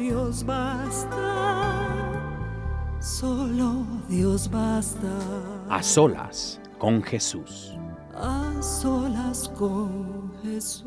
Dios 0.00 0.46
basta. 0.46 1.18
Solo 3.02 3.86
Dios 4.08 4.50
basta. 4.50 5.18
A 5.68 5.82
solas 5.82 6.58
con 6.78 7.02
Jesús. 7.02 7.74
A 8.14 8.62
solas 8.62 9.50
con 9.50 10.32
Jesús. 10.42 10.86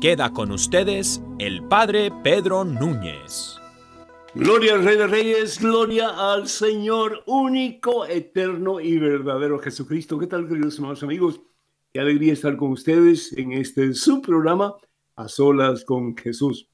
Queda 0.00 0.30
con 0.30 0.50
ustedes 0.50 1.22
el 1.38 1.62
Padre 1.64 2.10
Pedro 2.22 2.64
Núñez. 2.64 3.58
Gloria 4.34 4.76
al 4.76 4.84
Rey 4.84 4.96
de 4.96 5.08
Reyes, 5.08 5.60
gloria 5.60 6.32
al 6.32 6.48
Señor 6.48 7.22
único, 7.26 8.06
eterno 8.06 8.80
y 8.80 8.96
verdadero 8.98 9.58
Jesucristo. 9.58 10.18
¿Qué 10.18 10.26
tal, 10.26 10.48
queridos 10.48 10.76
hermanos 10.76 11.02
amigos? 11.02 11.38
Qué 11.92 12.00
alegría 12.00 12.32
estar 12.32 12.56
con 12.56 12.70
ustedes 12.70 13.30
en 13.36 13.52
este 13.52 13.92
su 13.92 14.22
programa, 14.22 14.74
A 15.16 15.28
Solas 15.28 15.84
con 15.84 16.16
Jesús. 16.16 16.70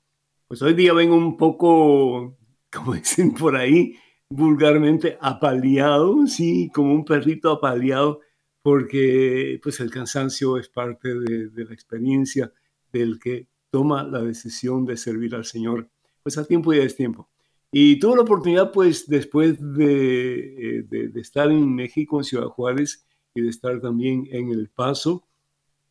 Pues 0.51 0.63
hoy 0.63 0.75
día 0.75 0.93
vengo 0.93 1.15
un 1.15 1.37
poco, 1.37 2.37
como 2.73 2.95
dicen 2.95 3.35
por 3.35 3.55
ahí, 3.55 3.95
vulgarmente 4.29 5.17
apaleado, 5.21 6.27
sí, 6.27 6.73
como 6.75 6.93
un 6.93 7.05
perrito 7.05 7.53
apaleado, 7.53 8.19
porque 8.61 9.61
pues 9.63 9.79
el 9.79 9.93
cansancio 9.93 10.59
es 10.59 10.69
parte 10.69 11.15
de, 11.15 11.65
la 11.65 11.73
experiencia 11.73 12.53
del 12.93 13.21
que 13.21 13.47
toma 13.71 14.03
la 14.03 14.23
decisión 14.23 14.85
de 14.87 14.97
servir 14.97 15.37
al 15.37 15.45
Señor, 15.45 15.89
pues 16.25 16.37
a 16.37 16.45
tiempo 16.45 16.75
y 16.75 16.81
a 16.81 16.89
tiempo. 16.89 17.29
Y 17.71 18.01
tuve 18.01 18.17
la 18.17 18.23
oportunidad, 18.23 18.73
pues, 18.73 19.07
después 19.07 19.57
de, 19.61 20.79
eh, 20.81 20.83
de, 20.83 21.21
estar 21.21 21.49
en 21.49 21.73
México, 21.73 22.19
en 22.19 22.25
Ciudad 22.25 22.49
Juárez, 22.49 23.07
y 23.37 23.43
de 23.43 23.51
estar 23.51 23.81
también 23.81 24.27
en 24.33 24.51
El 24.51 24.69
Paso, 24.69 25.29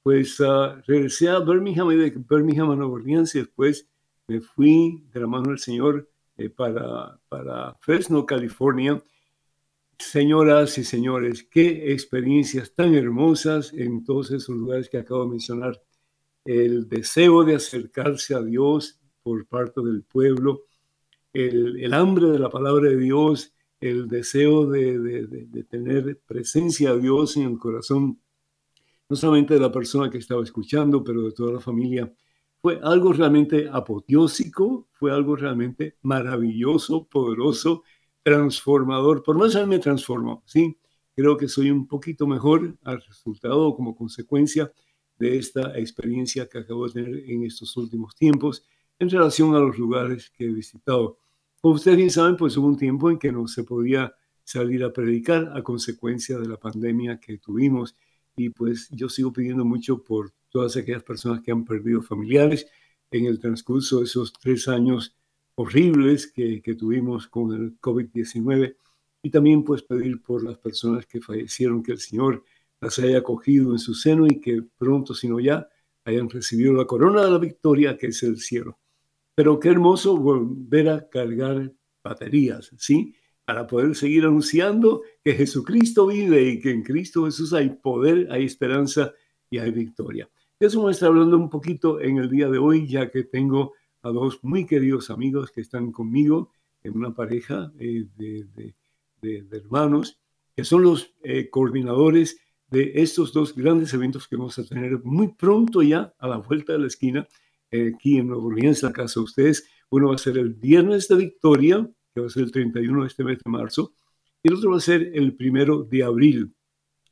pues 0.04 0.38
uh, 0.42 0.82
regresé 0.86 1.30
a 1.30 1.40
Birmingham 1.40 1.92
y 1.92 1.96
de 1.96 2.10
Birmingham 2.10 2.72
a 2.72 2.76
Nueva 2.76 2.96
Orleans 2.96 3.34
y 3.36 3.40
después 3.40 3.88
me 4.30 4.41
fui 4.41 5.03
de 5.11 5.19
la 5.19 5.27
mano 5.27 5.49
del 5.49 5.58
Señor 5.58 6.08
eh, 6.38 6.49
para, 6.49 7.19
para 7.28 7.73
Fresno, 7.81 8.28
California. 8.28 9.03
Señoras 9.97 10.78
y 10.78 10.84
señores, 10.84 11.44
qué 11.50 11.91
experiencias 11.91 12.73
tan 12.73 12.94
hermosas 12.94 13.73
en 13.73 14.03
todos 14.06 14.31
esos 14.31 14.56
lugares 14.56 14.88
que 14.88 15.00
acabo 15.00 15.23
de 15.23 15.31
mencionar. 15.31 15.81
El 16.45 16.88
deseo 16.88 17.44
de 17.44 17.56
acercarse 17.56 18.35
a 18.35 18.41
Dios 18.41 19.00
por 19.23 19.47
parte 19.47 19.81
del 19.81 20.03
pueblo, 20.03 20.66
el, 21.34 21.84
el 21.84 21.94
hambre 21.94 22.28
de 22.28 22.39
la 22.39 22.50
palabra 22.50 22.89
de 22.89 22.97
Dios, 22.97 23.53
el 23.81 24.07
deseo 24.07 24.68
de, 24.68 25.00
de, 25.00 25.28
de, 25.28 25.63
tener 25.63 26.19
presencia 26.25 26.94
de 26.94 27.01
Dios 27.01 27.35
en 27.35 27.44
el 27.44 27.57
corazón, 27.57 28.19
no 29.09 29.16
solamente 29.16 29.56
de 29.56 29.59
la 29.59 29.72
persona 29.72 30.09
que 30.09 30.19
estaba 30.19 30.44
escuchando, 30.44 31.03
pero 31.03 31.23
de 31.23 31.31
toda 31.31 31.53
la 31.53 31.59
familia 31.59 32.13
fue 32.62 32.80
algo 32.84 33.14
realmente 33.14 33.70
apoteósico, 33.72 34.88
fue 34.92 35.12
algo 35.12 35.36
realmente 35.36 35.97
maravilloso, 36.02 37.08
poderoso, 37.08 37.84
transformador. 38.24 39.24
Por 39.24 39.38
más 39.38 39.56
me 39.68 39.80
transformó, 39.80 40.44
¿sí? 40.46 40.78
Creo 41.16 41.38
que 41.38 41.48
soy 41.48 41.72
un 41.72 41.88
poquito 41.88 42.28
mejor 42.28 42.78
al 42.84 43.02
resultado 43.02 43.75
como 43.75 43.96
consecuencia 43.96 44.72
de 45.18 45.38
esta 45.38 45.78
experiencia 45.78 46.48
que 46.48 46.59
acabo 46.59 46.88
de 46.88 46.94
tener 46.94 47.30
en 47.30 47.44
estos 47.44 47.75
últimos 47.78 48.16
tiempos 48.16 48.66
en 49.00 49.09
relación 49.09 49.56
a 49.56 49.59
los 49.59 49.78
lugares 49.78 50.30
que 50.30 50.46
he 50.46 50.50
visitado. 50.50 51.18
Como 51.62 51.75
ustedes 51.75 51.98
bien 51.98 52.09
saben, 52.09 52.38
pues 52.38 52.56
hubo 52.58 52.68
un 52.68 52.78
tiempo 52.78 53.09
en 53.09 53.19
que 53.19 53.31
no 53.31 53.48
se 53.48 53.64
podía 53.64 54.14
salir 54.44 54.84
a 54.84 54.92
predicar 54.94 55.52
a 55.56 55.62
consecuencia 55.62 56.38
de 56.38 56.48
la 56.48 56.58
pandemia 56.58 57.19
que 57.19 57.38
tuvimos 57.38 57.96
y 58.39 58.50
pues 58.50 58.88
yo 58.91 59.09
sigo 59.09 59.33
pidiendo 59.33 59.66
mucho 59.66 60.01
por 60.01 60.31
todas 60.47 60.77
aquellas 60.77 61.03
personas 61.03 61.41
que 61.41 61.51
han 61.51 61.66
perdido 61.66 62.01
familiares 62.01 62.67
en 63.11 63.25
el 63.25 63.38
transcurso 63.38 64.00
de 64.00 64.05
esos 64.05 64.31
tres 64.31 64.69
años 64.69 65.13
horribles 65.55 66.31
que, 66.31 66.61
que 66.61 66.75
tuvimos 66.75 67.27
con 67.27 67.53
el 67.53 67.77
COVID-19 67.81 68.77
y 69.22 69.29
también 69.29 69.66
pues 69.66 69.83
pedir 69.83 70.22
por 70.22 70.41
las 70.41 70.57
personas 70.57 71.05
que 71.05 71.19
fallecieron, 71.19 71.83
que 71.83 71.91
el 71.91 72.00
Señor 72.00 72.45
las 72.79 72.97
haya 73.00 73.17
acogido 73.17 73.73
en 73.73 73.79
su 73.79 73.94
seno 73.94 74.25
y 74.25 74.39
que 74.39 74.63
pronto, 74.77 75.13
si 75.13 75.27
no 75.27 75.41
ya, 75.41 75.67
hayan 76.06 76.29
recibido 76.29 76.71
la 76.71 76.85
corona 76.85 77.25
de 77.25 77.31
la 77.31 77.39
victoria 77.39 77.97
que 77.97 78.07
es 78.07 78.23
el 78.23 78.39
cielo. 78.39 78.79
Pero 79.35 79.59
qué 79.59 79.67
hermoso 79.67 80.16
volver 80.16 80.88
a 80.88 81.09
cargar 81.09 81.73
baterías, 82.01 82.71
¿sí? 82.77 83.13
Para 83.50 83.66
poder 83.66 83.96
seguir 83.96 84.26
anunciando 84.26 85.02
que 85.24 85.34
Jesucristo 85.34 86.06
vive 86.06 86.44
y 86.44 86.60
que 86.60 86.70
en 86.70 86.84
Cristo 86.84 87.26
Jesús 87.26 87.52
hay 87.52 87.72
poder, 87.72 88.28
hay 88.30 88.46
esperanza 88.46 89.12
y 89.50 89.58
hay 89.58 89.72
victoria. 89.72 90.30
De 90.60 90.68
eso 90.68 90.88
a 90.88 90.92
estar 90.92 91.10
hablando 91.10 91.36
un 91.36 91.50
poquito 91.50 92.00
en 92.00 92.18
el 92.20 92.30
día 92.30 92.48
de 92.48 92.60
hoy, 92.60 92.88
ya 92.88 93.10
que 93.10 93.24
tengo 93.24 93.74
a 94.04 94.10
dos 94.10 94.44
muy 94.44 94.68
queridos 94.68 95.10
amigos 95.10 95.50
que 95.50 95.62
están 95.62 95.92
conmigo 95.92 96.52
en 96.84 96.96
una 96.96 97.16
pareja 97.16 97.74
eh, 97.80 98.06
de, 98.16 99.48
hermanos, 99.50 100.20
que 100.56 100.64
son 100.64 100.84
los 100.84 101.16
eh, 101.24 101.50
coordinadores 101.50 102.40
de 102.68 102.92
estos 103.02 103.34
dos 103.34 103.56
grandes 103.56 103.92
eventos 103.96 104.28
que 104.28 104.36
vamos 104.36 104.60
a 104.60 104.64
tener 104.64 105.04
muy 105.04 105.30
pronto 105.30 105.81
ya 105.81 106.14
a 106.20 106.28
la 106.28 106.38
vuelta 106.38 106.74
de 106.74 106.80
la 106.80 106.88
esquina, 106.88 107.28
eh, 107.72 107.94
aquí 107.96 108.20
en 108.20 108.28
Nuevo 108.28 108.46
Orleans, 108.46 108.84
la 108.84 108.94
casa 108.94 109.22
de 109.22 109.24
ustedes. 109.24 109.68
Uno 109.90 110.10
va 110.10 110.16
a 110.16 110.20
ser 110.20 110.38
el 110.38 110.54
Viernes 110.54 111.08
de 111.08 111.16
Victoria, 111.16 111.90
va 112.19 112.28
a 112.28 112.30
ser 112.30 112.44
el 112.44 112.52
31 112.52 113.02
de 113.02 113.07
este 113.07 113.24
mes 113.24 113.40
de 113.44 113.52
marzo, 113.52 113.94
y 114.44 114.50
el 114.50 114.56
otro 114.56 114.72
va 114.72 114.78
a 114.78 114.81
ser 114.81 115.12
el 115.13 115.35
primero 115.35 115.84
de 115.84 116.03
abril. 116.03 116.53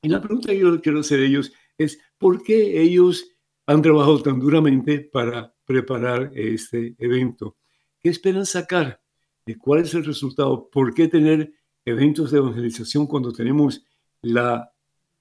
Y 0.01 0.09
la 0.09 0.22
pregunta 0.22 0.50
que 0.50 0.59
yo 0.59 0.81
quiero 0.81 1.00
hacer 1.00 1.19
a 1.19 1.25
ellos 1.25 1.51
es, 1.78 2.00
¿por 2.18 2.44
qué 2.44 2.81
ellos 2.81 3.38
han 3.68 3.81
trabajado 3.81 4.23
tan 4.23 4.40
duramente 4.40 5.01
para 5.01 5.53
preparar 5.66 6.31
este 6.34 6.95
evento. 6.97 7.57
¿Qué 8.00 8.09
esperan 8.09 8.45
sacar? 8.45 9.01
¿De 9.45 9.57
cuál 9.57 9.81
es 9.81 9.94
el 9.94 10.06
resultado? 10.06 10.69
¿Por 10.69 10.94
qué 10.94 11.09
tener 11.09 11.51
eventos 11.84 12.31
de 12.31 12.38
evangelización 12.38 13.06
cuando 13.06 13.34
tenemos 13.34 13.84
la, 14.22 14.72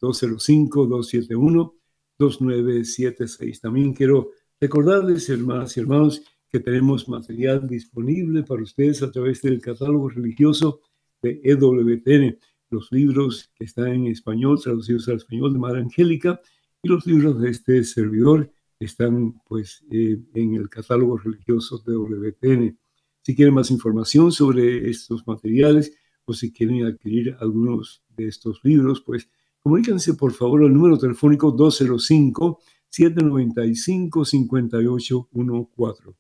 205-271-2976. 2.19 3.61
También 3.61 3.93
quiero 3.95 4.31
recordarles, 4.61 5.29
hermanas 5.29 5.77
y 5.77 5.81
hermanos, 5.81 6.23
que 6.49 6.61
tenemos 6.61 7.09
material 7.09 7.67
disponible 7.67 8.45
para 8.45 8.63
ustedes 8.63 9.03
a 9.03 9.11
través 9.11 9.43
del 9.43 9.61
catálogo 9.61 10.09
religioso 10.09 10.83
de 11.21 11.41
EWTN 11.43 12.39
los 12.71 12.91
libros 12.93 13.51
que 13.55 13.65
están 13.65 13.89
en 13.89 14.07
español, 14.07 14.61
traducidos 14.63 15.09
al 15.09 15.17
español 15.17 15.53
de 15.53 15.59
Madre 15.59 15.81
Angélica, 15.81 16.41
y 16.83 16.89
los 16.89 17.07
libros 17.07 17.41
de 17.41 17.51
este 17.51 17.85
servidor 17.85 18.51
están 18.79 19.41
pues 19.47 19.85
eh, 19.91 20.19
en 20.35 20.55
el 20.55 20.69
catálogo 20.69 21.17
religioso 21.17 21.79
de 21.79 21.97
WTN. 21.97 22.79
Si 23.23 23.35
quieren 23.35 23.55
más 23.55 23.71
información 23.71 24.31
sobre 24.33 24.89
estos 24.91 25.27
materiales 25.27 25.97
o 26.25 26.33
si 26.33 26.53
quieren 26.53 26.85
adquirir 26.85 27.37
algunos 27.41 28.03
de 28.17 28.29
estos 28.29 28.61
libros, 28.63 29.01
pues 29.01 29.29
comuníquense 29.61 30.15
por 30.15 30.33
favor 30.33 30.63
al 30.63 30.73
número 30.73 30.99
telefónico 30.99 31.51
205 31.51 32.61
795 32.89 34.25
5814. 34.25 36.17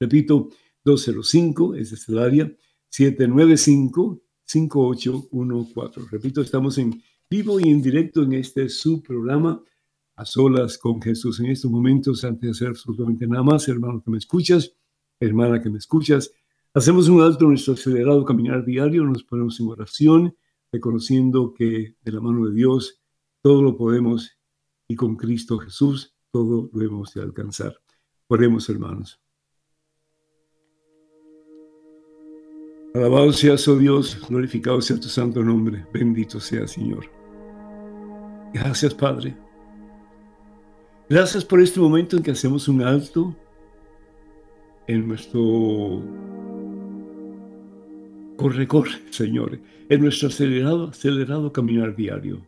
Repito, 0.00 0.48
205, 0.84 1.74
es 1.74 2.08
el 2.08 2.18
área, 2.18 2.52
795 2.88 4.22
5814. 4.48 6.00
Repito, 6.10 6.40
estamos 6.40 6.78
en 6.78 7.02
vivo 7.28 7.60
y 7.60 7.68
en 7.68 7.82
directo 7.82 8.22
en 8.22 8.32
este 8.32 8.68
su 8.68 9.02
programa 9.02 9.62
a 10.16 10.24
solas 10.24 10.78
con 10.78 11.00
Jesús. 11.00 11.38
En 11.40 11.46
estos 11.46 11.70
momentos, 11.70 12.24
antes 12.24 12.42
de 12.42 12.50
hacer 12.50 12.68
absolutamente 12.68 13.26
nada 13.26 13.42
más, 13.42 13.68
hermano 13.68 14.02
que 14.02 14.10
me 14.10 14.18
escuchas, 14.18 14.74
hermana 15.20 15.62
que 15.62 15.70
me 15.70 15.78
escuchas, 15.78 16.32
hacemos 16.72 17.08
un 17.08 17.20
alto 17.20 17.44
en 17.44 17.50
nuestro 17.50 17.74
acelerado 17.74 18.24
caminar 18.24 18.64
diario, 18.64 19.04
nos 19.04 19.22
ponemos 19.22 19.60
en 19.60 19.68
oración, 19.68 20.36
reconociendo 20.72 21.52
que 21.52 21.96
de 22.02 22.12
la 22.12 22.20
mano 22.20 22.46
de 22.46 22.54
Dios 22.54 23.00
todo 23.42 23.62
lo 23.62 23.76
podemos 23.76 24.38
y 24.88 24.96
con 24.96 25.16
Cristo 25.16 25.58
Jesús 25.58 26.14
todo 26.30 26.70
lo 26.72 26.84
hemos 26.84 27.12
de 27.14 27.22
alcanzar. 27.22 27.78
Oremos, 28.28 28.68
hermanos. 28.68 29.20
Alabado 32.94 33.32
seas, 33.32 33.68
oh 33.68 33.76
Dios, 33.76 34.18
glorificado 34.28 34.80
sea 34.80 34.98
tu 34.98 35.08
santo 35.08 35.42
nombre, 35.42 35.84
bendito 35.92 36.40
sea, 36.40 36.66
Señor. 36.66 37.10
Gracias, 38.52 38.94
Padre. 38.94 39.36
Gracias 41.08 41.44
por 41.44 41.60
este 41.60 41.80
momento 41.80 42.16
en 42.16 42.22
que 42.22 42.30
hacemos 42.30 42.66
un 42.66 42.82
alto 42.82 43.36
en 44.86 45.06
nuestro 45.06 46.02
corre, 48.36 48.66
corre, 48.66 48.92
Señor, 49.10 49.58
en 49.88 50.00
nuestro 50.00 50.28
acelerado, 50.28 50.88
acelerado 50.88 51.52
caminar 51.52 51.94
diario. 51.94 52.40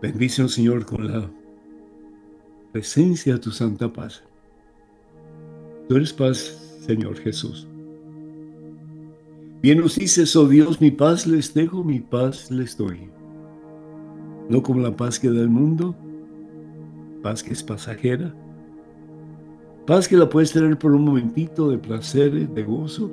Bendícenos, 0.00 0.54
Señor, 0.54 0.84
con 0.84 1.06
la 1.06 1.30
presencia 2.72 3.34
de 3.34 3.38
tu 3.38 3.52
santa 3.52 3.92
paz. 3.92 4.24
Tú 5.88 5.96
eres 5.96 6.12
paz 6.12 6.71
Señor 6.86 7.16
Jesús. 7.18 7.68
Bien 9.62 9.78
nos 9.78 9.94
dices, 9.94 10.34
oh 10.34 10.48
Dios, 10.48 10.80
mi 10.80 10.90
paz 10.90 11.28
les 11.28 11.54
dejo, 11.54 11.84
mi 11.84 12.00
paz 12.00 12.50
les 12.50 12.76
doy. 12.76 13.08
No 14.48 14.60
como 14.64 14.80
la 14.80 14.96
paz 14.96 15.20
que 15.20 15.30
da 15.30 15.40
el 15.40 15.48
mundo, 15.48 15.94
paz 17.22 17.44
que 17.44 17.52
es 17.52 17.62
pasajera, 17.62 18.34
paz 19.86 20.08
que 20.08 20.16
la 20.16 20.28
puedes 20.28 20.50
tener 20.50 20.76
por 20.76 20.90
un 20.90 21.04
momentito 21.04 21.70
de 21.70 21.78
placer, 21.78 22.48
de 22.48 22.62
gozo, 22.64 23.08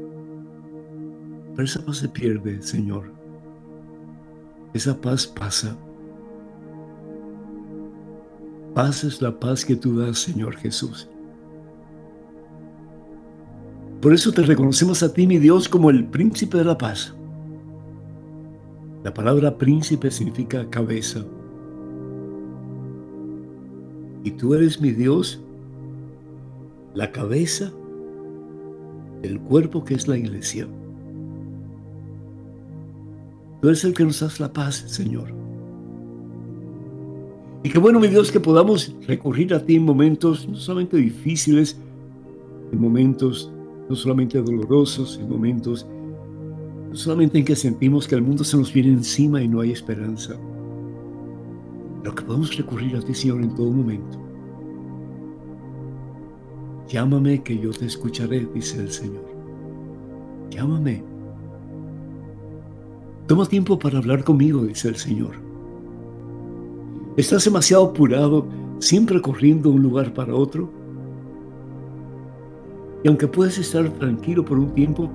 pero 1.56 1.66
esa 1.66 1.86
paz 1.86 1.98
se 1.98 2.10
pierde, 2.10 2.64
Señor. 2.64 3.14
Esa 4.74 5.00
paz 5.00 5.28
pasa. 5.28 5.78
Paz 8.74 9.04
es 9.04 9.22
la 9.22 9.40
paz 9.40 9.64
que 9.64 9.76
tú 9.76 10.00
das, 10.00 10.18
Señor 10.18 10.56
Jesús. 10.56 11.08
Por 14.02 14.14
eso 14.14 14.32
te 14.32 14.44
reconocemos 14.44 15.04
a 15.04 15.14
ti, 15.14 15.28
mi 15.28 15.40
Dios, 15.40 15.68
como 15.68 15.90
el 15.90 16.06
príncipe 16.06 16.58
de 16.58 16.64
la 16.64 16.78
paz. 16.78 17.14
La 19.04 19.14
palabra 19.14 19.58
príncipe 19.58 20.10
significa 20.10 20.70
cabeza. 20.70 21.26
Y 24.24 24.32
tú 24.32 24.54
eres 24.54 24.80
mi 24.80 24.92
Dios, 24.92 25.42
la 26.94 27.12
cabeza 27.12 27.74
del 29.22 29.40
cuerpo 29.42 29.84
que 29.84 29.96
es 29.96 30.08
la 30.08 30.18
iglesia. 30.18 30.66
Tú 33.62 33.68
eres 33.68 33.84
el 33.84 33.94
que 33.94 34.06
nos 34.06 34.22
das 34.22 34.40
la 34.40 34.54
paz, 34.54 34.76
Señor. 34.88 35.34
Y 37.64 37.70
qué 37.70 37.80
bueno, 37.80 38.00
mi 38.00 38.08
Dios, 38.08 38.32
que 38.32 38.40
podamos 38.40 38.96
recurrir 39.06 39.54
a 39.54 39.66
ti 39.66 39.76
en 39.76 39.84
momentos 39.84 40.48
no 40.48 40.56
solamente 40.56 40.96
difíciles, 40.96 41.78
en 42.72 42.80
momentos 42.80 43.52
no 43.90 43.96
solamente 43.96 44.40
dolorosos, 44.40 45.18
en 45.20 45.28
momentos 45.28 45.88
no 46.90 46.96
solamente 46.96 47.40
en 47.40 47.46
que 47.46 47.56
sentimos 47.56 48.08
que 48.08 48.16
el 48.16 48.22
mundo 48.22 48.44
se 48.44 48.58
nos 48.58 48.72
viene 48.72 48.90
encima 48.90 49.42
y 49.42 49.48
no 49.48 49.62
hay 49.62 49.72
esperanza, 49.72 50.36
pero 52.02 52.16
que 52.16 52.24
podemos 52.24 52.56
recurrir 52.56 52.96
a 52.96 53.02
ti, 53.02 53.14
Señor, 53.14 53.42
en 53.42 53.54
todo 53.56 53.72
momento. 53.72 54.18
Llámame 56.88 57.44
que 57.44 57.58
yo 57.58 57.72
te 57.72 57.86
escucharé, 57.86 58.48
dice 58.54 58.80
el 58.80 58.92
Señor. 58.92 59.26
Llámame. 60.50 61.04
Toma 63.28 63.46
tiempo 63.46 63.78
para 63.78 64.00
hablar 64.00 64.24
conmigo, 64.24 64.64
dice 64.64 64.88
el 64.88 64.96
Señor. 64.96 65.36
Estás 67.18 67.46
demasiado 67.46 67.86
apurado, 67.86 68.48
siempre 68.80 69.22
corriendo 69.22 69.70
de 69.70 69.76
un 69.76 69.84
lugar 69.84 70.14
para 70.14 70.34
otro 70.34 70.79
y 73.04 73.08
aunque 73.08 73.28
puedes 73.28 73.58
estar 73.58 73.88
tranquilo 73.94 74.44
por 74.44 74.60
un 74.60 74.74
tiempo, 74.74 75.10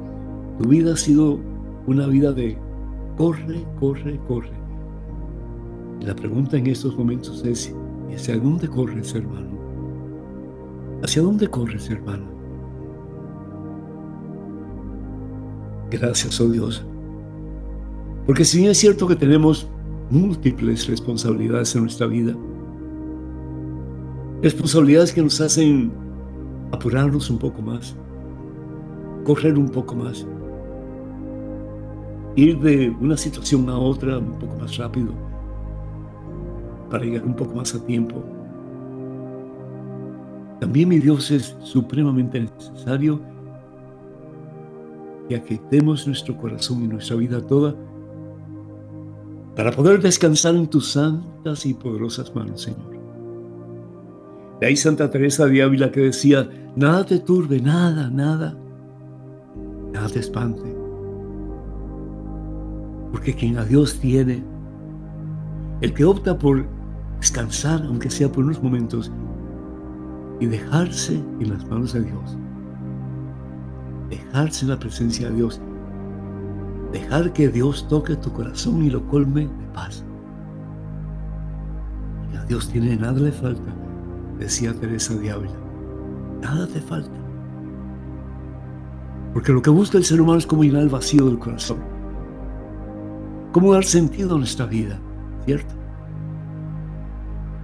tu 0.58 0.68
vida 0.68 0.94
ha 0.94 0.96
sido 0.96 1.38
una 1.86 2.06
vida 2.06 2.32
de 2.32 2.56
corre, 3.16 3.64
corre, 3.78 4.18
corre. 4.26 4.52
La 6.00 6.14
pregunta 6.14 6.56
en 6.56 6.66
estos 6.66 6.96
momentos 6.96 7.44
es, 7.44 7.74
¿hacia 8.14 8.38
dónde 8.38 8.68
corres, 8.68 9.14
hermano? 9.14 9.58
¿Hacia 11.02 11.22
dónde 11.22 11.48
corres, 11.48 11.90
hermano? 11.90 12.24
Gracias, 15.90 16.40
oh 16.40 16.48
Dios. 16.48 16.84
Porque 18.26 18.44
si 18.44 18.58
bien 18.58 18.70
es 18.70 18.78
cierto 18.78 19.06
que 19.06 19.16
tenemos 19.16 19.68
múltiples 20.10 20.86
responsabilidades 20.86 21.74
en 21.74 21.82
nuestra 21.82 22.06
vida. 22.06 22.36
Responsabilidades 24.42 25.12
que 25.12 25.22
nos 25.22 25.40
hacen 25.40 25.92
apurarnos 26.75 27.31
un 27.31 27.38
poco 27.38 27.62
más, 27.62 27.97
correr 29.25 29.59
un 29.59 29.69
poco 29.69 29.95
más, 29.95 30.26
ir 32.37 32.59
de 32.61 32.90
una 33.00 33.16
situación 33.16 33.69
a 33.69 33.78
otra 33.78 34.19
un 34.19 34.38
poco 34.38 34.57
más 34.59 34.76
rápido, 34.76 35.12
para 36.90 37.04
llegar 37.04 37.25
un 37.25 37.35
poco 37.35 37.54
más 37.54 37.75
a 37.75 37.85
tiempo. 37.85 38.23
También 40.61 40.88
mi 40.88 40.99
Dios 40.99 41.31
es 41.31 41.57
supremamente 41.62 42.40
necesario 42.40 43.21
que 45.28 45.37
aquietemos 45.37 46.07
nuestro 46.07 46.37
corazón 46.37 46.85
y 46.85 46.88
nuestra 46.88 47.16
vida 47.16 47.40
toda 47.45 47.75
para 49.57 49.71
poder 49.71 50.00
descansar 50.00 50.54
en 50.54 50.66
tus 50.66 50.93
santas 50.93 51.64
y 51.64 51.75
poderosas 51.75 52.35
manos, 52.35 52.62
Señor. 52.62 52.95
De 54.61 54.66
ahí 54.66 54.76
Santa 54.76 55.11
Teresa 55.11 55.47
de 55.47 55.62
Ávila 55.62 55.90
que 55.90 56.00
decía, 56.00 56.49
nada 56.76 57.04
te 57.04 57.19
turbe, 57.19 57.61
nada, 57.61 58.11
nada, 58.11 58.57
nada 59.93 60.09
te 60.09 60.21
espante. 60.21 60.76
Porque 63.12 63.35
quien 63.35 63.59
a 63.59 63.64
Dios 63.64 63.99
tiene, 64.00 64.45
el 65.81 65.95
que 65.95 66.04
opta 66.04 66.37
por 66.37 66.66
descansar, 67.21 67.83
aunque 67.85 68.11
sea 68.11 68.31
por 68.31 68.45
unos 68.45 68.62
momentos, 68.62 69.11
y 70.40 70.47
dejarse 70.47 71.14
en 71.40 71.50
las 71.50 71.64
manos 71.69 71.93
de 71.93 72.02
Dios, 72.02 72.37
dejarse 74.11 74.64
en 74.64 74.71
la 74.71 74.78
presencia 74.78 75.31
de 75.31 75.37
Dios, 75.37 75.61
dejar 76.93 77.33
que 77.33 77.49
Dios 77.49 77.87
toque 77.88 78.16
tu 78.16 78.33
corazón 78.33 78.83
y 78.83 78.90
lo 78.90 79.07
colme 79.09 79.43
de 79.43 79.66
paz. 79.73 80.04
Y 82.33 82.37
a 82.37 82.45
Dios 82.45 82.69
tiene 82.69 82.97
nada 82.97 83.21
le 83.21 83.33
falta, 83.33 83.73
decía 84.38 84.75
Teresa 84.75 85.14
de 85.14 85.31
Ávila. 85.31 85.63
Nada 86.44 86.66
te 86.66 86.78
falta. 86.78 87.18
Porque 89.32 89.50
lo 89.50 89.62
que 89.62 89.70
busca 89.70 89.96
el 89.96 90.04
ser 90.04 90.20
humano 90.20 90.38
es 90.38 90.46
cómo 90.46 90.62
llenar 90.62 90.82
el 90.82 90.90
vacío 90.90 91.24
del 91.24 91.38
corazón. 91.38 91.78
Cómo 93.50 93.72
dar 93.72 93.84
sentido 93.84 94.34
a 94.34 94.38
nuestra 94.38 94.66
vida, 94.66 95.00
¿cierto? 95.46 95.74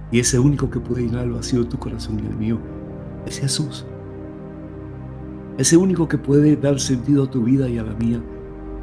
Y 0.09 0.19
ese 0.19 0.39
único 0.39 0.67
que 0.67 0.79
puede 0.79 1.03
llenar 1.03 1.25
el 1.25 1.33
vacío 1.33 1.63
de 1.63 1.69
tu 1.69 1.77
corazón 1.77 2.19
y 2.19 2.25
el 2.25 2.35
mío 2.35 2.57
es 3.27 3.39
Jesús. 3.39 3.85
Ese 5.59 5.77
único 5.77 6.07
que 6.07 6.17
puede 6.17 6.55
dar 6.55 6.79
sentido 6.79 7.25
a 7.25 7.29
tu 7.29 7.43
vida 7.43 7.69
y 7.69 7.77
a 7.77 7.83
la 7.83 7.93
mía, 7.93 8.19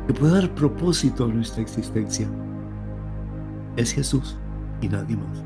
que 0.06 0.14
puede 0.14 0.34
dar 0.34 0.54
propósito 0.54 1.24
a 1.24 1.28
nuestra 1.28 1.60
existencia, 1.60 2.28
es 3.76 3.92
Jesús 3.92 4.38
y 4.80 4.88
nadie 4.88 5.16
más. 5.16 5.44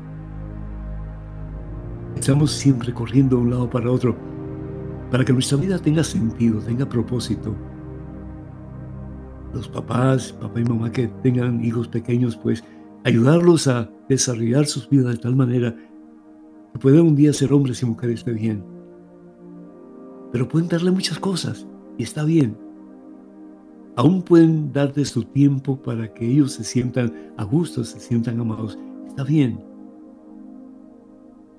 Estamos 2.15 2.51
siempre 2.51 2.93
corriendo 2.93 3.37
de 3.37 3.41
un 3.41 3.49
lado 3.49 3.67
para 3.67 3.89
otro 3.89 4.32
para 5.13 5.23
que 5.23 5.31
nuestra 5.31 5.59
vida 5.59 5.77
tenga 5.77 6.03
sentido, 6.03 6.59
tenga 6.59 6.89
propósito. 6.89 7.55
Los 9.53 9.67
papás, 9.67 10.33
papá 10.33 10.59
y 10.59 10.63
mamá 10.63 10.91
que 10.91 11.07
tengan 11.21 11.63
hijos 11.63 11.87
pequeños, 11.87 12.35
pues 12.35 12.63
ayudarlos 13.03 13.67
a 13.67 13.91
desarrollar 14.09 14.65
sus 14.65 14.89
vidas 14.89 15.13
de 15.13 15.21
tal 15.21 15.35
manera 15.35 15.75
que 16.73 16.79
puedan 16.79 17.01
un 17.01 17.15
día 17.15 17.31
ser 17.31 17.53
hombres 17.53 17.83
y 17.83 17.85
mujeres 17.85 18.25
de 18.25 18.33
bien. 18.33 18.65
Pero 20.31 20.47
pueden 20.47 20.67
darle 20.67 20.89
muchas 20.89 21.19
cosas 21.19 21.67
y 21.99 22.01
está 22.01 22.23
bien. 22.23 22.57
Aún 23.95 24.23
pueden 24.23 24.73
darte 24.73 25.05
su 25.05 25.25
tiempo 25.25 25.79
para 25.79 26.11
que 26.11 26.25
ellos 26.25 26.53
se 26.53 26.63
sientan 26.63 27.13
a 27.37 27.43
gusto, 27.43 27.83
se 27.83 27.99
sientan 27.99 28.39
amados. 28.39 28.79
Está 29.09 29.23
bien. 29.23 29.63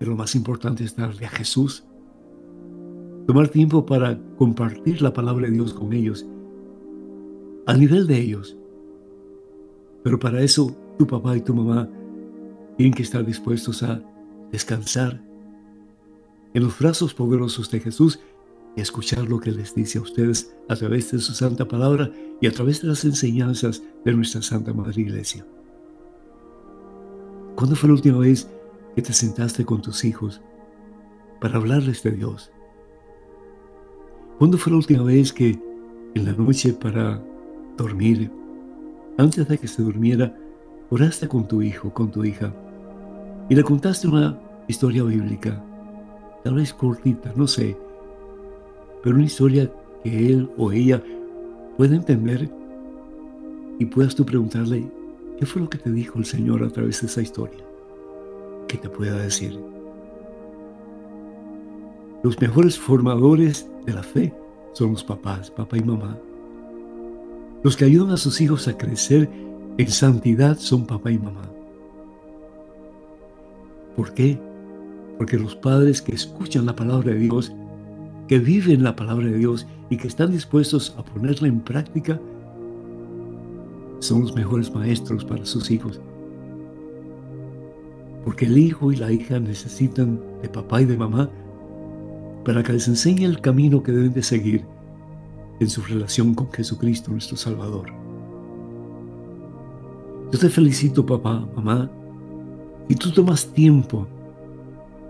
Pero 0.01 0.11
lo 0.11 0.17
más 0.17 0.35
importante 0.35 0.83
es 0.83 0.97
darle 0.97 1.25
a 1.27 1.31
Jesús. 1.31 1.87
Tomar 3.27 3.49
tiempo 3.49 3.87
para 3.87 4.21
compartir 4.37 5.01
la 5.01 5.13
palabra 5.13 5.47
de 5.47 5.53
Dios 5.53 5.73
con 5.73 5.93
ellos. 5.93 6.27
A 7.67 7.75
nivel 7.75 8.07
de 8.07 8.21
ellos. 8.21 8.57
Pero 10.03 10.19
para 10.19 10.43
eso 10.43 10.77
tu 10.99 11.07
papá 11.07 11.37
y 11.37 11.41
tu 11.41 11.55
mamá 11.55 11.89
tienen 12.77 12.93
que 12.93 13.03
estar 13.03 13.25
dispuestos 13.25 13.83
a 13.83 14.03
descansar 14.53 15.23
en 16.53 16.63
los 16.63 16.79
brazos 16.79 17.15
poderosos 17.15 17.71
de 17.71 17.81
Jesús 17.81 18.21
y 18.77 18.81
escuchar 18.81 19.29
lo 19.29 19.41
que 19.41 19.53
les 19.53 19.75
dice 19.75 19.99
a 19.99 20.03
ustedes 20.03 20.55
a 20.69 20.77
través 20.77 21.11
de 21.11 21.19
su 21.19 21.33
santa 21.33 21.67
palabra 21.67 22.11
y 22.41 22.47
a 22.47 22.53
través 22.53 22.83
de 22.83 22.89
las 22.89 23.05
enseñanzas 23.05 23.83
de 24.05 24.13
nuestra 24.13 24.43
Santa 24.43 24.73
Madre 24.73 25.03
Iglesia. 25.03 25.47
¿Cuándo 27.57 27.77
fue 27.77 27.89
la 27.89 27.95
última 27.95 28.19
vez 28.19 28.49
que 28.95 29.03
te 29.03 29.13
sentaste 29.13 29.65
con 29.65 29.81
tus 29.81 30.05
hijos 30.05 30.43
para 31.41 31.57
hablarles 31.57 32.03
de 32.03 32.11
Dios? 32.13 32.51
¿Cuándo 34.39 34.59
fue 34.59 34.73
la 34.73 34.79
última 34.79 35.05
vez 35.05 35.33
que 35.33 35.57
en 36.15 36.25
la 36.25 36.33
noche 36.33 36.73
para 36.73 37.23
dormir, 37.77 38.31
antes 39.17 39.47
de 39.47 39.59
que 39.59 39.69
se 39.69 39.83
durmiera, 39.83 40.37
oraste 40.91 41.29
con 41.29 41.47
tu 41.47 41.63
hijo, 41.63 41.95
con 41.95 42.11
tu 42.11 42.25
hija, 42.25 42.53
y 43.49 43.55
le 43.55 43.63
contaste 43.63 44.09
una 44.09 44.37
historia 44.67 45.05
bíblica, 45.05 45.63
tal 46.43 46.55
vez 46.55 46.75
cortita, 46.75 47.33
no 47.37 47.47
sé, 47.47 47.77
pero 49.05 49.15
una 49.15 49.25
historia 49.25 49.71
que 50.03 50.27
él 50.27 50.51
o 50.59 50.73
ella 50.73 51.01
pueda 51.77 51.95
entender 51.95 52.51
y 53.79 53.85
puedas 53.85 54.17
tú 54.17 54.27
preguntarle, 54.27 54.85
¿qué 55.39 55.47
fue 55.47 55.63
lo 55.63 55.71
que 55.71 55.79
te 55.79 55.93
dijo 55.93 56.19
el 56.19 56.25
Señor 56.25 56.65
a 56.65 56.71
través 56.71 57.01
de 57.01 57.07
esa 57.07 57.23
historia? 57.23 57.65
Que 58.67 58.79
te 58.79 58.89
pueda 58.89 59.17
decir. 59.17 59.74
Los 62.25 62.41
mejores 62.41 62.79
formadores 62.79 63.69
de 63.85 63.93
la 63.93 64.03
fe 64.03 64.33
son 64.73 64.93
los 64.93 65.05
papás, 65.05 65.51
papá 65.51 65.77
y 65.77 65.83
mamá. 65.83 66.17
Los 67.63 67.77
que 67.77 67.85
ayudan 67.85 68.13
a 68.13 68.17
sus 68.17 68.41
hijos 68.41 68.67
a 68.67 68.79
crecer 68.79 69.29
en 69.77 69.91
santidad 69.91 70.57
son 70.57 70.87
papá 70.87 71.11
y 71.11 71.19
mamá. 71.19 71.43
¿Por 73.95 74.15
qué? 74.15 74.41
Porque 75.19 75.37
los 75.37 75.55
padres 75.55 76.01
que 76.01 76.15
escuchan 76.15 76.65
la 76.65 76.75
palabra 76.75 77.13
de 77.13 77.19
Dios, 77.19 77.53
que 78.27 78.39
viven 78.39 78.83
la 78.83 78.97
palabra 78.97 79.27
de 79.27 79.37
Dios 79.37 79.67
y 79.91 79.99
que 79.99 80.09
están 80.09 80.33
dispuestos 80.33 80.95
a 80.97 81.05
ponerla 81.05 81.49
en 81.49 81.61
práctica, 81.61 82.19
son 83.99 84.23
los 84.23 84.35
mejores 84.35 84.75
maestros 84.75 85.27
para 85.27 85.45
sus 85.45 85.71
hijos. 85.71 86.01
Porque 88.25 88.47
el 88.47 88.57
hijo 88.57 88.93
y 88.93 88.97
la 88.97 89.13
hija 89.13 89.39
necesitan 89.39 90.19
de 90.41 90.49
papá 90.49 90.81
y 90.81 90.87
de 90.87 90.97
mamá 90.97 91.29
para 92.45 92.63
que 92.63 92.73
les 92.73 92.89
enseñe 92.89 93.25
el 93.25 93.41
camino 93.41 93.83
que 93.83 93.93
deben 93.93 94.13
de 94.13 94.23
seguir 94.23 94.65
en 95.61 95.71
su 95.71 95.83
relación 95.83 96.35
con 96.35 96.51
Jesucristo 96.53 97.11
nuestro 97.11 97.37
Salvador. 97.37 97.87
Yo 100.33 100.39
te 100.39 100.49
felicito, 100.49 101.07
papá, 101.07 101.47
mamá, 101.55 101.91
y 102.89 102.95
tú 102.97 103.11
tomas 103.13 103.47
tiempo 103.47 104.07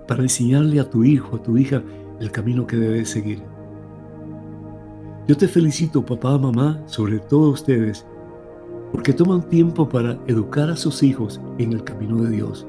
para 0.06 0.22
enseñarle 0.22 0.80
a 0.80 0.88
tu 0.88 1.02
hijo, 1.02 1.36
a 1.36 1.42
tu 1.42 1.56
hija, 1.56 1.82
el 2.20 2.30
camino 2.30 2.66
que 2.66 2.76
debe 2.76 3.04
seguir. 3.04 3.42
Yo 5.26 5.36
te 5.36 5.48
felicito, 5.48 6.04
papá, 6.04 6.36
mamá, 6.38 6.82
sobre 6.86 7.18
todo 7.18 7.50
ustedes, 7.50 8.06
porque 8.92 9.12
toman 9.12 9.48
tiempo 9.48 9.88
para 9.88 10.18
educar 10.26 10.70
a 10.70 10.76
sus 10.76 11.02
hijos 11.02 11.40
en 11.58 11.72
el 11.72 11.82
camino 11.82 12.18
de 12.18 12.30
Dios. 12.30 12.66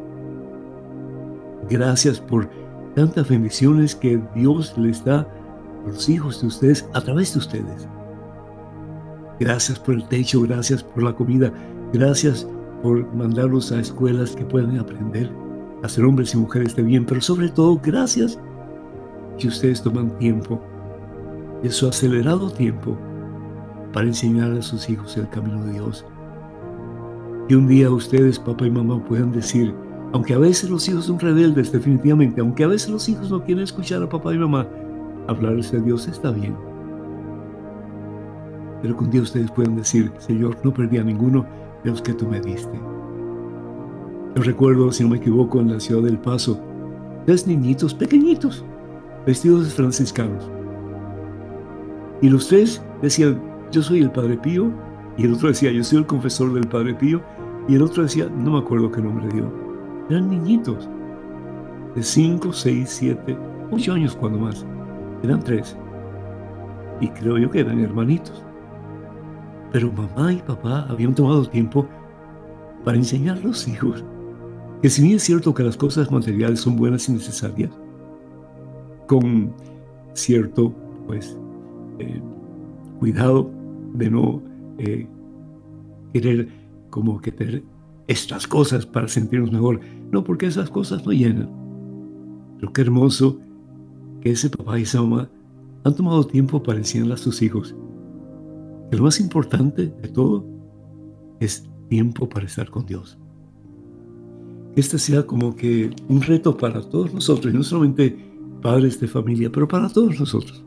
Gracias 1.70 2.20
por 2.20 2.50
tantas 2.96 3.30
bendiciones 3.30 3.96
que 3.96 4.22
Dios 4.36 4.78
les 4.78 5.04
da 5.04 5.20
a 5.20 5.88
los 5.88 6.10
hijos 6.10 6.42
de 6.42 6.48
ustedes 6.48 6.90
a 6.94 7.02
través 7.02 7.34
de 7.34 7.40
ustedes. 7.40 7.88
Gracias 9.40 9.78
por 9.78 9.96
el 9.96 10.08
techo, 10.08 10.42
gracias 10.42 10.82
por 10.82 11.04
la 11.04 11.14
comida, 11.14 11.52
Gracias 11.94 12.46
por 12.82 13.06
mandarlos 13.14 13.72
a 13.72 13.80
escuelas 13.80 14.36
que 14.36 14.44
puedan 14.44 14.78
aprender 14.80 15.32
a 15.84 15.88
ser 15.88 16.04
hombres 16.04 16.34
y 16.34 16.38
mujeres 16.38 16.76
de 16.76 16.84
bien, 16.84 17.06
pero 17.06 17.22
sobre 17.22 17.48
todo 17.50 17.80
gracias 17.82 18.40
que 19.38 19.48
ustedes 19.48 19.82
toman 19.82 20.18
tiempo, 20.18 20.62
de 21.62 21.70
su 21.70 21.88
acelerado 21.88 22.50
tiempo, 22.50 22.98
para 23.94 24.08
enseñar 24.08 24.52
a 24.52 24.62
sus 24.62 24.90
hijos 24.90 25.16
el 25.16 25.30
camino 25.30 25.64
de 25.64 25.74
Dios. 25.74 26.06
Y 27.48 27.54
un 27.54 27.68
día 27.68 27.90
ustedes, 27.90 28.40
papá 28.40 28.68
y 28.68 28.72
mamá, 28.72 29.04
puedan 29.06 29.32
decir, 29.32 29.74
aunque 30.16 30.34
a 30.34 30.38
veces 30.38 30.70
los 30.70 30.88
hijos 30.88 31.08
son 31.08 31.20
rebeldes, 31.20 31.74
definitivamente, 31.74 32.40
aunque 32.40 32.64
a 32.64 32.68
veces 32.68 32.90
los 32.90 33.10
hijos 33.10 33.30
no 33.30 33.44
quieren 33.44 33.66
escuchar 33.66 34.02
a 34.02 34.08
papá 34.08 34.34
y 34.34 34.38
mamá, 34.38 34.66
hablarles 35.28 35.74
de 35.74 35.82
Dios 35.82 36.08
está 36.08 36.32
bien. 36.32 36.56
Pero 38.82 38.98
un 38.98 39.10
día 39.10 39.22
ustedes 39.22 39.52
puedan 39.52 39.76
decir, 39.76 40.14
Señor, 40.20 40.56
no 40.64 40.74
perdí 40.74 41.00
a 41.00 41.04
ninguno, 41.04 41.46
los 41.84 42.02
que 42.02 42.14
tú 42.14 42.30
me 42.30 42.40
diste. 42.40 42.80
Yo 44.38 44.44
recuerdo, 44.44 44.90
si 44.94 45.04
no 45.04 45.10
me 45.10 45.18
equivoco, 45.18 45.60
en 45.60 45.74
la 45.74 45.82
ciudad 45.82 46.04
del 46.04 46.18
Paso, 46.18 46.62
tres 47.26 47.46
niñitos 47.46 47.94
pequeñitos, 47.94 48.64
vestidos 49.26 49.66
de 49.66 49.72
franciscanos. 49.72 50.50
Y 52.22 52.30
los 52.30 52.48
tres 52.48 52.82
decían, 53.02 53.42
yo 53.70 53.84
soy 53.84 54.00
el 54.00 54.12
Padre 54.12 54.38
Pío, 54.38 54.72
y 55.18 55.26
el 55.26 55.34
otro 55.34 55.50
decía, 55.50 55.74
yo 55.74 55.84
soy 55.84 55.98
el 55.98 56.06
confesor 56.06 56.54
del 56.54 56.70
Padre 56.70 56.94
Pío, 56.94 57.22
Y 57.68 57.76
el 57.76 57.82
otro 57.82 58.04
decía, 58.04 58.30
no 58.30 58.52
me 58.52 58.60
acuerdo 58.60 58.90
qué 58.90 59.02
nombre 59.02 59.28
dio. 59.34 59.65
Eran 60.10 60.30
niñitos 60.30 60.90
de 61.96 62.04
5, 62.04 62.54
6, 62.54 62.90
7, 62.90 63.38
8 63.72 63.94
años 63.94 64.16
cuando 64.16 64.40
más. 64.40 64.66
Eran 65.24 65.42
tres. 65.42 65.78
Y 67.02 67.08
creo 67.10 67.38
yo 67.38 67.50
que 67.50 67.62
eran 67.62 67.80
hermanitos. 67.80 68.44
Pero 69.72 69.92
mamá 69.92 70.34
y 70.34 70.38
papá 70.38 70.86
habían 70.90 71.16
tomado 71.16 71.46
tiempo 71.46 71.88
para 72.84 72.98
enseñar 72.98 73.38
a 73.38 73.42
los 73.42 73.68
hijos 73.68 74.04
que 74.82 74.90
si 74.92 75.02
bien 75.02 75.16
es 75.16 75.24
cierto 75.24 75.54
que 75.54 75.64
las 75.64 75.78
cosas 75.78 76.12
materiales 76.12 76.60
son 76.60 76.76
buenas 76.76 77.10
y 77.10 77.14
necesarias, 77.14 77.72
con 79.08 79.52
cierto 80.14 80.72
pues 81.08 81.38
eh, 81.98 82.22
cuidado 83.00 83.50
de 83.94 84.10
no 84.10 84.44
eh, 84.78 85.08
querer 86.14 86.50
como 86.92 87.20
que 87.20 87.32
tener 87.32 87.64
estas 88.08 88.48
cosas 88.48 88.86
para 88.86 89.08
sentirnos 89.08 89.52
mejor. 89.52 89.80
No, 90.12 90.24
porque 90.24 90.46
esas 90.46 90.70
cosas 90.70 91.06
no 91.06 91.12
llenan. 91.12 91.50
Pero 92.60 92.74
qué 92.74 92.82
hermoso 92.82 93.40
que 94.22 94.32
ese 94.32 94.50
papá 94.50 94.80
y 94.80 94.84
esa 94.84 95.02
mamá 95.02 95.30
han 95.84 95.96
tomado 95.96 96.26
tiempo 96.26 96.62
para 96.64 96.80
enseñarle 96.80 97.14
a 97.14 97.18
sus 97.18 97.42
hijos 97.42 97.76
que 98.90 98.98
lo 98.98 99.04
más 99.04 99.20
importante 99.20 99.88
de 99.88 100.08
todo 100.10 100.46
es 101.40 101.68
tiempo 101.90 102.28
para 102.30 102.46
estar 102.46 102.70
con 102.70 102.86
Dios. 102.86 103.18
Este 104.76 105.00
sea 105.00 105.26
como 105.26 105.56
que 105.56 105.90
un 106.10 106.22
reto 106.22 106.58
para 106.58 106.82
todos 106.82 107.14
nosotros, 107.14 107.54
no 107.54 107.64
solamente 107.64 108.18
padres 108.62 109.00
de 109.00 109.08
familia, 109.08 109.52
pero 109.52 109.68
para 109.68 109.90
todos 109.90 110.20
nosotros. 110.20 110.64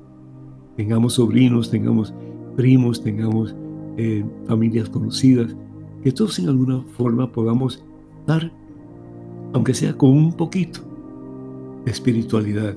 Tengamos 0.76 1.14
sobrinos, 1.14 1.70
tengamos 1.70 2.14
primos, 2.56 3.02
tengamos 3.02 3.54
eh, 3.96 4.24
familias 4.46 4.88
conocidas, 4.88 5.54
que 6.02 6.12
todos 6.12 6.38
en 6.38 6.48
alguna 6.48 6.82
forma 6.96 7.30
podamos 7.30 7.82
dar, 8.26 8.52
aunque 9.52 9.74
sea 9.74 9.96
con 9.96 10.10
un 10.10 10.32
poquito, 10.32 10.80
de 11.84 11.90
espiritualidad, 11.90 12.74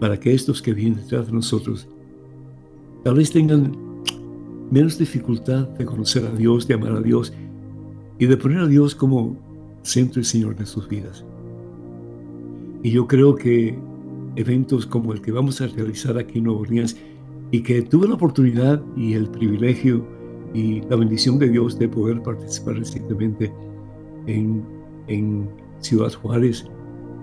para 0.00 0.18
que 0.18 0.34
estos 0.34 0.60
que 0.60 0.74
vienen 0.74 1.00
detrás 1.00 1.26
de 1.26 1.32
nosotros 1.32 1.88
tal 3.02 3.14
vez 3.16 3.30
tengan 3.30 3.76
menos 4.70 4.98
dificultad 4.98 5.68
de 5.68 5.84
conocer 5.84 6.24
a 6.24 6.30
Dios, 6.30 6.66
de 6.66 6.74
amar 6.74 6.92
a 6.92 7.00
Dios 7.00 7.32
y 8.18 8.26
de 8.26 8.36
poner 8.36 8.58
a 8.58 8.66
Dios 8.66 8.94
como 8.94 9.36
centro 9.82 10.20
y 10.20 10.24
Señor 10.24 10.56
de 10.56 10.66
sus 10.66 10.88
vidas. 10.88 11.24
Y 12.82 12.90
yo 12.90 13.06
creo 13.06 13.34
que 13.34 13.78
eventos 14.36 14.86
como 14.86 15.12
el 15.12 15.20
que 15.20 15.32
vamos 15.32 15.60
a 15.60 15.66
realizar 15.66 16.18
aquí 16.18 16.38
en 16.38 16.44
Nueva 16.44 16.60
Orleans 16.60 16.96
y 17.50 17.62
que 17.62 17.82
tuve 17.82 18.08
la 18.08 18.14
oportunidad 18.14 18.82
y 18.96 19.14
el 19.14 19.28
privilegio 19.28 20.04
y 20.54 20.80
la 20.82 20.96
bendición 20.96 21.38
de 21.38 21.48
Dios 21.48 21.78
de 21.78 21.88
poder 21.88 22.22
participar 22.22 22.76
recientemente 22.76 23.52
en, 24.26 24.64
en 25.08 25.48
Ciudad 25.80 26.12
Juárez 26.12 26.64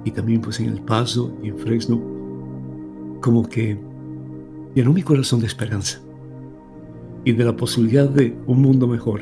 y 0.04 0.12
también 0.12 0.42
pues 0.42 0.60
en 0.60 0.70
El 0.70 0.82
Paso 0.82 1.34
y 1.42 1.48
en 1.48 1.58
Fresno, 1.58 2.00
como 3.22 3.48
que 3.48 3.80
llenó 4.76 4.94
mi 4.94 5.02
corazón 5.02 5.40
de 5.40 5.48
esperanza 5.48 6.00
y 7.24 7.32
de 7.32 7.46
la 7.46 7.56
posibilidad 7.56 8.10
de 8.10 8.36
un 8.48 8.62
mundo 8.62 8.88
mejor. 8.88 9.22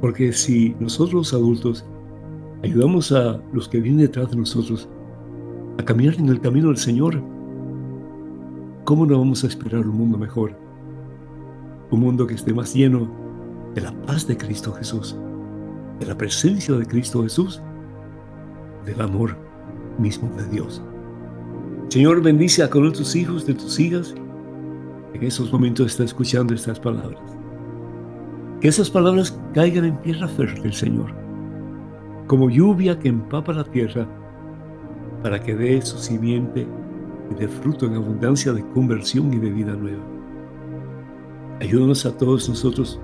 Porque 0.00 0.32
si 0.32 0.76
nosotros 0.78 1.14
los 1.14 1.34
adultos 1.34 1.86
ayudamos 2.62 3.12
a 3.12 3.40
los 3.52 3.68
que 3.68 3.80
vienen 3.80 4.02
detrás 4.02 4.30
de 4.30 4.36
nosotros 4.36 4.88
a 5.78 5.84
caminar 5.84 6.16
en 6.16 6.28
el 6.28 6.40
camino 6.40 6.68
del 6.68 6.76
Señor, 6.76 7.22
¿cómo 8.84 9.06
no 9.06 9.18
vamos 9.18 9.42
a 9.44 9.46
esperar 9.46 9.86
un 9.86 9.96
mundo 9.96 10.18
mejor? 10.18 10.65
Un 11.96 12.02
mundo 12.02 12.26
que 12.26 12.34
esté 12.34 12.52
más 12.52 12.74
lleno 12.74 13.08
de 13.74 13.80
la 13.80 13.90
paz 14.02 14.26
de 14.26 14.36
Cristo 14.36 14.70
Jesús, 14.74 15.16
de 15.98 16.04
la 16.04 16.14
presencia 16.14 16.74
de 16.74 16.84
Cristo 16.84 17.22
Jesús, 17.22 17.62
del 18.84 19.00
amor 19.00 19.34
mismo 19.98 20.28
de 20.36 20.46
Dios. 20.48 20.82
Señor, 21.88 22.20
bendice 22.20 22.62
a 22.62 22.68
con 22.68 22.92
tus 22.92 23.16
hijos, 23.16 23.46
de 23.46 23.54
tus 23.54 23.80
hijas, 23.80 24.14
en 25.14 25.22
esos 25.22 25.50
momentos 25.50 25.86
está 25.86 26.04
escuchando 26.04 26.52
estas 26.52 26.78
palabras. 26.78 27.18
Que 28.60 28.68
esas 28.68 28.90
palabras 28.90 29.40
caigan 29.54 29.86
en 29.86 30.02
tierra 30.02 30.28
fértil, 30.28 30.74
Señor, 30.74 31.14
como 32.26 32.50
lluvia 32.50 32.98
que 32.98 33.08
empapa 33.08 33.54
la 33.54 33.64
tierra 33.64 34.06
para 35.22 35.42
que 35.42 35.54
dé 35.54 35.80
su 35.80 35.96
simiente 35.96 36.68
y 37.30 37.34
dé 37.36 37.48
fruto 37.48 37.86
en 37.86 37.94
abundancia 37.94 38.52
de 38.52 38.68
conversión 38.74 39.32
y 39.32 39.38
de 39.38 39.48
vida 39.48 39.74
nueva. 39.74 40.15
Ayúdanos 41.60 42.04
a 42.04 42.16
todos 42.16 42.48
nosotros 42.48 43.00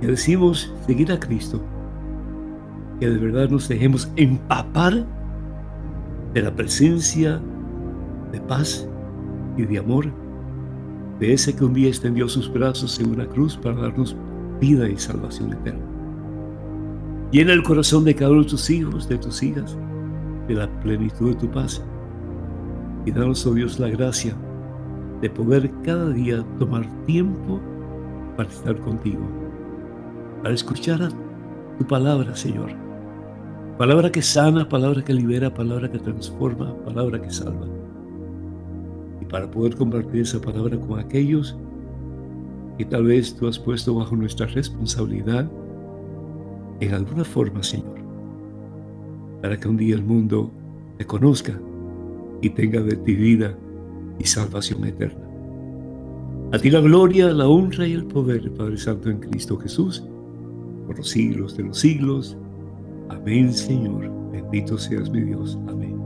que 0.00 0.06
decimos 0.06 0.72
seguir 0.86 1.10
a 1.10 1.18
Cristo, 1.18 1.60
que 3.00 3.10
de 3.10 3.18
verdad 3.18 3.50
nos 3.50 3.68
dejemos 3.68 4.10
empapar 4.16 5.04
de 6.32 6.42
la 6.42 6.54
presencia 6.54 7.40
de 8.30 8.40
paz 8.42 8.88
y 9.56 9.64
de 9.64 9.78
amor 9.78 10.06
de 11.18 11.32
ese 11.32 11.56
que 11.56 11.64
un 11.64 11.74
día 11.74 11.88
extendió 11.88 12.28
sus 12.28 12.52
brazos 12.52 13.00
en 13.00 13.10
una 13.10 13.26
cruz 13.26 13.56
para 13.56 13.74
darnos 13.74 14.16
vida 14.60 14.88
y 14.88 14.96
salvación 14.96 15.52
eterna. 15.52 15.84
Llena 17.32 17.52
el 17.52 17.64
corazón 17.64 18.04
de 18.04 18.14
cada 18.14 18.30
uno 18.30 18.42
de 18.42 18.48
tus 18.48 18.70
hijos, 18.70 19.08
de 19.08 19.18
tus 19.18 19.42
hijas, 19.42 19.76
de 20.46 20.54
la 20.54 20.68
plenitud 20.80 21.30
de 21.30 21.40
tu 21.40 21.50
paz. 21.50 21.84
Y 23.04 23.10
danos, 23.10 23.44
oh 23.46 23.54
Dios, 23.54 23.78
la 23.80 23.88
gracia 23.88 24.36
de 25.20 25.30
poder 25.30 25.70
cada 25.82 26.10
día 26.10 26.44
tomar 26.58 26.86
tiempo 27.06 27.60
para 28.36 28.48
estar 28.48 28.76
contigo, 28.80 29.22
para 30.42 30.54
escuchar 30.54 31.08
tu 31.78 31.86
palabra, 31.86 32.34
Señor. 32.36 32.70
Palabra 33.76 34.10
que 34.10 34.22
sana, 34.22 34.68
palabra 34.68 35.02
que 35.02 35.14
libera, 35.14 35.52
palabra 35.52 35.90
que 35.90 35.98
transforma, 35.98 36.74
palabra 36.84 37.20
que 37.20 37.30
salva 37.30 37.66
para 39.28 39.50
poder 39.50 39.76
compartir 39.76 40.22
esa 40.22 40.40
palabra 40.40 40.78
con 40.78 40.98
aquellos 40.98 41.56
que 42.76 42.84
tal 42.84 43.04
vez 43.04 43.34
tú 43.34 43.46
has 43.46 43.58
puesto 43.58 43.94
bajo 43.94 44.16
nuestra 44.16 44.46
responsabilidad 44.46 45.50
en 46.80 46.94
alguna 46.94 47.24
forma, 47.24 47.62
Señor, 47.62 47.98
para 49.42 49.56
que 49.56 49.68
un 49.68 49.76
día 49.76 49.96
el 49.96 50.04
mundo 50.04 50.50
te 50.96 51.04
conozca 51.04 51.58
y 52.40 52.50
tenga 52.50 52.80
de 52.80 52.96
ti 52.96 53.14
vida 53.14 53.56
y 54.18 54.24
salvación 54.24 54.84
eterna. 54.84 55.24
A 56.52 56.58
ti 56.58 56.70
la 56.70 56.80
gloria, 56.80 57.28
la 57.32 57.46
honra 57.46 57.86
y 57.86 57.92
el 57.92 58.06
poder, 58.06 58.50
Padre 58.52 58.78
Santo, 58.78 59.10
en 59.10 59.20
Cristo 59.20 59.58
Jesús, 59.58 60.02
por 60.86 60.96
los 60.96 61.08
siglos 61.08 61.56
de 61.56 61.64
los 61.64 61.78
siglos. 61.78 62.36
Amén, 63.10 63.52
Señor. 63.52 64.10
Bendito 64.32 64.78
seas 64.78 65.10
mi 65.10 65.20
Dios. 65.20 65.58
Amén. 65.68 65.98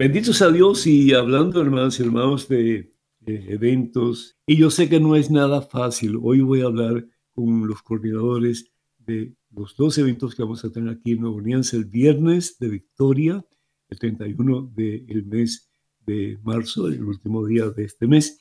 Benditos 0.00 0.40
a 0.40 0.50
Dios 0.50 0.86
y 0.86 1.12
hablando, 1.12 1.60
hermanos 1.60 2.00
y 2.00 2.02
hermanos, 2.02 2.48
de, 2.48 2.90
eventos. 3.26 4.38
Y 4.46 4.56
yo 4.56 4.70
sé 4.70 4.88
que 4.88 4.98
no 4.98 5.14
es 5.14 5.30
nada 5.30 5.60
fácil. 5.60 6.18
Hoy 6.22 6.40
voy 6.40 6.62
a 6.62 6.68
hablar 6.68 7.06
con 7.32 7.66
los 7.66 7.82
coordinadores 7.82 8.72
de 8.96 9.34
los 9.50 9.76
dos 9.76 9.98
eventos 9.98 10.34
que 10.34 10.42
vamos 10.42 10.64
a 10.64 10.70
tener 10.70 10.92
aquí 10.92 11.12
en 11.12 11.20
Nueva 11.20 11.36
Orleans. 11.36 11.72
El 11.74 11.84
viernes 11.84 12.58
de 12.58 12.68
Victoria, 12.68 13.44
el 13.88 13.98
31 13.98 14.72
del 14.74 15.24
mes 15.26 15.70
de 16.00 16.38
marzo, 16.42 16.86
el 16.88 17.04
último 17.04 17.44
día 17.46 17.70
de 17.70 17.84
este 17.84 18.06
mes. 18.06 18.38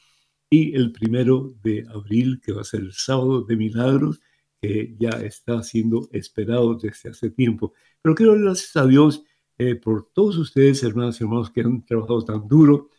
Y 0.49 0.75
el 0.75 0.91
primero 0.91 1.55
de 1.61 1.85
abril, 1.93 2.41
que 2.43 2.53
va 2.53 2.61
a 2.61 2.65
ser 2.65 2.81
el 2.81 2.93
sábado 2.93 3.43
de 3.43 3.55
milagros, 3.55 4.19
que 4.61 4.95
ya 4.99 5.09
está 5.21 5.63
siendo 5.63 6.09
esperado 6.11 6.75
desde 6.75 7.09
hace 7.09 7.29
tiempo. 7.29 7.73
Pero 8.01 8.15
quiero 8.15 8.33
dar 8.33 8.41
gracias 8.41 8.75
a 8.75 8.85
Dios 8.85 9.23
eh, 9.57 9.75
por 9.75 10.09
todos 10.13 10.37
ustedes, 10.37 10.83
hermanas 10.83 11.19
y 11.19 11.23
hermanos, 11.23 11.51
que 11.51 11.61
han 11.61 11.85
trabajado 11.85 12.23
tan 12.23 12.47
duro 12.47 12.89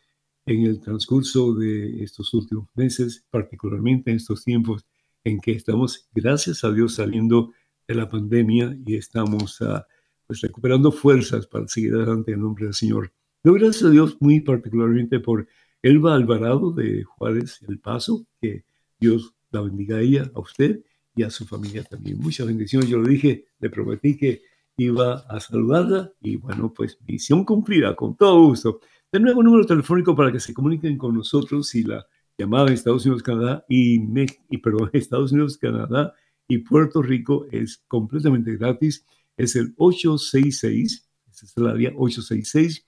en 0.46 0.62
el 0.62 0.80
transcurso 0.80 1.54
de 1.54 2.02
estos 2.02 2.32
últimos 2.34 2.68
meses, 2.74 3.24
particularmente 3.30 4.10
en 4.10 4.16
estos 4.16 4.44
tiempos 4.44 4.86
en 5.24 5.40
que 5.40 5.52
estamos, 5.52 6.08
gracias 6.12 6.64
a 6.64 6.72
Dios, 6.72 6.94
saliendo 6.94 7.52
de 7.90 7.96
la 7.96 8.08
pandemia 8.08 8.76
y 8.86 8.94
estamos 8.94 9.60
ah, 9.62 9.84
pues, 10.26 10.40
recuperando 10.40 10.92
fuerzas 10.92 11.46
para 11.48 11.66
seguir 11.66 11.94
adelante 11.94 12.32
en 12.32 12.40
nombre 12.40 12.66
del 12.66 12.74
Señor. 12.74 13.12
Doy 13.42 13.58
gracias 13.58 13.84
a 13.84 13.90
Dios 13.90 14.16
muy 14.20 14.40
particularmente 14.40 15.18
por 15.18 15.48
Elba 15.82 16.14
Alvarado 16.14 16.70
de 16.70 17.02
Juárez 17.02 17.60
El 17.68 17.80
Paso, 17.80 18.26
que 18.40 18.64
Dios 19.00 19.34
la 19.50 19.62
bendiga 19.62 19.96
a 19.96 20.00
ella, 20.02 20.30
a 20.34 20.40
usted 20.40 20.84
y 21.16 21.24
a 21.24 21.30
su 21.30 21.44
familia 21.46 21.82
también. 21.82 22.18
Muchas 22.18 22.46
bendiciones. 22.46 22.88
Yo 22.88 22.98
lo 22.98 23.08
dije, 23.08 23.46
le 23.58 23.70
prometí 23.70 24.16
que 24.16 24.42
iba 24.76 25.14
a 25.28 25.40
saludarla 25.40 26.12
y 26.20 26.36
bueno, 26.36 26.72
pues 26.72 26.96
misión 27.08 27.44
cumplida, 27.44 27.96
con 27.96 28.16
todo 28.16 28.46
gusto. 28.46 28.80
De 29.10 29.18
nuevo, 29.18 29.42
número 29.42 29.66
telefónico 29.66 30.14
para 30.14 30.30
que 30.30 30.38
se 30.38 30.54
comuniquen 30.54 30.96
con 30.96 31.16
nosotros 31.16 31.74
y 31.74 31.82
la 31.82 32.06
llamada 32.38 32.66
de 32.66 32.74
Estados 32.74 33.04
Unidos, 33.04 33.24
Canadá 33.24 33.64
y, 33.68 34.00
y 34.48 34.58
perdón, 34.58 34.90
Estados 34.92 35.32
Unidos, 35.32 35.58
Canadá 35.58 36.14
y 36.50 36.58
Puerto 36.58 37.00
Rico 37.00 37.46
es 37.52 37.82
completamente 37.86 38.54
gratis. 38.56 39.06
Es 39.36 39.54
el 39.56 39.72
866, 39.76 41.08
ese 41.30 41.46
es 41.46 41.56
el 41.56 41.68
área 41.68 41.92
866, 41.96 42.86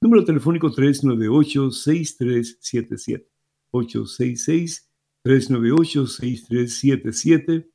número 0.00 0.24
telefónico 0.24 0.72
398-6377. 0.72 3.26
398-6377. 5.24 7.70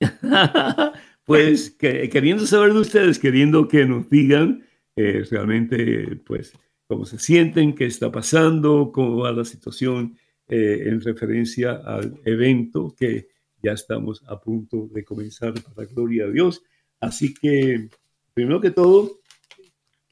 pues 1.24 1.70
queriendo 1.70 2.46
saber 2.46 2.72
de 2.72 2.80
ustedes, 2.80 3.18
queriendo 3.18 3.66
que 3.66 3.86
nos 3.86 4.08
digan 4.10 4.66
eh, 4.96 5.24
realmente, 5.30 6.16
pues, 6.26 6.52
cómo 6.86 7.06
se 7.06 7.18
sienten, 7.18 7.74
qué 7.74 7.86
está 7.86 8.12
pasando, 8.12 8.92
cómo 8.92 9.18
va 9.18 9.32
la 9.32 9.44
situación 9.44 10.18
eh, 10.48 10.82
en 10.86 11.00
referencia 11.00 11.80
al 11.84 12.20
evento 12.24 12.94
que 12.98 13.28
ya 13.62 13.72
estamos 13.72 14.22
a 14.26 14.38
punto 14.38 14.88
de 14.92 15.04
comenzar 15.04 15.54
para 15.62 15.88
gloria 15.88 16.24
a 16.24 16.30
Dios. 16.30 16.62
Así 17.00 17.32
que, 17.32 17.88
primero 18.34 18.60
que 18.60 18.70
todo, 18.70 19.20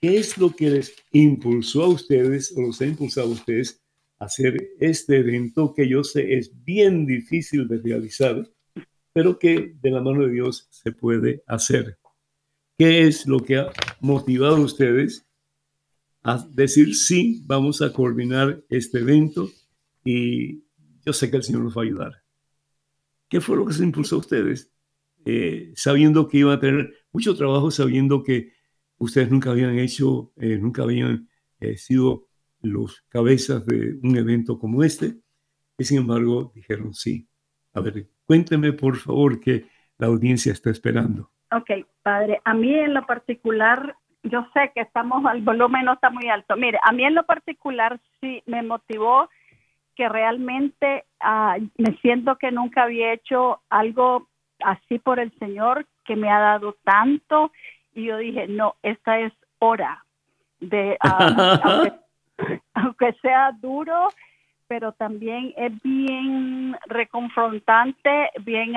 ¿qué 0.01 0.17
es 0.17 0.39
lo 0.39 0.55
que 0.55 0.71
les 0.71 0.95
impulsó 1.13 1.85
a 1.85 1.89
ustedes 1.89 2.55
o 2.57 2.63
los 2.63 2.81
ha 2.81 2.87
impulsado 2.87 3.29
a 3.29 3.33
ustedes 3.33 3.83
hacer 4.19 4.71
este 4.81 5.19
evento 5.19 5.73
que 5.75 5.89
yo 5.89 6.05
sé 6.05 6.39
es 6.39 6.53
bien 6.65 7.07
difícil 7.07 7.69
de 7.69 7.79
realizar, 7.79 8.49
pero 9.13 9.39
que 9.39 9.75
de 9.81 9.91
la 9.91 10.01
mano 10.01 10.27
de 10.27 10.33
Dios 10.33 10.69
se 10.71 10.93
puede 10.93 11.43
hacer? 11.47 11.99
¿Qué 12.77 13.03
es 13.03 13.27
lo 13.27 13.41
que 13.41 13.59
ha 13.59 13.73
motivado 14.01 14.57
a 14.57 14.61
ustedes 14.61 15.29
a 16.23 16.47
decir 16.51 16.95
sí, 16.95 17.43
vamos 17.47 17.81
a 17.81 17.93
coordinar 17.93 18.63
este 18.69 18.99
evento 18.99 19.51
y 20.05 20.65
yo 21.05 21.13
sé 21.13 21.31
que 21.31 21.39
el 21.39 21.43
Señor 21.43 21.63
nos 21.63 21.77
va 21.77 21.83
a 21.83 21.85
ayudar. 21.85 22.13
¿Qué 23.29 23.41
fue 23.41 23.57
lo 23.57 23.67
que 23.67 23.73
se 23.73 23.83
impulsó 23.83 24.17
a 24.17 24.21
ustedes? 24.21 24.71
Eh, 25.25 25.73
sabiendo 25.75 26.29
que 26.29 26.39
iban 26.39 26.57
a 26.57 26.61
tener 26.61 26.95
mucho 27.13 27.35
trabajo, 27.37 27.71
sabiendo 27.71 28.23
que 28.23 28.53
ustedes 28.99 29.31
nunca 29.31 29.51
habían 29.51 29.79
hecho, 29.79 30.33
eh, 30.37 30.59
nunca 30.59 30.83
habían 30.83 31.29
eh, 31.61 31.77
sido 31.77 32.28
los 32.63 33.03
cabezas 33.09 33.65
de 33.67 33.99
un 34.03 34.17
evento 34.17 34.59
como 34.59 34.83
este, 34.83 35.15
y 35.77 35.85
sin 35.85 35.99
embargo 35.99 36.53
dijeron 36.55 36.93
sí. 36.93 37.29
A 37.75 37.81
ver, 37.81 38.09
cuénteme 38.25 38.73
por 38.73 38.97
favor 38.97 39.41
que 39.41 39.67
la 39.99 40.09
audiencia 40.09 40.53
está 40.53 40.71
esperando. 40.71 41.31
Ok, 41.53 41.71
padre, 42.03 42.41
a 42.45 42.55
mí 42.55 42.75
en 42.75 42.95
lo 42.95 43.07
particular 43.07 43.97
yo 44.25 44.47
sé 44.53 44.73
que 44.75 44.81
estamos, 44.81 45.23
el 45.33 45.43
volumen 45.43 45.85
no 45.85 45.95
está 45.95 46.11
muy 46.11 46.29
alto. 46.29 46.57
Mire, 46.57 46.79
a 46.83 46.93
mí 46.93 47.05
en 47.05 47.15
lo 47.15 47.25
particular 47.25 48.01
sí 48.21 48.43
me 48.47 48.63
motivó 48.63 49.29
que 49.95 50.09
realmente 50.09 51.05
ah, 51.21 51.57
me 51.77 51.97
siento 51.99 52.37
que 52.37 52.51
nunca 52.53 52.85
había 52.85 53.13
hecho 53.13 53.61
algo 53.69 54.29
así 54.61 54.99
por 54.99 55.19
el 55.19 55.37
Señor, 55.39 55.87
que 56.05 56.17
me 56.17 56.31
ha 56.31 56.39
dado 56.39 56.77
tanto. 56.85 57.53
Y 57.95 58.05
yo 58.05 58.17
dije, 58.19 58.47
no, 58.49 58.77
esta 58.83 59.19
es 59.21 59.33
hora 59.59 60.05
de, 60.61 60.97
ah, 61.01 61.97
aunque, 62.75 63.13
sea 63.21 63.53
duro, 63.61 64.09
pero 64.67 64.93
también 64.93 65.53
es 65.57 65.73
bien 65.83 66.77
reconfrontante, 66.87 68.31
bien, 68.41 68.73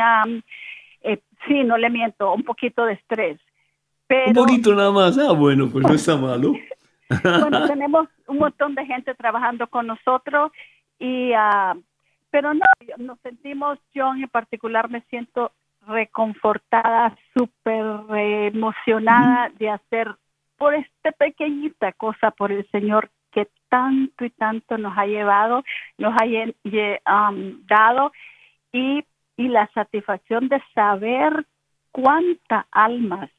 eh, 1.02 1.20
sí, 1.48 1.64
no 1.64 1.78
le 1.78 1.90
miento, 1.90 2.34
un 2.34 2.44
poquito 2.44 2.86
de 2.86 2.94
estrés 2.94 3.40
un 4.28 4.34
poquito 4.34 4.76
nada 4.76 4.92
más. 4.92 5.18
Ah, 5.18 5.34
bueno, 5.34 5.70
pues 5.72 5.86
no 5.86 5.94
está 5.94 6.18
malo. 6.18 6.54
bueno, 7.24 7.68
tenemos 7.68 8.08
un 8.28 8.38
montón 8.38 8.76
de 8.76 8.86
gente 8.86 9.14
trabajando 9.16 9.68
con 9.68 9.88
nosotros 9.88 10.52
y, 11.00 11.32
uh, 11.32 11.82
pero 12.30 12.54
no, 12.54 12.62
nos 12.98 13.20
sentimos, 13.20 13.80
yo 13.94 14.14
en 14.14 14.28
particular 14.30 14.90
me 14.90 15.02
siento 15.10 15.52
reconfortada, 15.88 17.18
súper 17.34 17.84
emocionada 18.54 19.52
de 19.58 19.70
hacer 19.70 20.16
por 20.58 20.76
esta 20.76 21.12
pequeñita 21.12 21.92
cosa 21.94 22.32
por 22.32 22.52
el 22.52 22.70
Señor 22.70 23.10
que 23.32 23.48
tanto 23.70 24.26
y 24.26 24.30
tanto 24.32 24.78
nos 24.78 24.98
ha 24.98 25.06
llevado, 25.06 25.64
nos 25.98 26.14
ha 26.14 26.26
um, 26.26 27.66
dado 27.66 28.12
y, 28.72 29.04
y 29.38 29.48
la 29.48 29.70
satisfacción 29.74 30.50
de 30.50 30.62
saber 30.74 31.46
cuántas 31.92 32.66
almas 32.72 33.30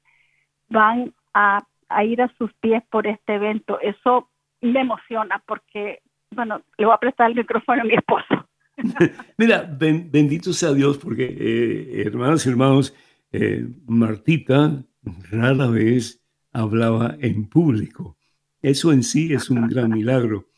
van 0.68 1.12
a, 1.35 1.61
ir 2.05 2.22
a 2.22 2.33
sus 2.38 2.52
pies 2.55 2.83
por 2.90 3.07
este 3.07 3.35
evento. 3.35 3.78
Eso 3.81 4.31
me 4.61 4.81
emociona 4.81 5.42
porque, 5.46 6.00
bueno, 6.31 6.62
le 6.78 6.87
voy 6.87 6.94
a 6.94 6.98
prestar 6.98 7.31
el 7.31 7.37
micrófono 7.37 7.83
a 7.83 7.85
mi 7.85 7.94
esposo. 7.94 8.48
Mira, 9.38 9.68
bendito 9.78 10.52
sea 10.52 10.72
Dios 10.72 10.98
porque, 10.98 11.24
eh, 11.24 12.02
hermanas 12.07 12.46
y 12.46 12.48
hermanos, 12.48 12.94
eh, 13.33 13.66
Martita 13.87 14.83
rara 15.31 15.66
vez 15.66 16.22
hablaba 16.52 17.16
en 17.20 17.48
público. 17.48 18.16
Eso 18.62 18.92
en 18.92 19.03
sí 19.03 19.33
es 19.33 19.51
un 19.51 19.68
gran 19.68 19.90
milagro. 19.90 20.48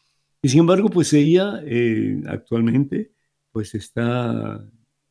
Y 0.43 0.51
sin 0.51 0.61
embargo, 0.61 0.91
pues 0.91 1.13
ella 1.13 1.61
eh, 1.65 2.23
actualmente 2.29 3.13
pues 3.51 3.75
está 3.75 4.63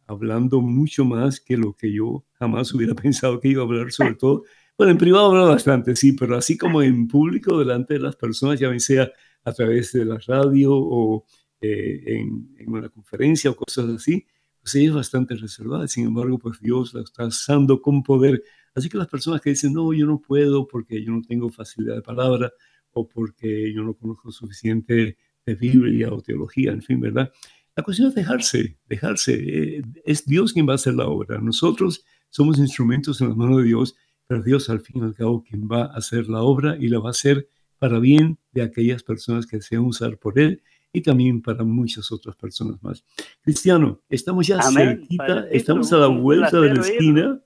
hablando 0.06 0.62
mucho 0.62 1.06
más 1.06 1.40
que 1.40 1.58
lo 1.58 1.74
que 1.74 1.92
yo 1.92 2.26
jamás 2.34 2.74
hubiera 2.74 2.94
pensado 2.96 3.40
que 3.40 3.50
iba 3.50 3.64
a 3.64 3.66
hablar, 3.66 3.92
sobre 3.92 4.16
todo 4.16 4.44
bueno, 4.76 4.92
en 4.92 4.98
privado 4.98 5.28
hablo 5.28 5.48
bastante, 5.48 5.96
sí, 5.96 6.14
pero 6.14 6.36
así 6.36 6.58
como 6.58 6.82
en 6.82 7.08
público, 7.08 7.60
delante 7.60 7.94
de 7.94 8.00
las 8.00 8.16
personas, 8.16 8.60
ya 8.60 8.68
sea 8.80 9.12
a 9.44 9.54
través 9.54 9.92
de 9.92 10.04
la 10.04 10.18
radio 10.18 10.72
o 10.74 11.26
eh, 11.62 12.02
en, 12.08 12.48
una 12.66 12.90
conferencia 12.90 13.52
o 13.52 13.56
cosas 13.56 13.88
así, 13.90 14.26
pues 14.60 14.74
ella 14.76 14.90
es 14.90 14.96
bastante 14.96 15.36
reservada. 15.36 15.88
Sin 15.88 16.08
embargo, 16.08 16.40
pues 16.40 16.60
Dios 16.60 16.94
la 16.96 17.02
está 17.02 17.28
usando 17.28 17.82
con 17.82 18.02
poder. 18.02 18.44
Así 18.74 18.90
que 18.90 18.98
las 18.98 19.08
personas 19.08 19.42
que 19.42 19.52
dicen, 19.52 19.74
no, 19.74 19.94
yo 19.94 20.08
no 20.08 20.20
puedo 20.20 20.68
porque 20.68 21.04
yo 21.04 21.12
no 21.12 21.22
tengo 21.22 21.52
facilidad 21.52 21.96
de 21.96 22.02
palabra 22.02 22.52
o 22.94 23.08
porque 23.08 23.74
yo 23.74 23.84
no 23.84 23.94
conozco 23.94 24.32
suficiente 24.32 25.18
de 25.46 25.56
Biblia 25.56 26.12
o 26.12 26.22
teología, 26.22 26.72
en 26.72 26.82
fin, 26.82 27.00
¿verdad? 27.00 27.32
La 27.76 27.84
cuestión 27.84 28.10
es 28.10 28.16
dejarse, 28.16 28.78
dejarse. 28.88 29.34
Eh, 29.34 29.82
es 30.06 30.26
Dios 30.26 30.54
quien 30.54 30.68
va 30.68 30.74
a 30.74 30.76
hacer 30.76 30.94
la 30.94 31.08
obra. 31.08 31.40
Nosotros 31.40 32.06
somos 32.30 32.58
instrumentos 32.60 33.20
en 33.22 33.30
la 33.30 33.36
mano 33.36 33.58
de 33.58 33.66
Dios 33.66 33.96
pero 34.28 34.42
Dios 34.42 34.70
al 34.70 34.82
fin 34.82 35.02
y 35.02 35.06
al 35.06 35.16
cabo 35.16 35.44
quien 35.44 35.68
va 35.68 35.84
a 35.84 35.98
hacer 35.98 36.28
la 36.28 36.42
obra 36.42 36.78
y 36.80 36.88
la 36.88 37.00
va 37.00 37.10
a 37.10 37.12
hacer 37.12 37.48
para 37.78 38.00
bien 38.00 38.38
de 38.52 38.62
aquellas 38.62 39.04
personas 39.04 39.46
que 39.46 39.58
desean 39.58 39.84
usar 39.84 40.18
por 40.18 40.40
Él 40.40 40.62
y 40.94 41.02
también 41.02 41.42
para 41.42 41.64
muchas 41.64 42.12
otras 42.12 42.36
personas 42.36 42.82
más. 42.82 43.04
Cristiano, 43.42 44.02
estamos 44.10 44.48
ya 44.48 44.62
cerquita, 44.62 45.48
estamos 45.52 45.92
a 45.92 45.98
la 45.98 46.08
vuelta 46.08 46.60
de 46.62 46.74
la 46.74 46.82
esquina. 46.82 47.42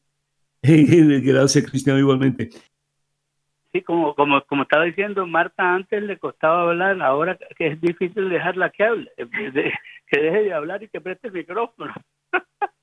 Gracias, 0.62 1.70
Cristiano, 1.70 2.00
igualmente. 2.00 2.50
Sí, 3.72 3.82
como, 3.82 4.16
como, 4.16 4.42
como 4.44 4.64
estaba 4.64 4.86
diciendo 4.86 5.28
Marta, 5.28 5.74
antes 5.74 6.02
le 6.02 6.18
costaba 6.18 6.64
hablar, 6.64 7.02
ahora 7.02 7.38
que 7.58 7.68
es 7.68 7.82
difícil 7.82 8.30
dejarla 8.30 8.70
que 8.70 8.84
hable, 8.84 9.12
que 10.08 10.20
deje 10.22 10.44
de 10.44 10.54
hablar 10.54 10.84
y 10.84 10.88
que 10.88 11.02
preste 11.02 11.28
el 11.28 11.34
micrófono. 11.34 11.94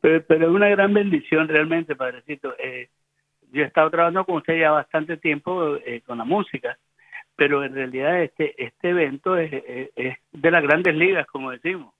Pero, 0.00 0.24
es 0.28 0.48
una 0.48 0.68
gran 0.68 0.94
bendición 0.94 1.46
realmente, 1.46 1.94
Padrecito. 1.94 2.54
Eh, 2.58 2.88
yo 3.52 3.62
he 3.62 3.66
estado 3.66 3.90
trabajando 3.90 4.24
con 4.24 4.36
usted 4.36 4.58
ya 4.58 4.70
bastante 4.70 5.18
tiempo 5.18 5.76
eh, 5.76 6.00
con 6.06 6.16
la 6.16 6.24
música, 6.24 6.78
pero 7.36 7.62
en 7.64 7.74
realidad 7.74 8.22
este, 8.22 8.54
este 8.64 8.90
evento 8.90 9.36
es, 9.36 9.50
de 9.50 10.50
las 10.50 10.62
grandes 10.62 10.94
ligas, 10.94 11.26
como 11.26 11.50
decimos. 11.50 11.92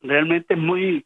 Realmente 0.00 0.54
es 0.54 0.60
muy, 0.60 1.04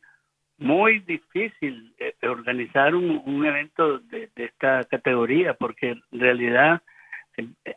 muy 0.59 0.99
difícil 1.01 1.94
eh, 1.99 2.14
organizar 2.29 2.94
un, 2.94 3.47
evento 3.47 4.01
de, 4.01 4.31
esta 4.37 4.85
categoría, 4.85 5.55
porque 5.55 5.90
en 5.90 6.21
realidad 6.21 6.83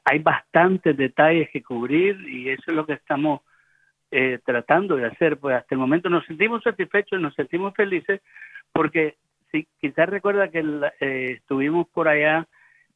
hay 0.06 0.20
bastantes 0.20 0.98
detalles 0.98 1.50
que 1.52 1.62
cubrir 1.62 2.20
y 2.28 2.50
eso 2.50 2.64
es 2.68 2.74
lo 2.74 2.86
que 2.86 2.94
estamos 2.94 3.42
eh, 4.10 4.40
tratando 4.44 4.96
de 4.96 5.06
hacer, 5.06 5.38
pues 5.38 5.56
hasta 5.56 5.76
el 5.76 5.80
momento 5.80 6.10
nos 6.10 6.26
sentimos 6.26 6.64
satisfechos, 6.64 7.22
nos 7.22 7.36
sentimos 7.36 7.74
felices, 7.76 8.22
porque 8.74 9.16
si 9.52 9.68
quizás 9.80 10.10
recuerda 10.10 10.50
que 10.50 10.60
eh, 11.00 11.38
estuvimos 11.38 11.88
por 11.90 12.08
allá 12.08 12.48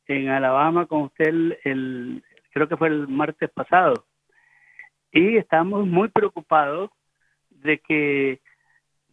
en 0.08 0.30
Alabama 0.30 0.88
con 0.88 1.04
usted 1.04 1.58
el, 1.63 2.24
creo 2.52 2.67
que 2.67 2.78
fue 2.78 2.88
el 2.88 3.08
martes 3.08 3.52
pasado, 3.52 4.06
y 5.12 5.38
estábamos 5.38 5.86
muy 5.88 6.10
preocupados 6.10 6.89
de 7.50 7.78
que 7.78 8.41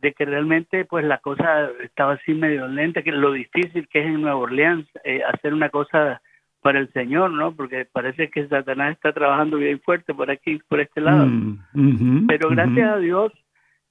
de 0.03 0.13
que 0.13 0.25
realmente 0.25 0.85
pues 0.85 1.05
la 1.05 1.19
cosa 1.19 1.71
estaba 1.83 2.15
así 2.15 2.35
medio 2.35 2.67
lenta, 2.67 3.03
que 3.03 3.13
lo 3.13 3.33
difícil 3.33 3.89
que 3.89 4.01
es 4.01 4.07
en 4.07 4.21
Nueva 4.21 4.37
Orleans 4.37 4.87
eh, 5.05 5.23
hacer 5.33 5.55
una 5.55 5.71
cosa 5.71 6.21
para 6.61 6.81
el 6.81 6.93
Señor, 6.93 7.31
¿no? 7.31 7.55
Porque 7.55 7.87
parece 7.91 8.29
que 8.29 8.49
Satanás 8.49 8.93
está 8.93 9.13
trabajando 9.13 9.59
bien 9.59 9.81
fuerte 9.81 10.13
por 10.13 10.31
aquí, 10.31 10.61
por 10.69 10.81
este 10.81 11.01
lado. 11.01 11.27
Mm, 11.27 12.27
Pero 12.27 12.51
gracias 12.51 12.89
a 12.89 12.99
Dios, 12.99 13.33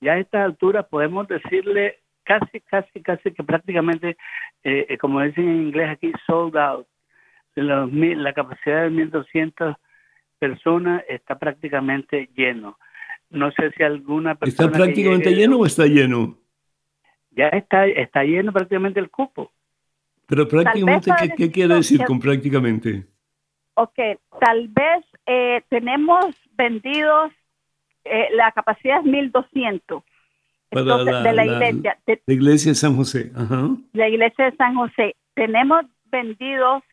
ya 0.02 0.14
a 0.14 0.20
esta 0.20 0.44
altura 0.44 0.84
podemos 0.84 1.28
decirle 1.28 2.00
casi, 2.24 2.60
casi, 2.60 3.02
casi 3.02 3.32
que 3.32 3.44
prácticamente, 3.44 4.18
eh, 4.64 4.86
eh, 4.90 4.98
como 4.98 5.22
dicen 5.22 5.48
en 5.48 5.62
inglés 5.68 5.90
aquí, 5.92 6.12
sold 6.26 6.58
out. 6.58 6.88
la 7.56 8.34
capacidad 8.34 8.84
de 8.84 8.92
1.200 8.92 9.76
personas 10.40 11.04
está 11.08 11.38
prácticamente 11.38 12.30
lleno. 12.36 12.78
No 13.32 13.50
sé 13.52 13.72
si 13.72 13.84
alguna 13.84 14.36
persona... 14.36 14.68
¿Está 14.68 14.78
prácticamente 14.78 15.32
lleno 15.32 15.58
o 15.58 15.66
está 15.66 15.86
lleno? 15.86 16.38
Ya 17.32 17.48
está, 17.48 17.88
está 17.88 18.24
lleno 18.24 18.52
prácticamente 18.52 19.00
el 19.00 19.10
cupo. 19.10 19.52
Pero 20.28 20.48
prácticamente, 20.48 21.12
¿qué, 21.38 21.52
quiere 21.52 21.76
decir 21.76 22.04
con 22.06 22.20
prácticamente? 22.20 23.06
Ok, 23.74 23.98
tal 24.40 24.68
vez 24.68 25.06
eh, 25.26 25.62
tenemos 25.70 26.36
vendidos, 26.58 27.32
eh, 28.04 28.28
la 28.34 28.52
capacidad 28.52 29.00
es 29.00 29.06
1200 29.06 30.04
Entonces, 30.72 31.24
de 31.24 31.34
la, 31.34 31.46
iglesia. 31.46 31.98
De, 32.06 32.22
la 32.26 32.34
iglesia 32.34 32.72
de 32.72 32.76
San 32.76 32.96
José. 32.96 33.32
Ajá. 33.36 33.70
La 33.94 34.10
iglesia 34.10 34.46
de 34.46 34.58
San 34.58 34.76
José. 34.76 35.16
Tenemos 35.34 35.86
vendidos, 36.06 36.84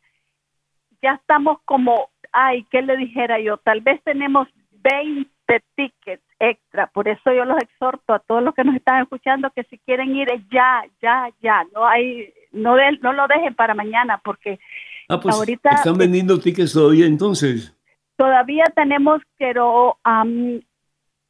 ya 1.03 1.15
estamos 1.15 1.59
como, 1.65 2.11
ay, 2.33 2.65
¿qué 2.71 2.83
le 2.83 2.97
dijera 2.97 3.41
yo? 3.41 3.57
Tal 3.59 3.81
vez 3.81 4.01
tenemos 4.05 4.49
20 4.71 5.38
tickets 5.75 6.23
extra. 6.39 6.87
Por 6.87 7.09
eso 7.09 7.33
yo 7.33 7.45
los 7.45 7.59
exhorto 7.59 8.13
a 8.15 8.19
todos 8.19 8.43
los 8.43 8.55
que 8.55 8.65
nos 8.65 8.77
están 8.77 9.03
escuchando 9.03 9.51
que 9.51 9.65
si 9.65 9.79
quieren 9.79 10.15
ir 10.15 10.29
ya, 10.51 10.85
ya, 11.01 11.29
ya. 11.41 11.65
No 11.75 11.87
hay, 11.87 12.33
no, 12.53 12.77
no 13.01 13.13
lo 13.13 13.27
dejen 13.27 13.55
para 13.55 13.75
mañana 13.75 14.21
porque 14.23 14.59
ah, 15.09 15.19
pues, 15.21 15.35
ahorita 15.35 15.71
están 15.71 15.99
vendiendo 15.99 16.39
tickets 16.39 16.73
todavía 16.73 17.07
entonces. 17.07 17.75
Todavía 18.17 18.65
tenemos, 18.75 19.23
pero 19.37 19.99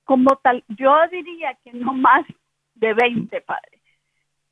como 0.05 0.37
tal, 0.37 0.65
yo 0.69 0.97
diría 1.11 1.57
que 1.63 1.73
no 1.73 1.93
más 1.93 2.25
de 2.75 2.95
20, 2.95 3.41
padre. 3.43 3.79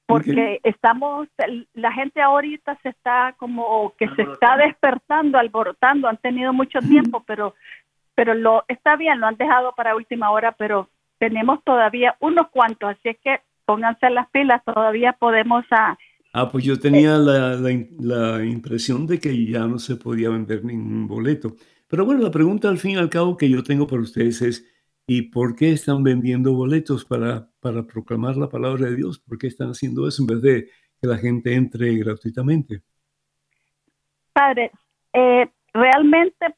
Porque 0.04 0.60
estamos, 0.62 1.26
la 1.74 1.90
gente 1.90 2.22
ahorita 2.22 2.78
se 2.82 2.90
está 2.90 3.34
como 3.38 3.92
que 3.96 4.06
se 4.10 4.22
está 4.22 4.56
despertando, 4.56 5.36
alborotando, 5.36 6.06
han 6.06 6.18
tenido 6.18 6.52
mucho 6.52 6.78
tiempo, 6.78 7.24
pero 7.26 7.54
pero 8.16 8.34
lo 8.34 8.64
está 8.66 8.96
bien, 8.96 9.20
lo 9.20 9.26
han 9.28 9.36
dejado 9.36 9.72
para 9.76 9.94
última 9.94 10.30
hora, 10.30 10.52
pero 10.52 10.88
tenemos 11.18 11.62
todavía 11.62 12.16
unos 12.20 12.48
cuantos, 12.48 12.90
así 12.90 13.10
es 13.10 13.18
que 13.22 13.40
pónganse 13.64 14.10
las 14.10 14.28
pilas, 14.30 14.64
todavía 14.64 15.12
podemos 15.12 15.64
a... 15.70 15.96
Ah, 16.32 16.48
pues 16.50 16.64
yo 16.64 16.78
tenía 16.78 17.16
la, 17.16 17.56
la, 17.56 18.44
impresión 18.44 19.06
de 19.06 19.18
que 19.20 19.46
ya 19.46 19.66
no 19.66 19.78
se 19.78 19.96
podía 19.96 20.30
vender 20.30 20.64
ningún 20.64 21.06
boleto. 21.06 21.56
Pero 21.88 22.04
bueno, 22.04 22.22
la 22.22 22.30
pregunta 22.30 22.68
al 22.68 22.78
fin 22.78 22.92
y 22.92 22.96
al 22.96 23.08
cabo 23.08 23.36
que 23.36 23.48
yo 23.48 23.62
tengo 23.62 23.86
para 23.86 24.02
ustedes 24.02 24.42
es, 24.42 24.66
¿y 25.06 25.22
por 25.22 25.54
qué 25.54 25.72
están 25.72 26.02
vendiendo 26.02 26.52
boletos 26.52 27.04
para, 27.04 27.48
para 27.60 27.86
proclamar 27.86 28.36
la 28.36 28.48
palabra 28.48 28.86
de 28.86 28.96
Dios? 28.96 29.18
¿Por 29.18 29.38
qué 29.38 29.46
están 29.46 29.70
haciendo 29.70 30.06
eso 30.06 30.22
en 30.22 30.26
vez 30.26 30.42
de 30.42 30.68
que 31.00 31.06
la 31.06 31.16
gente 31.16 31.54
entre 31.54 31.96
gratuitamente? 31.96 32.82
Padre, 34.32 34.72
eh, 35.14 35.48
realmente 35.72 36.54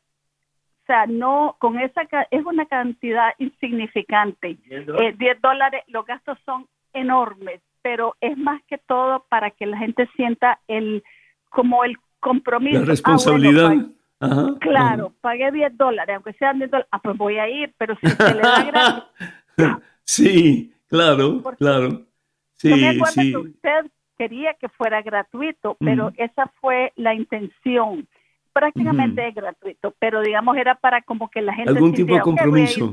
sea, 0.88 1.07
no, 1.07 1.57
con 1.59 1.79
esa, 1.79 2.03
es 2.31 2.44
una 2.44 2.66
cantidad 2.66 3.35
insignificante. 3.38 4.59
10 4.68 4.88
eh, 4.88 5.38
dólares, 5.40 5.85
los 5.87 6.05
gastos 6.07 6.38
son 6.44 6.66
enormes, 6.94 7.61
pero 7.83 8.16
es 8.20 8.37
más 8.37 8.61
que 8.64 8.79
todo 8.79 9.24
para 9.29 9.51
que 9.51 9.66
la 9.66 9.77
gente 9.77 10.09
sienta 10.16 10.59
el, 10.66 11.05
como 11.51 11.85
el 11.85 11.96
compromiso. 12.20 12.79
La 12.79 12.85
ah, 12.85 12.87
responsabilidad. 12.87 13.72
claro, 14.61 15.12
pagué 15.20 15.53
10 15.53 15.77
dólares, 15.77 16.16
aunque 16.16 16.33
sean 16.33 16.59
10 16.59 16.70
dólares, 16.70 16.88
ah, 16.90 17.01
pues 17.01 17.16
voy 17.16 17.38
a 17.38 17.48
ir, 17.48 17.72
pero 17.77 17.94
si 18.01 18.09
se 18.09 18.35
le 18.35 18.40
da 18.40 18.64
gratis. 19.57 19.85
sí, 20.05 20.74
claro, 20.88 21.42
claro. 21.59 22.03
Sí, 22.55 22.74
me 22.74 22.88
acuerdo 22.88 23.14
que 23.14 23.37
usted 23.37 23.90
quería 24.16 24.55
que 24.55 24.68
fuera 24.70 25.03
gratuito, 25.03 25.77
pero 25.79 26.12
esa 26.16 26.46
fue 26.61 26.92
la 26.96 27.14
intención 27.14 28.09
prácticamente 28.59 29.29
es 29.29 29.35
gratuito, 29.35 29.94
pero 30.01 30.21
digamos 30.21 30.57
era 30.57 30.75
para 30.75 31.03
como 31.03 31.31
que 31.31 31.42
la 31.42 31.55
gente 31.55 31.71
algún 31.71 31.92
tipo 31.92 32.14
de 32.14 32.21
compromiso. 32.21 32.92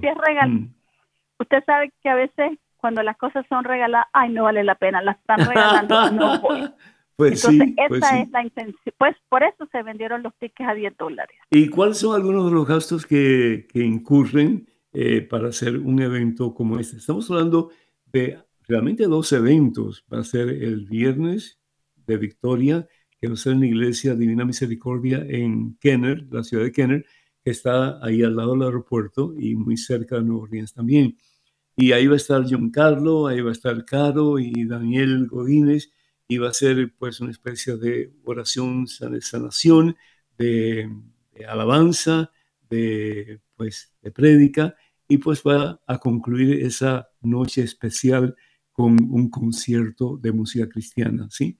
Usted 1.37 1.63
sabe 1.65 1.91
que 2.01 2.09
a 2.09 2.15
veces 2.15 2.57
cuando 2.77 3.01
las 3.01 3.17
cosas 3.17 3.45
son 3.49 3.63
regaladas, 3.63 4.07
ay, 4.13 4.31
no 4.31 4.43
vale 4.43 4.63
la 4.63 4.75
pena, 4.75 5.01
las 5.01 5.17
están 5.17 5.39
regalando, 5.39 6.11
no 6.11 6.39
voy. 6.41 6.69
Pues 7.15 7.43
Entonces, 7.45 7.75
pues 7.87 8.03
esa 8.03 8.19
es 8.19 8.29
la 8.29 8.43
intención. 8.43 8.93
Pues 8.97 9.15
por 9.27 9.41
eso 9.43 9.67
se 9.71 9.81
vendieron 9.81 10.21
los 10.21 10.33
tickets 10.35 10.69
a 10.69 10.73
10 10.73 10.97
dólares. 10.97 11.35
¿Y 11.49 11.69
cuáles 11.69 11.97
son 11.97 12.15
algunos 12.15 12.45
de 12.45 12.51
los 12.51 12.67
gastos 12.67 13.05
que, 13.05 13.67
que 13.71 13.83
incurren 13.83 14.67
eh, 14.93 15.21
para 15.21 15.47
hacer 15.47 15.77
un 15.77 16.01
evento 16.01 16.53
como 16.53 16.77
este? 16.77 16.97
Estamos 16.97 17.29
hablando 17.31 17.71
de 18.05 18.37
realmente 18.67 19.05
dos 19.05 19.31
eventos. 19.31 20.05
Va 20.13 20.19
a 20.19 20.23
ser 20.23 20.49
el 20.49 20.85
viernes 20.85 21.59
de 22.05 22.17
Victoria 22.17 22.87
que 23.27 23.33
a 23.33 23.37
ser 23.37 23.53
en 23.53 23.61
la 23.61 23.67
iglesia 23.67 24.15
Divina 24.15 24.45
Misericordia 24.45 25.25
en 25.27 25.77
Kenner, 25.77 26.27
la 26.31 26.43
ciudad 26.43 26.63
de 26.63 26.71
Kenner, 26.71 27.05
que 27.43 27.51
está 27.51 28.03
ahí 28.05 28.23
al 28.23 28.35
lado 28.35 28.53
del 28.53 28.63
aeropuerto 28.63 29.33
y 29.37 29.55
muy 29.55 29.77
cerca 29.77 30.17
de 30.17 30.23
Nueva 30.23 30.43
Orleans 30.43 30.73
también. 30.73 31.17
Y 31.75 31.91
ahí 31.91 32.07
va 32.07 32.13
a 32.13 32.17
estar 32.17 32.45
John 32.49 32.71
Carlo, 32.71 33.27
ahí 33.27 33.41
va 33.41 33.49
a 33.49 33.53
estar 33.53 33.83
Caro 33.85 34.39
y 34.39 34.65
Daniel 34.65 35.27
Godínez, 35.27 35.91
y 36.27 36.37
va 36.37 36.49
a 36.49 36.53
ser 36.53 36.93
pues 36.97 37.19
una 37.19 37.31
especie 37.31 37.77
de 37.77 38.13
oración, 38.23 38.85
de 38.85 39.21
sanación, 39.21 39.95
de, 40.37 40.89
alabanza, 41.47 42.31
de 42.69 43.41
pues 43.55 43.93
de 44.01 44.11
prédica, 44.11 44.75
y 45.07 45.17
pues 45.17 45.43
va 45.45 45.81
a 45.85 45.97
concluir 45.99 46.63
esa 46.63 47.09
noche 47.21 47.61
especial 47.63 48.35
con 48.71 48.97
un 49.11 49.29
concierto 49.29 50.17
de 50.17 50.31
música 50.31 50.67
cristiana, 50.67 51.27
¿sí? 51.29 51.57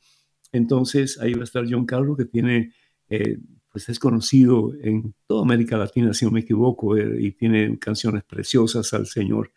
Entonces 0.56 1.20
ahí 1.20 1.34
va 1.34 1.42
a 1.42 1.44
estar 1.44 1.66
John 1.70 1.86
Carlos, 1.86 2.18
que 2.18 2.26
tiene, 2.26 2.74
eh, 3.10 3.38
pues 3.70 3.90
es 3.90 4.00
conocido 4.00 4.74
en 4.82 5.14
toda 5.28 5.44
América 5.44 5.78
Latina, 5.78 6.14
si 6.14 6.26
no 6.26 6.32
me 6.32 6.42
equivoco, 6.42 6.98
eh, 6.98 7.18
y 7.20 7.32
tiene 7.34 7.78
canciones 7.78 8.24
preciosas 8.24 8.94
al 8.94 9.08
Señor. 9.08 9.52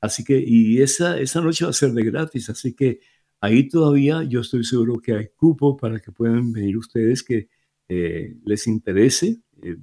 Así 0.00 0.24
que, 0.24 0.42
y 0.44 0.80
esa, 0.82 1.18
esa 1.18 1.40
noche 1.40 1.64
va 1.64 1.70
a 1.70 1.74
ser 1.74 1.92
de 1.92 2.04
gratis, 2.04 2.50
así 2.50 2.74
que 2.74 3.00
ahí 3.40 3.68
todavía 3.68 4.22
yo 4.24 4.40
estoy 4.40 4.64
seguro 4.64 5.00
que 5.00 5.14
hay 5.14 5.28
cupo 5.36 5.76
para 5.76 6.00
que 6.00 6.12
puedan 6.12 6.52
venir 6.52 6.76
ustedes 6.76 7.22
que 7.22 7.48
eh, 7.88 8.36
les 8.44 8.66
interese, 8.66 9.40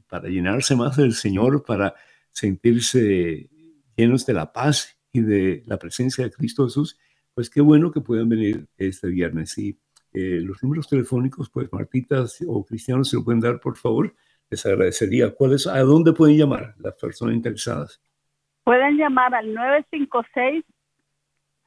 para 0.08 0.28
llenarse 0.28 0.76
más 0.76 0.98
del 0.98 1.14
Señor, 1.14 1.64
para 1.64 1.96
sentirse 2.32 3.50
llenos 3.96 4.26
de 4.26 4.34
la 4.34 4.52
paz 4.52 4.98
y 5.12 5.22
de 5.22 5.64
la 5.66 5.80
presencia 5.80 6.26
de 6.26 6.32
Cristo 6.32 6.66
Jesús, 6.66 6.98
pues 7.34 7.50
qué 7.50 7.62
bueno 7.62 7.92
que 7.92 8.02
puedan 8.02 8.28
venir 8.28 8.68
este 8.78 9.08
viernes. 9.08 9.58
Y 9.58 9.80
eh, 10.14 10.42
los 10.42 10.64
números 10.64 10.88
telefónicos, 10.88 11.50
pues 11.50 11.72
Martitas 11.72 12.44
o 12.48 12.66
Cristiano, 12.66 13.04
se 13.04 13.18
lo 13.18 13.24
pueden 13.24 13.40
dar, 13.40 13.60
por 13.60 13.78
favor. 13.78 14.14
Les 14.50 14.66
agradecería. 14.66 15.34
¿Cuáles, 15.34 15.68
¿A 15.68 15.80
dónde 15.82 16.14
pueden 16.14 16.38
llamar 16.38 16.74
las 16.80 16.96
personas 16.96 17.36
interesadas? 17.36 18.02
Pueden 18.64 18.98
llamar 18.98 19.36
al 19.36 19.54
956, 19.54 20.66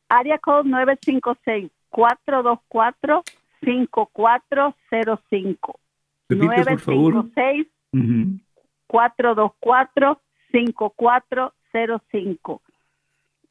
área 0.08 0.38
code 0.38 0.68
956 0.68 1.70
424 1.90 3.22
5405. 3.60 5.80
Repite, 6.28 6.64
por 6.64 6.80
favor. 6.80 7.14
956 7.14 7.66
424 8.86 10.20
5405. 10.50 12.62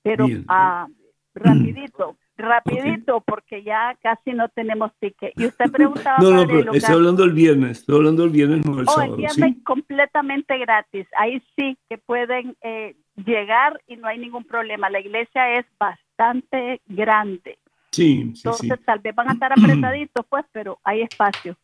Pero 0.03 0.25
ah, 0.47 0.87
rapidito, 1.35 2.17
rapidito 2.37 3.21
porque 3.21 3.63
ya 3.63 3.97
casi 4.01 4.31
no 4.31 4.49
tenemos 4.49 4.91
ticket. 4.99 5.33
Y 5.37 5.45
usted 5.45 5.65
preguntaba... 5.71 6.17
no, 6.19 6.31
no, 6.31 6.47
pero 6.47 6.73
estoy 6.73 6.95
hablando 6.95 7.23
el 7.23 7.33
viernes, 7.33 7.79
estoy 7.79 7.97
hablando 7.97 8.23
el 8.23 8.29
viernes, 8.29 8.65
no 8.65 8.79
el 8.79 8.87
oh, 8.87 8.91
sábado. 8.91 9.15
el 9.15 9.17
viernes 9.17 9.57
completamente 9.63 10.57
gratis. 10.57 11.07
Ahí 11.17 11.41
sí 11.55 11.77
que 11.89 11.97
pueden 11.97 12.55
eh, 12.61 12.95
llegar 13.15 13.81
y 13.87 13.97
no 13.97 14.07
hay 14.07 14.17
ningún 14.17 14.43
problema. 14.43 14.89
La 14.89 14.99
iglesia 14.99 15.59
es 15.59 15.65
bastante 15.79 16.81
grande. 16.87 17.57
Sí, 17.91 18.31
sí, 18.35 18.41
Entonces 18.45 18.79
tal 18.85 18.99
vez 18.99 19.13
van 19.13 19.29
a 19.29 19.33
estar 19.33 19.51
apretaditos, 19.51 20.25
pues, 20.29 20.45
pero 20.53 20.79
hay 20.83 21.01
espacio. 21.01 21.57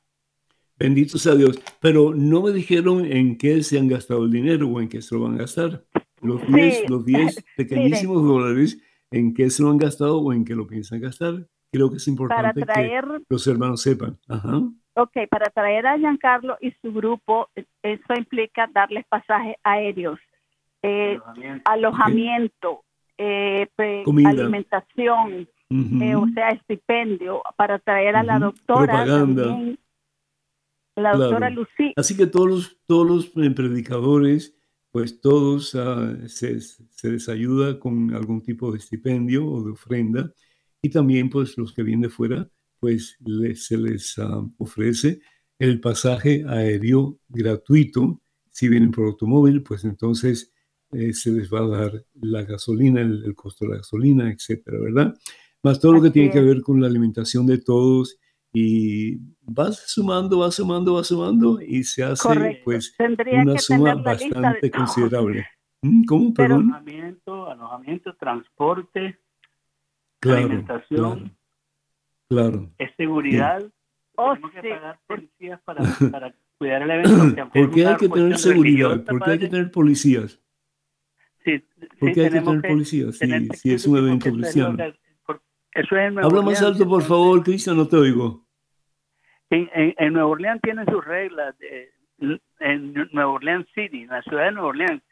Bendito 0.78 1.18
sea 1.18 1.36
Dios. 1.36 1.60
Pero 1.80 2.14
no 2.14 2.42
me 2.42 2.52
dijeron 2.52 3.06
en 3.06 3.38
qué 3.38 3.64
se 3.64 3.80
han 3.80 3.88
gastado 3.88 4.26
el 4.26 4.32
dinero 4.32 4.68
o 4.68 4.82
en 4.82 4.90
qué 4.90 5.02
se 5.02 5.16
lo 5.16 5.22
van 5.22 5.36
a 5.36 5.40
gastar. 5.40 5.84
Los 6.22 6.46
10 6.48 6.90
los 6.90 7.06
diez 7.06 7.44
pequeñísimos 7.58 8.24
dólares 8.24 8.80
en 9.12 9.34
qué 9.34 9.50
se 9.50 9.64
lo 9.64 9.70
han 9.70 9.78
gastado 9.78 10.20
o 10.20 10.34
en 10.34 10.46
qué 10.46 10.56
lo 10.56 10.68
piensan 10.68 11.02
gastar. 11.02 11.48
Creo 11.72 11.90
que 11.90 11.98
es 11.98 12.08
importante 12.08 12.62
que 12.62 13.02
los 13.30 13.48
hermanos 13.48 13.82
sepan. 13.82 14.18
Ajá. 14.28 14.62
Ok, 14.94 15.16
para 15.30 15.50
traer 15.52 15.86
a 15.86 15.98
Giancarlo 15.98 16.58
y 16.60 16.72
su 16.82 16.92
grupo, 16.92 17.50
eso 17.84 18.14
implica 18.16 18.68
darles 18.74 19.06
pasajes 19.08 19.56
aéreos, 19.64 20.20
eh, 20.82 21.20
alojamiento, 21.66 22.84
eh, 23.18 23.68
alimentación, 23.78 25.48
eh, 25.70 26.16
o 26.16 26.28
sea, 26.34 26.50
estipendio 26.50 27.44
para 27.58 27.78
traer 27.78 28.16
a 28.16 28.24
la 28.24 28.40
doctora. 28.40 29.06
También, 29.06 29.78
la 30.96 31.16
doctora 31.16 31.52
Lucía. 31.52 31.94
Así 31.96 32.18
que 32.18 32.26
todos 32.26 32.48
los, 32.48 32.78
todos 32.88 33.08
los 33.08 33.28
predicadores, 33.28 34.57
pues 34.98 35.22
todos 35.22 35.76
se, 36.26 36.60
se, 36.60 37.12
les 37.12 37.30
ayuda 37.30 37.78
con 37.78 38.16
algún 38.16 38.42
tipo 38.42 38.72
de 38.72 38.80
estipendio 38.80 39.46
o 39.46 39.64
de 39.64 39.70
ofrenda. 39.74 40.34
Y 40.82 40.90
también 40.90 41.30
pues 41.30 41.56
los 41.56 41.72
que 41.72 41.84
vienen 41.84 42.02
de 42.02 42.10
fuera, 42.10 42.50
pues 42.80 43.16
se 43.54 43.78
les 43.78 44.18
ah, 44.18 44.44
ofrece 44.58 45.20
el 45.60 45.80
pasaje 45.82 46.44
aéreo 46.48 47.20
gratuito. 47.30 48.24
Si 48.50 48.68
vienen 48.70 48.90
por 48.90 49.06
automóvil, 49.06 49.62
pues 49.62 49.84
entonces 49.84 50.52
eh, 50.92 51.14
se 51.14 51.32
les 51.32 51.48
va 51.54 51.60
a 51.60 51.68
dar 51.68 52.06
la 52.20 52.42
gasolina, 52.42 53.00
el, 53.02 53.36
costo 53.36 53.66
de 53.66 53.74
la 53.74 53.78
gasolina, 53.78 54.32
etcétera, 54.32 54.80
¿verdad? 54.80 55.16
Más 55.62 55.80
todo 55.80 55.94
lo 55.94 56.02
que 56.02 56.10
tiene 56.10 56.32
que 56.32 56.42
ver 56.42 56.64
con 56.64 56.82
la 56.82 56.88
alimentación 56.88 57.46
de 57.46 57.60
todos 57.60 58.18
y 58.60 59.20
vas 59.42 59.78
sumando, 59.86 60.40
vas 60.40 60.56
sumando, 60.56 60.96
vas 60.96 61.08
sumando 61.08 61.62
y 61.62 61.84
se 61.84 62.04
hace 62.04 62.60
pues 62.64 62.96
una 62.98 63.58
suma 63.60 63.94
bastante 63.94 64.72
considerable. 64.72 65.48
¿Mm? 65.84 66.06
¿Cómo? 66.06 66.34
Perdón. 66.34 66.64
Alojamiento, 66.64 67.48
alojamiento, 67.52 68.16
transporte, 68.16 69.20
alimentación. 70.24 71.38
Claro. 72.28 72.72
Es 72.80 72.90
seguridad. 72.98 73.64
Oh, 74.16 74.34
Tenemos 74.34 74.52
que 74.52 74.70
pagar 74.70 75.00
policías 75.06 75.62
para, 75.62 75.84
para 76.12 76.36
cuidar 76.58 76.82
el 76.82 76.90
evento. 76.90 77.50
¿Por 77.54 77.72
qué 77.72 77.86
hay 77.86 77.96
que 77.98 78.10
tener 78.10 78.38
seguridad? 78.40 79.06
¿Por 79.06 79.24
qué 79.24 79.32
hay 79.32 79.40
que 79.40 79.48
tener 79.50 79.70
policías? 79.70 80.42
Sí, 81.46 81.64
¿Por 82.00 82.12
qué 82.12 82.22
hay 82.22 82.32
que 82.32 82.42
tener 82.42 82.62
policías 82.62 83.20
si, 83.20 83.72
es 83.72 83.86
un 83.86 83.98
evento 83.98 84.32
cristiano? 84.32 84.78
Habla 86.24 86.42
más 86.42 86.62
alto, 86.64 86.88
por 86.88 87.04
favor, 87.04 87.44
Cristian, 87.44 87.78
no 87.78 87.88
te 87.88 87.98
oigo. 87.98 88.47
En, 89.50 89.70
en, 89.74 90.14
Nueva 90.14 90.30
Orleans 90.30 90.62
tienen 90.62 90.86
sus 90.86 91.04
reglas. 91.04 91.56
en 92.60 92.94
Nueva 93.12 93.32
Orleans 93.32 93.68
City, 93.74 94.04
en 94.04 94.10
la 94.10 94.22
ciudad 94.24 94.46
de 94.46 94.52
Nueva 94.52 94.70
Orleans, 94.70 95.04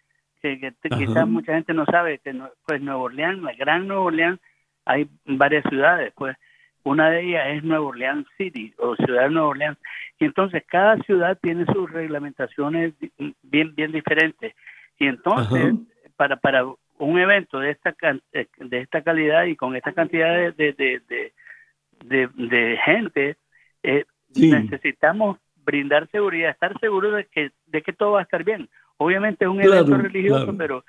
que, 0.41 0.73
quizás 0.97 1.27
mucha 1.27 1.53
gente 1.53 1.73
no 1.73 1.85
sabe 1.85 2.19
que 2.19 2.33
pues 2.65 2.81
Nueva 2.81 3.01
Orleans, 3.01 3.41
la 3.41 3.53
gran 3.53 3.87
Nueva 3.87 4.03
Orleans, 4.03 4.39
hay 4.85 5.09
varias 5.25 5.63
ciudades, 5.67 6.13
pues 6.15 6.37
una 6.83 7.09
de 7.09 7.21
ellas 7.21 7.47
es 7.47 7.63
Nueva 7.63 7.85
Orleans 7.85 8.27
City 8.37 8.71
o 8.77 8.95
ciudad 8.95 9.23
de 9.23 9.31
Nueva 9.31 9.47
Orleans. 9.47 9.77
Y 10.19 10.25
entonces 10.25 10.63
cada 10.67 10.97
ciudad 10.97 11.37
tiene 11.41 11.65
sus 11.65 11.91
reglamentaciones 11.91 12.93
bien, 13.41 13.73
bien 13.73 13.91
diferentes. 13.91 14.53
Y 14.99 15.07
entonces, 15.07 15.73
para, 16.15 16.37
para 16.37 16.63
un 16.99 17.19
evento 17.19 17.59
de 17.59 17.71
esta, 17.71 17.95
eh, 18.33 18.47
de 18.57 18.79
esta 18.81 19.01
calidad 19.01 19.45
y 19.45 19.55
con 19.55 19.75
esta 19.75 19.93
cantidad 19.93 20.31
de, 20.35 20.51
de, 20.51 21.01
de, 22.03 22.27
de, 22.27 22.77
gente, 22.85 23.37
eh, 23.81 24.05
necesitamos 24.35 25.37
brindar 25.63 26.09
seguridad, 26.11 26.51
estar 26.51 26.77
seguros 26.79 27.15
de 27.15 27.25
que, 27.25 27.51
de 27.65 27.81
que 27.81 27.93
todo 27.93 28.11
va 28.11 28.19
a 28.19 28.23
estar 28.23 28.43
bien. 28.43 28.69
Obviamente 28.97 29.45
es 29.45 29.51
un 29.51 29.61
evento 29.61 29.97
religioso, 29.97 30.55
pero 30.57 30.83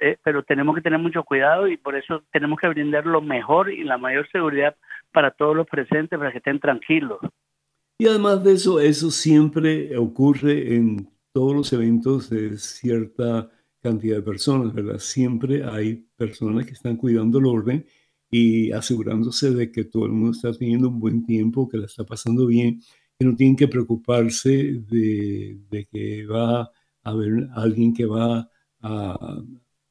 eh, 0.00 0.16
pero 0.22 0.44
tenemos 0.44 0.76
que 0.76 0.80
tener 0.80 0.98
mucho 0.98 1.24
cuidado 1.24 1.66
y 1.66 1.76
por 1.76 1.96
eso 1.96 2.22
tenemos 2.32 2.58
que 2.60 2.68
brindar 2.68 3.04
lo 3.04 3.20
mejor 3.20 3.70
y 3.72 3.82
la 3.82 3.98
mayor 3.98 4.28
seguridad 4.30 4.76
para 5.12 5.32
todos 5.32 5.56
los 5.56 5.66
presentes, 5.66 6.18
para 6.18 6.30
que 6.30 6.38
estén 6.38 6.60
tranquilos. 6.60 7.18
Y 7.98 8.06
además 8.06 8.44
de 8.44 8.52
eso, 8.52 8.80
eso 8.80 9.10
siempre 9.10 9.96
ocurre 9.96 10.76
en 10.76 11.08
todos 11.32 11.54
los 11.54 11.72
eventos 11.72 12.30
de 12.30 12.56
cierta 12.58 13.50
cantidad 13.82 14.16
de 14.16 14.22
personas, 14.22 14.72
¿verdad? 14.72 14.98
Siempre 14.98 15.64
hay 15.64 16.06
personas 16.16 16.64
que 16.64 16.72
están 16.72 16.96
cuidando 16.96 17.38
el 17.38 17.46
orden 17.46 17.84
y 18.32 18.72
asegurándose 18.72 19.50
de 19.52 19.70
que 19.70 19.84
todo 19.84 20.06
el 20.06 20.12
mundo 20.12 20.32
está 20.32 20.52
teniendo 20.54 20.88
un 20.88 20.98
buen 20.98 21.24
tiempo, 21.26 21.68
que 21.68 21.76
la 21.76 21.84
está 21.86 22.04
pasando 22.04 22.46
bien, 22.46 22.80
que 23.18 23.26
no 23.26 23.36
tienen 23.36 23.56
que 23.56 23.68
preocuparse 23.68 24.80
de, 24.88 25.60
de 25.70 25.86
que 25.86 26.26
va 26.26 26.62
a 26.62 26.72
haber 27.04 27.48
alguien 27.54 27.92
que 27.92 28.06
va 28.06 28.48
a, 28.80 29.42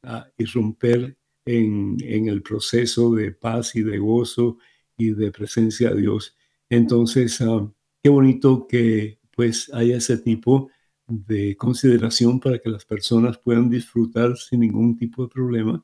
a 0.03 0.27
irromper 0.39 1.15
en, 1.45 1.97
en, 2.01 2.27
el 2.29 2.41
proceso 2.41 3.13
de 3.13 3.31
paz 3.31 3.75
y 3.75 3.83
de 3.83 3.99
gozo 3.99 4.57
y 4.97 5.11
de 5.11 5.31
presencia 5.31 5.91
de 5.91 6.01
Dios. 6.01 6.35
Entonces, 6.69 7.39
ah, 7.41 7.71
qué 8.01 8.09
bonito 8.09 8.65
que 8.67 9.19
pues 9.35 9.71
haya 9.73 9.97
ese 9.97 10.17
tipo 10.17 10.69
de 11.07 11.55
consideración 11.57 12.39
para 12.39 12.57
que 12.59 12.69
las 12.69 12.85
personas 12.85 13.37
puedan 13.37 13.69
disfrutar 13.69 14.35
sin 14.37 14.61
ningún 14.61 14.97
tipo 14.97 15.23
de 15.23 15.29
problema, 15.29 15.83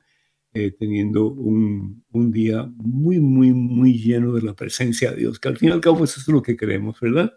eh, 0.54 0.70
teniendo 0.70 1.26
un, 1.26 2.04
un, 2.12 2.32
día 2.32 2.66
muy, 2.76 3.20
muy, 3.20 3.52
muy 3.52 3.98
lleno 3.98 4.32
de 4.32 4.42
la 4.42 4.54
presencia 4.54 5.10
de 5.10 5.18
Dios, 5.18 5.38
que 5.38 5.48
al 5.48 5.58
fin 5.58 5.68
y 5.68 5.72
al 5.72 5.80
cabo 5.80 6.04
eso 6.04 6.20
es 6.20 6.28
lo 6.28 6.42
que 6.42 6.56
queremos, 6.56 6.98
¿verdad? 7.00 7.32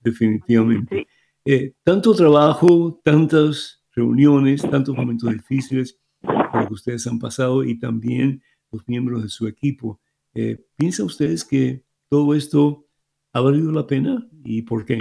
Definitivamente. 0.00 1.06
Eh, 1.44 1.74
tanto 1.84 2.14
trabajo, 2.14 3.00
tantas 3.04 3.84
reuniones, 3.94 4.62
tantos 4.62 4.96
momentos 4.96 5.30
difíciles 5.30 6.00
por 6.20 6.66
que 6.66 6.72
ustedes 6.72 7.06
han 7.06 7.18
pasado 7.18 7.62
y 7.62 7.78
también 7.78 8.42
los 8.72 8.88
miembros 8.88 9.22
de 9.22 9.28
su 9.28 9.46
equipo. 9.46 10.00
Eh, 10.34 10.58
¿Piensa 10.76 11.04
ustedes 11.04 11.44
que 11.44 11.82
todo 12.08 12.34
esto 12.34 12.86
ha 13.32 13.40
valido 13.40 13.70
la 13.70 13.86
pena 13.86 14.26
y 14.44 14.62
por 14.62 14.84
qué? 14.84 14.98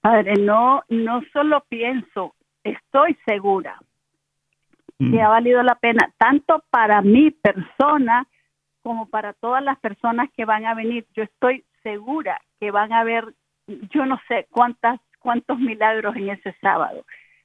Padre, 0.00 0.34
no, 0.36 0.82
no 0.88 1.20
solo 1.32 1.64
pienso, 1.68 2.34
estoy 2.62 3.16
segura 3.26 3.78
que 4.98 5.04
mm. 5.04 5.20
ha 5.20 5.28
valido 5.28 5.62
la 5.62 5.74
pena, 5.76 6.12
tanto 6.18 6.62
para 6.70 7.02
mi 7.02 7.30
persona 7.30 8.26
como 8.82 9.08
para 9.08 9.32
todas 9.32 9.62
las 9.62 9.78
personas 9.78 10.28
que 10.36 10.44
van 10.44 10.66
a 10.66 10.74
venir. 10.74 11.06
Yo 11.14 11.22
estoy 11.22 11.64
segura 11.82 12.40
que 12.60 12.70
van 12.70 12.92
a 12.92 13.00
haber, 13.00 13.34
yo 13.66 14.06
no 14.06 14.20
sé 14.28 14.46
cuántas, 14.50 15.00
cuántos 15.18 15.58
milagros 15.58 16.14
en 16.16 16.30
ese 16.30 16.54
sábado, 16.60 17.04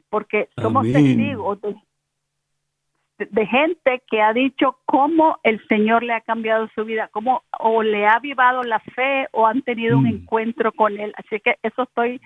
porque 0.09 0.49
somos 0.62 0.83
testigos 0.83 1.59
de, 1.62 3.45
gente 3.45 4.01
que 4.09 4.21
ha 4.21 4.33
dicho 4.33 4.77
cómo 4.85 5.39
el 5.43 5.65
Señor 5.67 6.03
le 6.03 6.13
ha 6.13 6.21
cambiado 6.21 6.69
su 6.73 6.85
vida, 6.85 7.09
cómo 7.12 7.43
o 7.59 7.83
le 7.83 8.05
ha 8.05 8.13
avivado 8.13 8.63
la 8.63 8.79
fe 8.79 9.27
o 9.31 9.45
han 9.45 9.62
tenido 9.62 9.97
un 9.97 10.05
mm. 10.05 10.07
encuentro 10.07 10.71
con 10.71 10.99
Él. 10.99 11.13
Así 11.17 11.39
que 11.41 11.57
eso 11.63 11.83
estoy 11.83 12.21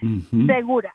segura. 0.45 0.93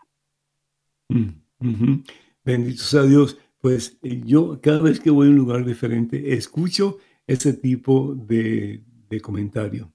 Mm, 1.08 2.02
Bendito 2.44 2.82
sea 2.82 3.02
Dios. 3.02 3.38
Pues 3.60 3.98
eh, 4.02 4.22
yo 4.24 4.60
cada 4.60 4.80
vez 4.80 5.00
que 5.00 5.10
voy 5.10 5.28
a 5.28 5.30
un 5.30 5.36
lugar 5.36 5.64
diferente 5.64 6.34
escucho 6.34 6.98
ese 7.26 7.52
tipo 7.52 8.14
de, 8.14 8.82
comentario. 9.22 9.92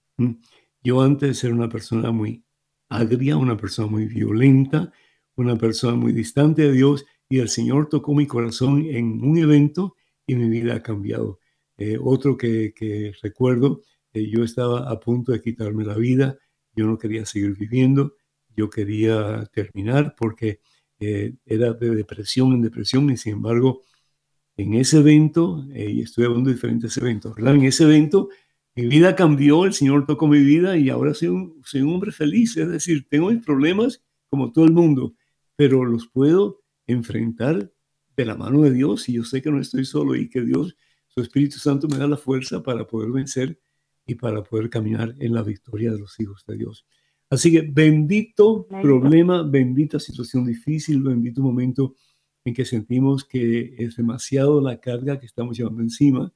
Yo 0.84 1.02
antes 1.02 1.44
era 1.44 1.54
una 1.54 1.70
persona 1.70 2.12
muy 2.12 2.44
agria, 2.90 3.38
una 3.38 3.58
persona 3.58 3.88
muy 3.88 4.06
violenta, 4.06 4.92
una 5.36 5.56
persona 5.58 5.96
muy 5.96 6.12
distante 6.14 6.64
de 6.64 6.74
Dios 6.74 7.06
y 7.30 7.40
el 7.40 7.50
Señor 7.50 7.90
tocó 7.90 8.14
mi 8.14 8.28
corazón 8.28 8.86
en 8.86 9.24
un 9.24 9.38
evento 9.38 9.96
y 10.28 10.36
mi 10.36 10.50
vida 10.50 10.76
ha 10.76 10.84
cambiado. 10.84 11.40
Eh, 11.78 11.98
otro 12.02 12.38
que, 12.38 13.14
recuerdo, 13.22 13.82
eh, 14.14 14.30
yo 14.30 14.44
estaba 14.44 14.90
a 14.90 15.00
punto 15.00 15.32
de 15.32 15.42
quitarme 15.42 15.86
la 15.86 15.96
vida, 15.96 16.38
yo 16.76 16.86
no 16.86 16.98
quería 16.98 17.26
seguir 17.26 17.58
viviendo, 17.58 18.16
yo 18.56 18.70
quería 18.70 19.46
terminar 19.54 20.16
porque 20.18 20.60
eh, 21.06 21.36
era 21.46 21.74
de 21.74 21.96
depresión 21.96 22.54
en 22.54 22.62
depresión 22.62 23.10
y 23.10 23.18
sin 23.18 23.34
embargo 23.34 23.84
en 24.56 24.76
ese 24.76 25.00
evento, 25.00 25.66
y 25.74 26.02
estoy 26.02 26.26
hablando 26.26 26.50
de 26.50 26.56
diferentes 26.56 26.96
eventos, 26.98 27.36
¿verdad? 27.36 27.56
En 27.56 27.64
ese 27.64 27.86
evento 27.86 28.30
mi 28.76 28.88
vida 28.88 29.16
cambió, 29.16 29.66
el 29.66 29.74
Señor 29.74 30.08
tocó 30.08 30.28
mi 30.28 30.40
vida 30.40 30.78
y 30.78 30.90
ahora 30.90 31.14
soy 31.14 31.28
un, 31.28 31.62
soy 31.64 31.82
un 31.82 31.94
hombre 31.94 32.12
feliz, 32.12 32.58
es 32.58 32.68
decir, 32.68 33.06
tengo 33.08 33.30
mis 33.30 33.44
problemas 33.44 34.04
como 34.30 34.52
todo 34.52 34.66
el 34.66 34.72
mundo, 34.72 35.14
pero 35.56 35.86
los 35.86 36.08
puedo 36.08 36.64
enfrentar 36.88 37.72
de 38.18 38.26
la 38.26 38.36
mano 38.36 38.64
de 38.64 38.72
Dios 38.72 39.08
y 39.10 39.14
yo 39.14 39.24
sé 39.26 39.44
que 39.44 39.52
no 39.52 39.60
estoy 39.60 39.86
solo 39.86 40.16
y 40.16 40.28
que 40.28 40.42
Dios, 40.42 40.76
su 41.08 41.22
Espíritu 41.22 41.60
Santo 41.60 41.88
me 41.88 41.98
da 41.98 42.08
la 42.08 42.18
fuerza 42.18 42.64
para 42.64 42.88
poder 42.88 43.12
vencer 43.12 43.60
y 44.08 44.16
para 44.16 44.44
poder 44.44 44.72
caminar 44.72 45.14
en 45.20 45.36
la 45.36 45.44
victoria 45.44 45.92
de 45.92 46.00
los 46.00 46.20
hijos 46.20 46.44
de 46.48 46.58
Dios. 46.58 46.88
Así 47.34 47.52
que 47.52 47.62
bendito 47.62 48.68
problema, 48.68 49.42
bendita 49.42 50.00
situación 50.00 50.46
difícil, 50.46 51.02
bendito 51.02 51.42
momento 51.42 51.96
en 52.46 52.54
que 52.54 52.64
sentimos 52.64 53.26
que 53.26 53.74
es 53.78 53.96
demasiado 53.96 54.62
la 54.62 54.80
carga 54.80 55.20
que 55.20 55.26
estamos 55.26 55.58
llevando 55.58 55.82
encima 55.82 56.32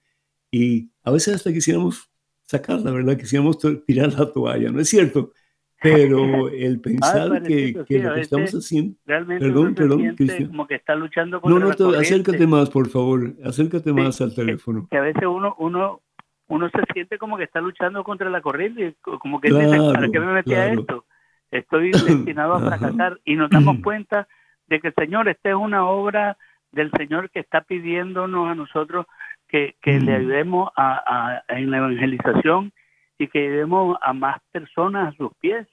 y 0.50 0.90
a 1.04 1.12
veces 1.12 1.36
hasta 1.36 1.54
quisiéramos 1.54 2.10
sacarla, 2.46 2.92
¿verdad? 2.92 3.16
Quisiéramos 3.16 3.60
tirar 3.86 4.12
la 4.14 4.32
toalla, 4.32 4.72
¿no 4.72 4.80
es 4.80 4.90
cierto? 4.90 5.34
Pero 5.82 6.50
el 6.50 6.80
pensar 6.82 7.44
que, 7.44 7.74
lo 7.74 7.86
que 7.86 8.22
estamos 8.22 8.52
haciendo. 8.56 8.98
perdón, 9.06 9.76
perdón, 9.76 10.16
Como 10.48 10.66
que 10.66 10.76
está 10.76 10.96
luchando 10.96 11.40
contra 11.42 11.60
No, 11.60 11.92
no, 11.92 11.98
acércate 12.00 12.48
más, 12.48 12.72
por 12.72 12.90
favor. 12.90 13.36
Acércate 13.44 13.94
más 13.94 14.20
al 14.22 14.34
teléfono. 14.34 14.88
Que, 14.90 14.98
a 14.98 15.02
veces 15.02 15.24
uno, 15.28 15.56
uno, 15.60 16.02
uno 16.48 16.70
se 16.70 16.82
siente 16.94 17.18
como 17.18 17.38
que 17.38 17.44
está 17.44 17.62
luchando 17.62 18.04
contra 18.04 18.30
la 18.30 18.42
corriente. 18.42 18.96
Como 19.02 19.42
que 19.42 19.50
dice, 19.50 19.78
¿para 19.94 20.10
qué 20.10 20.20
me 20.20 20.34
metí 20.34 20.54
a 20.54 20.72
esto? 20.72 21.06
Estoy 21.52 21.92
destinado 21.92 22.54
a 22.54 22.60
fracasar. 22.60 23.20
Y 23.26 23.36
nos 23.36 23.50
damos 23.50 23.78
cuenta 23.84 24.28
de 24.68 24.80
que, 24.80 24.92
Señor, 24.92 25.28
esta 25.28 25.50
es 25.50 25.56
una 25.56 25.88
obra 25.88 26.38
del 26.72 26.92
Señor 26.92 27.30
que 27.30 27.40
está 27.40 27.62
pidiéndonos 27.62 28.50
a 28.50 28.56
nosotros 28.56 29.06
que, 29.48 29.76
que 29.82 30.00
le 30.00 30.16
ayudemos 30.16 30.70
a, 30.76 31.44
en 31.48 31.72
la 31.72 31.78
evangelización 31.78 32.72
y 33.18 33.28
que 33.28 33.40
ayudemos 33.40 33.98
a 34.02 34.14
más 34.14 34.42
personas 34.52 35.14
a 35.14 35.18
sus 35.18 35.34
pies. 35.40 35.68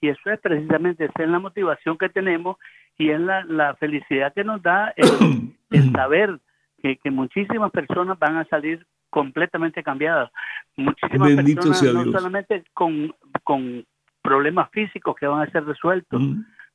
Y 0.00 0.08
eso 0.08 0.30
es 0.30 0.40
precisamente, 0.40 1.06
esa 1.06 1.22
es 1.22 1.28
la 1.28 1.38
motivación 1.38 1.98
que 1.98 2.08
tenemos 2.08 2.56
y 2.96 3.10
es 3.10 3.20
la, 3.20 3.44
la 3.44 3.74
felicidad 3.76 4.32
que 4.32 4.44
nos 4.44 4.62
da 4.62 4.92
el, 4.96 5.92
saber 5.92 6.38
que, 6.82 6.96
que, 6.96 7.10
muchísimas 7.10 7.70
personas 7.70 8.18
van 8.18 8.36
a 8.36 8.44
salir 8.46 8.86
completamente 9.10 9.82
cambiadas. 9.82 10.30
Muchísimas 10.76 11.34
personas 11.34 11.94
no 12.06 12.12
solamente 12.12 12.64
con, 12.74 13.14
con 13.44 13.84
problemas 14.22 14.70
físicos 14.70 15.16
que 15.16 15.26
van 15.26 15.46
a 15.46 15.50
ser 15.50 15.64
resueltos, 15.64 16.22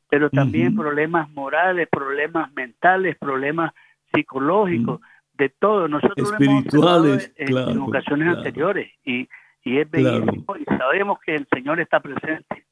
pero 0.10 0.30
también 0.30 0.76
problemas 0.76 1.30
morales, 1.32 1.88
problemas 1.92 2.52
mentales, 2.54 3.18
problemas 3.18 3.74
psicológicos, 4.14 5.00
de 5.38 5.50
todo. 5.50 5.88
Nosotros 5.88 6.32
espirituales, 6.32 7.34
lo 7.50 7.70
en, 7.70 7.80
ocasiones 7.80 8.38
anteriores 8.38 8.92
y, 9.04 9.28
y 9.64 9.80
es 9.80 9.90
bellísimo 9.90 10.56
y 10.58 10.64
sabemos 10.66 11.20
que 11.26 11.36
el 11.36 11.48
Señor 11.52 11.80
está 11.80 12.00
presente. 12.00 12.66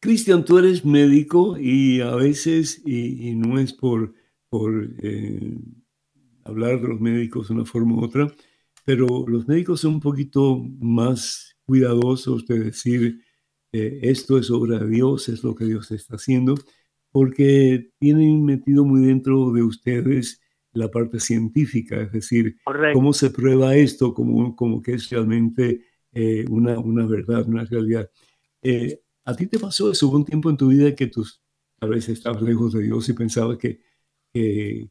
Cristian, 0.00 0.44
tú 0.44 0.58
eres 0.58 0.84
médico 0.84 1.56
y 1.58 2.00
a 2.00 2.16
veces, 2.16 2.82
y, 2.84 3.34
no 3.36 3.58
es 3.58 3.72
por, 3.72 4.14
por 4.48 4.72
eh, 5.00 5.58
hablar 6.44 6.80
de 6.80 6.88
los 6.88 7.00
médicos 7.00 7.48
de 7.48 7.54
una 7.54 7.64
forma 7.64 7.96
u 7.96 8.04
otra, 8.04 8.32
pero 8.84 9.24
los 9.28 9.46
médicos 9.46 9.80
son 9.80 9.94
un 9.94 10.00
poquito 10.00 10.58
más 10.80 11.56
cuidadosos 11.64 12.46
de 12.46 12.58
decir 12.58 13.20
eh, 13.72 14.00
esto 14.02 14.38
es 14.38 14.50
obra 14.50 14.78
de 14.78 14.88
Dios, 14.88 15.28
es 15.28 15.42
lo 15.44 15.54
que 15.54 15.64
Dios 15.64 15.90
está 15.90 16.16
haciendo, 16.16 16.54
porque 17.10 17.90
tienen 17.98 18.44
metido 18.44 18.84
muy 18.84 19.06
dentro 19.06 19.52
de 19.52 19.62
ustedes 19.62 20.40
la 20.72 20.90
parte 20.90 21.20
científica, 21.20 22.00
es 22.00 22.12
decir, 22.12 22.56
cómo 22.94 23.12
se 23.12 23.30
prueba 23.30 23.76
esto 23.76 24.14
como, 24.14 24.56
como 24.56 24.82
que 24.82 24.94
es 24.94 25.10
realmente 25.10 25.82
eh, 26.12 26.44
una, 26.48 26.78
una 26.78 27.06
verdad, 27.06 27.46
una 27.46 27.64
realidad. 27.64 28.10
Eh, 28.62 29.00
¿A 29.24 29.34
ti 29.36 29.46
te 29.46 29.58
pasó 29.58 29.90
eso? 29.92 30.08
un 30.08 30.24
tiempo 30.24 30.50
en 30.50 30.56
tu 30.56 30.68
vida 30.68 30.94
que 30.94 31.06
tú 31.06 31.24
a 31.80 31.86
veces 31.86 32.18
estabas 32.18 32.42
lejos 32.42 32.72
de 32.72 32.82
Dios 32.84 33.08
y 33.08 33.12
pensabas 33.12 33.58
que, 33.58 33.80
que, 34.32 34.88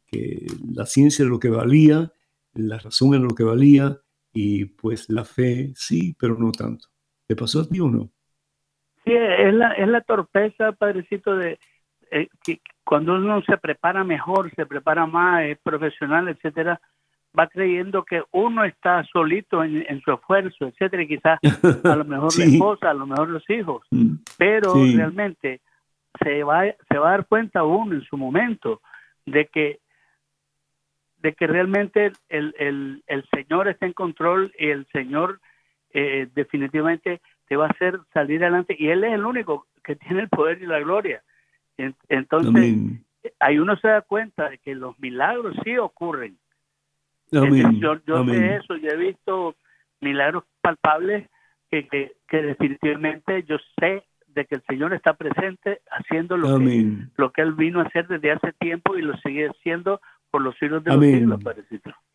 la 0.73 0.85
ciencia 0.85 1.23
era 1.23 1.31
lo 1.31 1.39
que 1.39 1.49
valía, 1.49 2.11
la 2.53 2.77
razón 2.77 3.13
era 3.13 3.23
lo 3.23 3.35
que 3.35 3.43
valía 3.43 3.97
y 4.33 4.65
pues 4.65 5.09
la 5.09 5.25
fe 5.25 5.71
sí, 5.75 6.15
pero 6.19 6.35
no 6.37 6.51
tanto. 6.51 6.87
¿Te 7.27 7.35
pasó 7.35 7.61
a 7.61 7.67
ti 7.67 7.79
o 7.79 7.87
no? 7.87 8.09
Sí, 9.03 9.13
es 9.13 9.53
la, 9.53 9.71
es 9.73 9.87
la 9.87 10.01
torpeza, 10.01 10.73
padrecito, 10.73 11.35
de 11.35 11.59
eh, 12.11 12.27
que 12.43 12.61
cuando 12.83 13.15
uno 13.15 13.41
se 13.43 13.57
prepara 13.57 14.03
mejor, 14.03 14.53
se 14.55 14.65
prepara 14.65 15.05
más, 15.05 15.43
es 15.45 15.57
profesional, 15.63 16.27
etcétera, 16.27 16.79
va 17.37 17.47
creyendo 17.47 18.03
que 18.03 18.21
uno 18.31 18.65
está 18.65 19.03
solito 19.05 19.63
en, 19.63 20.01
su 20.01 20.11
esfuerzo, 20.11 20.67
etcétera, 20.67 21.03
y 21.03 21.07
quizás 21.07 21.39
a 21.83 21.95
lo 21.95 22.05
mejor 22.05 22.29
la 22.37 22.45
esposa, 22.45 22.89
a 22.89 22.93
lo 22.93 23.07
mejor 23.07 23.29
los 23.29 23.49
hijos, 23.49 23.83
mm. 23.91 24.15
pero 24.37 24.73
realmente 24.73 25.61
se 26.21 26.43
va, 26.43 26.63
se 26.89 26.97
va 26.97 27.07
a 27.07 27.11
dar 27.11 27.25
cuenta 27.25 27.63
uno 27.63 27.95
en 27.95 28.01
su 28.01 28.17
momento 28.17 28.81
de 29.31 29.47
que 29.47 29.79
de 31.17 31.33
que 31.33 31.45
realmente 31.45 32.11
el, 32.29 32.55
el, 32.57 33.03
el 33.05 33.23
Señor 33.29 33.67
está 33.67 33.85
en 33.85 33.93
control 33.93 34.51
y 34.57 34.69
el 34.69 34.87
Señor 34.87 35.39
eh, 35.93 36.27
definitivamente 36.33 37.21
te 37.47 37.55
va 37.55 37.67
a 37.67 37.69
hacer 37.69 37.99
salir 38.11 38.41
adelante 38.41 38.75
y 38.77 38.87
Él 38.87 39.03
es 39.03 39.13
el 39.13 39.25
único 39.25 39.67
que 39.83 39.95
tiene 39.97 40.21
el 40.21 40.29
poder 40.29 40.61
y 40.61 40.65
la 40.65 40.79
gloria. 40.79 41.21
Entonces, 42.09 42.75
ahí 43.39 43.59
uno 43.59 43.75
se 43.77 43.87
da 43.87 44.01
cuenta 44.01 44.49
de 44.49 44.57
que 44.59 44.75
los 44.75 44.99
milagros 44.99 45.55
sí 45.63 45.77
ocurren, 45.77 46.37
yo, 47.31 47.45
sé 48.25 48.55
eso, 48.55 48.75
yo 48.75 48.89
he 48.89 48.97
visto 48.97 49.55
milagros 50.01 50.43
palpables 50.59 51.29
que, 51.69 51.87
que, 52.27 52.41
definitivamente 52.41 53.43
yo 53.43 53.55
sé 53.79 54.03
de 54.33 54.45
que 54.45 54.55
el 54.55 54.63
Señor 54.67 54.93
está 54.93 55.13
presente 55.13 55.81
haciendo 55.91 56.37
lo 56.37 56.59
que, 56.59 56.97
lo 57.17 57.31
que 57.31 57.41
Él 57.41 57.53
vino 57.53 57.79
a 57.79 57.83
hacer 57.83 58.07
desde 58.07 58.31
hace 58.31 58.53
tiempo 58.59 58.97
y 58.97 59.01
lo 59.01 59.15
sigue 59.17 59.47
haciendo 59.47 59.99
por 60.29 60.41
los 60.41 60.55
siglos 60.57 60.83
de 60.83 60.91
los 60.95 61.03
siglos, 61.03 61.39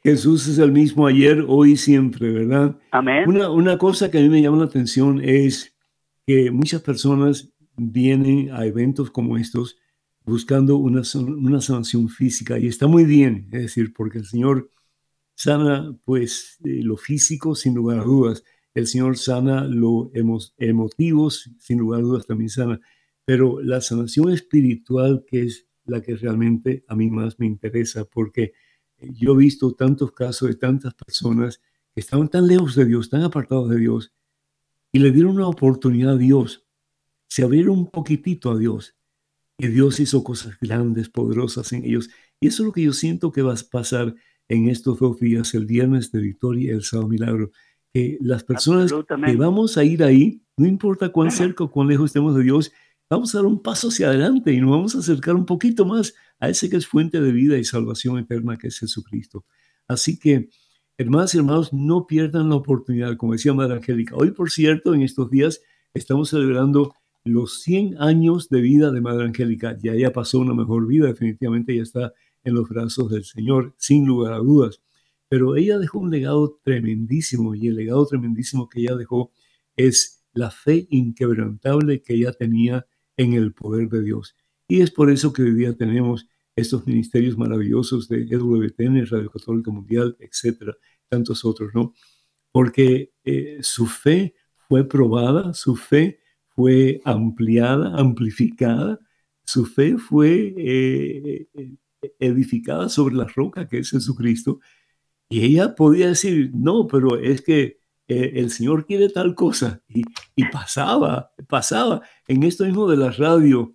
Jesús 0.03 0.49
es 0.49 0.59
el 0.59 0.73
mismo 0.73 1.07
ayer, 1.07 1.45
hoy 1.47 1.73
y 1.73 1.77
siempre, 1.77 2.31
¿verdad? 2.31 2.77
Amén. 2.91 3.25
Una, 3.29 3.51
una 3.51 3.77
cosa 3.77 4.11
que 4.11 4.19
a 4.19 4.23
mí 4.23 4.29
me 4.29 4.41
llama 4.41 4.59
la 4.59 4.65
atención 4.65 5.21
es 5.23 5.77
que 6.27 6.51
muchas 6.51 6.81
personas 6.81 7.53
vienen 7.77 8.51
a 8.53 8.65
eventos 8.65 9.11
como 9.11 9.37
estos 9.37 9.79
buscando 10.25 10.77
una, 10.77 11.03
una 11.15 11.61
sanación 11.61 12.09
física 12.09 12.59
y 12.59 12.67
está 12.67 12.87
muy 12.87 13.05
bien, 13.05 13.49
es 13.53 13.63
decir, 13.63 13.93
porque 13.93 14.19
el 14.19 14.27
Señor 14.27 14.71
sana 15.35 15.95
pues 16.05 16.59
eh, 16.65 16.81
lo 16.83 16.97
físico 16.97 17.55
sin 17.55 17.75
lugar 17.75 18.01
a 18.01 18.05
dudas, 18.05 18.43
el 18.77 18.87
Señor 18.87 19.17
sana 19.17 19.65
lo 19.65 20.11
emotivo 20.13 21.31
sin 21.31 21.79
lugar 21.79 22.01
a 22.01 22.03
dudas 22.03 22.27
también 22.27 22.51
sana, 22.51 22.79
pero 23.25 23.63
la 23.63 23.81
sanación 23.81 24.31
espiritual 24.31 25.25
que 25.27 25.45
es 25.45 25.67
la 25.87 26.03
que 26.03 26.15
realmente 26.15 26.85
a 26.87 26.95
mí 26.95 27.09
más 27.09 27.41
me 27.41 27.47
interesa 27.47 28.05
porque 28.05 28.53
yo 28.99 29.33
he 29.33 29.39
visto 29.39 29.73
tantos 29.73 30.13
casos 30.13 30.49
de 30.51 30.57
tantas 30.57 30.93
personas 30.93 31.63
que 31.95 32.01
estaban 32.01 32.29
tan 32.29 32.47
lejos 32.47 32.75
de 32.75 32.85
Dios, 32.85 33.09
tan 33.09 33.23
apartados 33.23 33.71
de 33.71 33.79
Dios 33.79 34.13
y 34.93 34.99
le 34.99 35.11
dieron 35.11 35.37
una 35.37 35.49
oportunidad 35.49 36.13
a 36.13 36.19
Dios, 36.19 36.67
se 37.29 37.45
abrieron 37.45 37.79
un 37.79 37.91
poquitito 37.91 38.51
a 38.51 38.59
Dios 38.59 38.95
y 39.57 39.69
Dios 39.69 40.01
hizo 40.01 40.23
cosas 40.23 40.59
grandes, 40.61 41.09
poderosas 41.09 41.73
en 41.73 41.87
ellos. 41.87 42.11
Y 42.41 42.49
eso 42.49 42.63
es 42.63 42.67
lo 42.67 42.73
que 42.73 42.83
yo 42.83 42.93
siento 42.93 43.33
que 43.33 43.41
va 43.41 43.55
a 43.55 43.71
pasar 43.71 44.15
en 44.49 44.69
estos 44.69 44.99
dos 44.99 45.19
días, 45.19 45.55
el 45.55 45.65
viernes 45.65 46.13
de 46.13 46.21
victoria 46.21 46.73
y 46.73 46.75
el 46.75 46.83
sábado 46.83 47.09
milagro, 47.09 47.53
las 48.21 48.45
personas 48.45 48.93
que 48.93 49.37
vamos 49.37 49.77
a 49.77 49.85
ir 49.85 50.03
ahí, 50.03 50.43
no 50.57 50.67
importa 50.67 51.11
cuán 51.11 51.31
cerca 51.31 51.65
o 51.65 51.71
cuán 51.71 51.89
lejos 51.89 52.11
estemos 52.11 52.35
de 52.35 52.43
Dios, 52.43 52.73
vamos 53.09 53.35
a 53.35 53.39
dar 53.39 53.47
un 53.47 53.63
paso 53.63 53.89
hacia 53.89 54.09
adelante 54.09 54.53
y 54.53 54.61
nos 54.61 54.71
vamos 54.71 54.95
a 54.95 54.99
acercar 54.99 55.35
un 55.35 55.47
poquito 55.47 55.85
más 55.85 56.15
a 56.39 56.49
ese 56.49 56.69
que 56.69 56.77
es 56.77 56.87
fuente 56.87 57.21
de 57.21 57.33
vida 57.33 57.57
y 57.59 57.65
salvación 57.65 58.19
eterna, 58.19 58.57
que 58.57 58.69
es 58.69 58.79
Jesucristo. 58.79 59.45
Así 59.89 60.19
que, 60.19 60.49
hermanas 60.99 61.35
y 61.35 61.39
hermanos, 61.39 61.73
no 61.73 62.07
pierdan 62.07 62.49
la 62.49 62.57
oportunidad, 62.57 63.17
como 63.17 63.33
decía 63.33 63.55
Madre 63.55 63.77
Angélica. 63.77 64.17
Hoy, 64.17 64.33
por 64.33 64.51
cierto, 64.51 64.95
en 64.95 65.03
estos 65.03 65.31
días 65.31 65.63
estamos 65.95 66.31
celebrando 66.31 66.95
los 67.25 67.63
100 67.63 68.01
años 68.01 68.49
de 68.49 68.61
vida 68.61 68.91
de 68.91 69.01
Madre 69.01 69.27
Angélica. 69.27 69.77
Ya 69.83 69.93
ella 69.93 70.13
pasó 70.13 70.39
una 70.39 70.55
mejor 70.55 70.87
vida, 70.87 71.07
definitivamente 71.07 71.75
ya 71.77 71.83
está 71.83 72.13
en 72.45 72.55
los 72.55 72.69
brazos 72.69 73.11
del 73.11 73.25
Señor, 73.25 73.75
sin 73.77 74.07
lugar 74.07 74.33
a 74.33 74.39
dudas. 74.39 74.81
Pero 75.29 75.57
ella 75.57 75.79
dejó 75.79 75.99
un 76.01 76.11
legado 76.11 76.61
tremendísimo 76.63 77.55
y 77.55 77.69
el 77.69 77.77
legado 77.77 78.07
tremendísimo 78.07 78.69
que 78.69 78.81
ella 78.81 78.97
dejó 78.97 79.33
es 79.77 80.25
la 80.33 80.51
fe 80.51 80.87
inquebrantable 80.91 82.03
que 82.03 82.15
ella 82.15 82.33
tenía 82.33 82.87
en 83.17 83.33
el 83.33 83.53
poder 83.53 83.89
de 83.89 84.03
Dios. 84.03 84.37
Y 84.69 84.81
es 84.81 84.91
por 84.91 85.11
eso 85.11 85.33
que 85.33 85.43
hoy 85.43 85.55
día 85.55 85.75
tenemos 85.77 86.29
estos 86.55 86.87
ministerios 86.87 87.37
maravillosos 87.37 88.09
de 88.09 88.23
EWTN, 88.23 89.07
Radio 89.07 89.31
Católica 89.31 89.71
Mundial, 89.71 90.17
etcétera, 90.19 90.75
tantos 91.09 91.45
otros, 91.45 91.71
¿no? 91.75 91.95
Porque 92.51 93.13
eh, 93.25 93.59
su 93.61 93.87
fe 93.87 94.35
fue 94.69 94.89
probada, 94.89 95.53
su 95.53 95.77
fe 95.77 96.21
fue 96.49 97.01
ampliada, 97.05 97.97
amplificada, 97.99 98.99
su 99.45 99.67
fe 99.67 99.99
fue 99.99 100.55
eh, 100.57 101.49
eh, 101.55 101.77
edificada 102.19 102.89
sobre 102.89 103.15
la 103.15 103.27
roca 103.27 103.69
que 103.69 103.79
es 103.79 103.91
Jesucristo. 103.91 104.61
Y 105.29 105.45
ella 105.45 105.75
podía 105.75 106.09
decir, 106.09 106.51
no, 106.55 106.87
pero 106.87 107.19
es 107.19 107.43
que 107.43 107.81
eh, 108.09 108.33
el 108.37 108.51
Señor 108.51 108.87
quiere 108.87 109.09
tal 109.09 109.35
cosa. 109.35 109.83
Y, 109.89 110.05
pasaba, 110.53 111.33
pasaba. 111.49 112.03
En 112.29 112.43
esto 112.43 112.65
mismo 112.65 112.89
de 112.89 112.97
la 112.97 113.11
radio, 113.11 113.75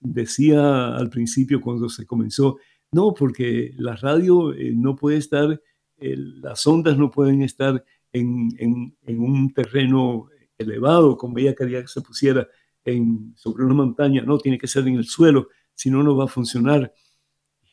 decía 0.00 0.96
al 0.96 1.10
principio 1.10 1.60
cuando 1.60 1.90
se 1.90 2.06
comenzó, 2.06 2.56
no, 2.92 3.12
porque 3.12 3.72
la 3.76 3.96
radio 3.96 4.54
eh, 4.54 4.72
no 4.74 4.96
puede 4.96 5.18
estar, 5.18 5.60
las 5.98 6.66
ondas 6.66 6.96
no 6.96 7.10
pueden 7.10 7.42
estar 7.42 7.84
en, 8.14 8.48
en, 8.58 9.18
un 9.20 9.52
terreno 9.52 10.28
elevado, 10.56 11.16
como 11.16 11.38
ella 11.38 11.54
quería 11.54 11.82
que 11.82 11.88
se 11.88 12.00
pusiera 12.00 12.46
en, 12.84 13.34
sobre 13.36 13.64
una 13.64 13.74
montaña, 13.74 14.22
no, 14.22 14.38
tiene 14.38 14.58
que 14.58 14.68
ser 14.68 14.86
en 14.86 14.94
el 14.94 15.06
suelo, 15.06 15.48
si 15.74 15.90
no, 15.90 16.02
no 16.02 16.16
va 16.16 16.24
a 16.24 16.28
funcionar. 16.28 16.92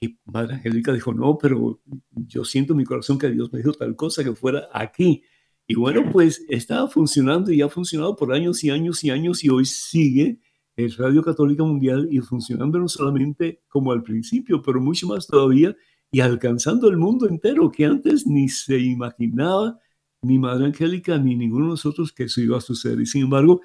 Y 0.04 0.18
Madre 0.26 0.56
Angélica 0.56 0.91
dijo, 0.91 1.14
no, 1.14 1.38
pero 1.38 1.80
yo 2.12 2.43
siento 2.43 2.74
en 2.74 2.78
mi 2.78 2.86
corazón 2.86 3.20
que 3.20 3.30
Dios 3.30 3.54
me 3.54 3.60
dijo 3.60 3.72
tal 3.74 3.95
cosa 3.95 4.24
que 4.24 4.34
fuera 4.34 4.68
aquí. 4.74 5.24
Y 5.68 5.76
bueno, 5.76 6.10
pues 6.12 6.43
estaba 6.49 6.88
funcionando 6.88 7.52
y 7.52 7.62
ha 7.62 7.70
funcionado 7.70 8.16
por 8.16 8.34
años 8.34 8.64
y 8.64 8.72
años 8.72 9.04
y 9.04 9.12
años 9.12 9.43
y 9.43 9.49
hoy 9.49 9.66
sigue 9.66 10.39
el 10.76 10.91
Radio 10.95 11.22
Católica 11.22 11.64
Mundial 11.64 12.08
y 12.10 12.18
funcionando 12.18 12.80
no 12.80 12.88
solamente 12.88 13.62
como 13.68 13.91
al 13.91 14.02
principio, 14.02 14.64
pero 14.64 14.82
mucho 14.82 15.06
más 15.06 15.28
todavía 15.28 15.76
y 16.10 16.22
alcanzando 16.22 16.89
el 16.89 16.97
mundo 16.97 17.28
entero 17.30 17.72
que 17.72 17.86
antes 17.86 18.26
ni 18.26 18.49
se 18.49 18.80
imaginaba 18.80 19.78
ni 20.24 20.39
Madre 20.39 20.66
Angélica 20.66 21.20
ni 21.20 21.36
ninguno 21.36 21.66
de 21.66 21.72
nosotros 21.72 22.12
que 22.12 22.24
eso 22.24 22.41
iba 22.41 22.58
a 22.58 22.62
suceder. 22.62 22.99
Y 23.02 23.06
sin 23.06 23.26
embargo, 23.26 23.62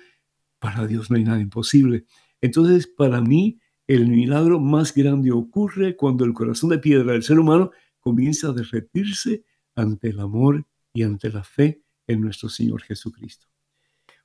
para 0.59 0.87
Dios 0.87 1.11
no 1.11 1.17
hay 1.17 1.25
nada 1.25 1.41
imposible. 1.41 2.05
Entonces, 2.43 2.87
para 2.87 3.23
mí, 3.23 3.59
el 3.87 4.09
milagro 4.09 4.59
más 4.59 4.95
grande 4.95 5.31
ocurre 5.33 5.97
cuando 5.97 6.25
el 6.25 6.33
corazón 6.33 6.71
de 6.71 6.79
piedra 6.79 7.13
del 7.13 7.23
ser 7.23 7.39
humano 7.39 7.71
comienza 8.01 8.49
a 8.49 8.53
derretirse 8.53 9.45
ante 9.75 10.09
el 10.09 10.21
amor 10.21 10.67
y 10.93 11.03
ante 11.03 11.31
la 11.31 11.45
fe 11.45 11.83
en 12.07 12.21
nuestro 12.21 12.49
Señor 12.49 12.83
Jesucristo. 12.83 13.47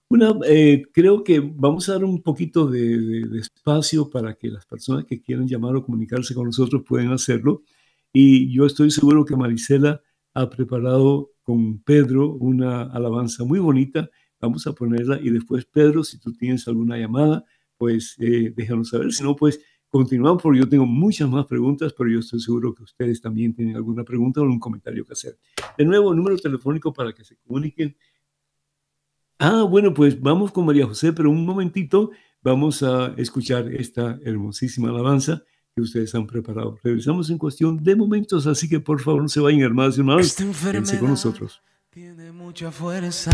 Una, 0.09 0.33
eh, 0.45 0.83
creo 0.91 1.23
que 1.23 1.39
vamos 1.39 1.87
a 1.87 1.93
dar 1.93 2.03
un 2.03 2.21
poquito 2.21 2.67
de, 2.67 3.21
espacio 3.39 4.09
para 4.09 4.33
que 4.33 4.49
las 4.49 4.65
personas 4.65 5.05
que 5.05 5.21
quieran 5.21 5.47
llamar 5.47 5.75
o 5.75 5.85
comunicarse 5.85 6.35
con 6.35 6.47
nosotros 6.47 6.83
puedan 6.85 7.13
hacerlo. 7.13 7.63
Y 8.11 8.53
yo 8.53 8.65
estoy 8.65 8.91
seguro 8.91 9.23
que 9.23 9.37
Marisela 9.37 10.01
ha 10.33 10.49
preparado 10.49 11.31
con 11.43 11.81
Pedro 11.81 12.33
una 12.33 12.83
alabanza 12.83 13.45
muy 13.45 13.59
bonita. 13.59 14.09
Vamos 14.41 14.67
a 14.67 14.73
ponerla 14.73 15.19
y 15.21 15.29
después, 15.29 15.65
Pedro, 15.65 16.03
si 16.03 16.19
tú 16.19 16.33
tienes 16.33 16.67
alguna 16.67 16.97
llamada, 16.97 17.45
pues 17.81 18.15
eh, 18.19 18.53
déjanos 18.55 18.89
saber. 18.89 19.11
Si 19.11 19.23
no, 19.23 19.35
pues 19.35 19.59
continuamos 19.89 20.39
porque 20.43 20.59
yo 20.59 20.69
tengo 20.69 20.85
muchas 20.85 21.27
más 21.27 21.47
preguntas, 21.47 21.95
pero 21.97 22.11
yo 22.11 22.19
estoy 22.19 22.39
seguro 22.39 22.75
que 22.75 22.83
ustedes 22.83 23.19
también 23.19 23.55
tienen 23.55 23.75
alguna 23.75 24.03
pregunta 24.03 24.39
o 24.39 24.43
un 24.43 24.59
comentario 24.59 25.03
que 25.03 25.13
hacer. 25.13 25.39
De 25.79 25.83
nuevo, 25.83 26.13
número 26.13 26.37
telefónico 26.37 26.93
para 26.93 27.11
que 27.11 27.23
se 27.23 27.37
comuniquen 27.37 27.97
Ah, 29.39 29.63
bueno, 29.63 29.95
pues 29.95 30.21
vamos 30.21 30.51
con 30.51 30.67
María 30.67 30.85
José, 30.85 31.11
pero 31.11 31.31
un 31.31 31.43
momentito 31.43 32.11
vamos 32.43 32.83
a 32.83 33.15
escuchar 33.17 33.73
esta 33.73 34.19
hermosísima 34.23 34.89
alabanza 34.89 35.41
que 35.73 35.81
ustedes 35.81 36.13
han 36.13 36.27
preparado. 36.27 36.77
Regresamos 36.83 37.31
en 37.31 37.39
cuestión 37.39 37.83
de 37.83 37.95
momentos, 37.95 38.45
así 38.45 38.69
que 38.69 38.79
por 38.79 39.01
favor 39.01 39.23
no 39.23 39.27
se 39.27 39.39
vayan 39.39 39.61
hermanos 39.61 39.97
y 39.97 40.01
hermanos, 40.01 40.35
quédense 40.35 40.99
con 40.99 41.09
nosotros. 41.09 41.63
Tiene 41.89 42.31
mucha 42.31 42.71
fuerza. 42.71 43.31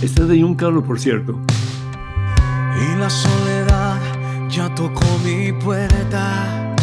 Esta 0.00 0.22
es 0.22 0.28
de 0.28 0.40
John 0.40 0.54
Carlos, 0.54 0.84
por 0.84 1.00
cierto. 1.00 1.44
Y 2.80 2.96
la 2.96 3.08
soledad 3.08 3.98
ya 4.48 4.74
tocó 4.74 5.06
mi 5.24 5.52
puerta. 5.52 6.74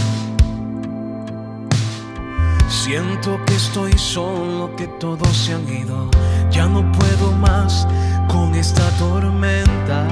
Siento 2.70 3.39
que 3.46 3.56
estoy 3.56 3.98
solo, 3.98 4.76
que 4.76 4.88
todos 4.88 5.28
se 5.30 5.54
han 5.54 5.68
ido. 5.68 6.10
Ya 6.50 6.68
no 6.68 6.89
puedo 6.92 7.32
más 7.34 7.88
con 8.28 8.56
esta 8.56 8.89
tormenta. 8.98 10.08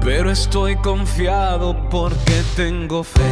Pero 0.00 0.30
estoy 0.30 0.76
confiado 0.76 1.76
porque 1.90 2.42
tengo 2.54 3.02
fe. 3.02 3.22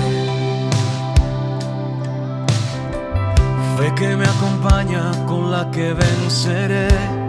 Fe 3.79 3.95
que 3.95 4.17
me 4.17 4.25
acompaña 4.25 5.13
con 5.27 5.51
la 5.51 5.71
que 5.71 5.95
venceré. 5.95 7.24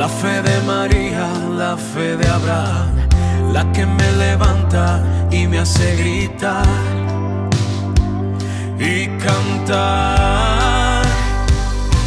La 0.00 0.08
fe 0.08 0.40
de 0.40 0.60
María, 0.62 1.28
la 1.58 1.76
fe 1.76 2.16
de 2.16 2.26
Abraham 2.26 2.90
la 3.52 3.70
que 3.72 3.84
me 3.84 4.12
levanta 4.12 5.02
y 5.30 5.46
me 5.46 5.58
hace 5.58 5.96
gritar 5.96 6.64
y 8.78 9.06
cantar 9.18 11.02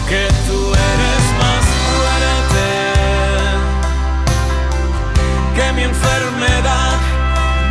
que 0.09 0.27
tú 0.47 0.59
eres 0.91 1.23
más 1.43 1.63
fuerte 1.85 2.69
que 5.55 5.65
mi 5.73 5.83
enfermedad, 5.83 6.97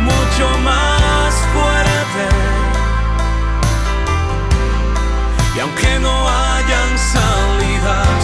mucho 0.09 0.47
más 0.69 1.33
fuerte. 1.53 2.25
Y 5.55 5.59
aunque 5.59 5.99
no 5.99 6.13
hayan 6.29 6.91
salidas, 7.13 8.22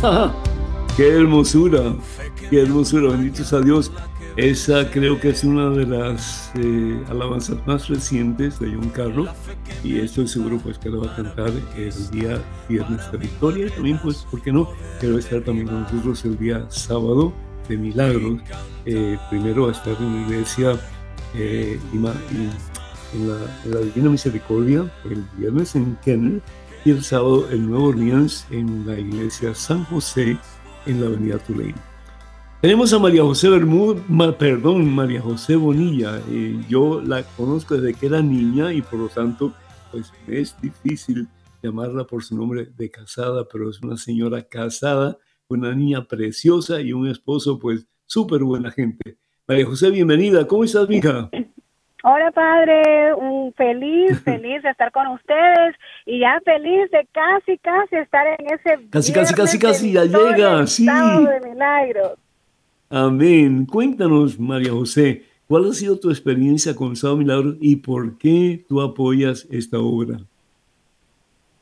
¡Qué 0.96 1.08
hermosura! 1.08 1.94
¡Qué 2.48 2.62
hermosura! 2.62 3.10
Benditos 3.10 3.52
a 3.52 3.60
Dios. 3.60 3.92
Esa 4.36 4.90
creo 4.90 5.20
que 5.20 5.30
es 5.30 5.44
una 5.44 5.68
de 5.70 5.86
las 5.86 6.52
eh, 6.54 7.04
alabanzas 7.10 7.58
más 7.66 7.88
recientes 7.88 8.58
de 8.60 8.70
John 8.74 8.88
Carlos 8.90 9.28
y 9.84 9.98
estoy 9.98 10.26
seguro 10.28 10.58
pues 10.58 10.78
que 10.78 10.88
lo 10.88 11.02
va 11.02 11.12
a 11.12 11.16
cantar 11.16 11.50
el 11.76 12.10
día 12.12 12.40
viernes 12.68 13.12
de 13.12 13.18
Victoria 13.18 13.66
y 13.66 13.70
también 13.70 13.98
pues, 14.02 14.26
¿por 14.30 14.40
qué 14.40 14.52
no? 14.52 14.70
Quiero 15.00 15.18
estar 15.18 15.42
también 15.42 15.66
con 15.66 15.82
nosotros 15.82 16.24
el 16.24 16.38
día 16.38 16.64
sábado 16.70 17.32
de 17.68 17.76
Milagros. 17.76 18.40
Eh, 18.86 19.18
primero 19.28 19.68
a 19.68 19.72
estar 19.72 19.94
en 20.00 20.14
la 20.14 20.28
iglesia 20.28 20.80
eh, 21.34 21.78
en, 21.92 22.02
la, 22.04 22.14
en 23.12 23.70
la 23.74 23.80
Divina 23.80 24.10
Misericordia 24.10 24.90
el 25.04 25.24
viernes 25.36 25.74
en 25.74 25.98
Kenner 26.02 26.40
y 26.84 26.90
el 26.90 27.02
sábado 27.02 27.50
en 27.50 27.68
Nueva 27.68 27.88
Orleans 27.88 28.46
en 28.50 28.86
la 28.86 28.98
iglesia 28.98 29.54
San 29.54 29.84
José 29.84 30.38
en 30.86 31.00
la 31.00 31.08
avenida 31.08 31.38
Tulane. 31.38 31.74
Tenemos 32.60 32.92
a 32.92 32.98
María 32.98 33.22
José 33.22 33.48
Bermúdez, 33.48 34.02
perdón, 34.38 34.94
María 34.94 35.20
José 35.20 35.56
Bonilla. 35.56 36.20
Eh, 36.28 36.60
yo 36.68 37.00
la 37.00 37.22
conozco 37.22 37.76
desde 37.76 37.98
que 37.98 38.06
era 38.06 38.22
niña 38.22 38.72
y 38.72 38.82
por 38.82 38.98
lo 38.98 39.08
tanto, 39.08 39.54
pues 39.90 40.12
es 40.26 40.54
difícil 40.60 41.28
llamarla 41.62 42.04
por 42.04 42.22
su 42.22 42.36
nombre 42.36 42.70
de 42.76 42.90
casada, 42.90 43.46
pero 43.50 43.70
es 43.70 43.80
una 43.82 43.96
señora 43.96 44.42
casada, 44.42 45.18
una 45.48 45.74
niña 45.74 46.06
preciosa 46.06 46.80
y 46.80 46.92
un 46.92 47.08
esposo, 47.08 47.58
pues 47.58 47.86
súper 48.06 48.42
buena 48.44 48.70
gente. 48.70 49.18
María 49.46 49.66
José, 49.66 49.90
bienvenida. 49.90 50.46
¿Cómo 50.46 50.64
estás, 50.64 50.88
mija? 50.88 51.30
Hola 52.02 52.30
padre, 52.30 53.12
un 53.14 53.52
feliz, 53.52 54.20
feliz 54.24 54.62
de 54.62 54.70
estar 54.70 54.90
con 54.90 55.06
ustedes 55.08 55.76
y 56.06 56.20
ya 56.20 56.40
feliz 56.44 56.90
de 56.90 57.06
casi, 57.12 57.58
casi 57.58 57.96
estar 57.96 58.26
en 58.26 58.46
ese 58.46 58.88
Casi, 58.90 59.12
casi, 59.12 59.34
casi, 59.34 59.58
de 59.58 59.62
casi, 59.64 59.92
ya 59.92 60.04
llega, 60.04 60.66
sí. 60.66 60.86
sábado 60.86 61.24
de 61.24 61.40
milagros. 61.50 62.18
Amén. 62.88 63.66
Cuéntanos, 63.66 64.38
María 64.40 64.72
José, 64.72 65.24
¿cuál 65.46 65.68
ha 65.68 65.72
sido 65.72 66.00
tu 66.00 66.10
experiencia 66.10 66.74
con 66.74 66.96
Sábado 66.96 67.18
Milagro 67.18 67.54
y 67.60 67.76
por 67.76 68.16
qué 68.18 68.64
tú 68.68 68.80
apoyas 68.80 69.46
esta 69.50 69.78
obra? 69.78 70.18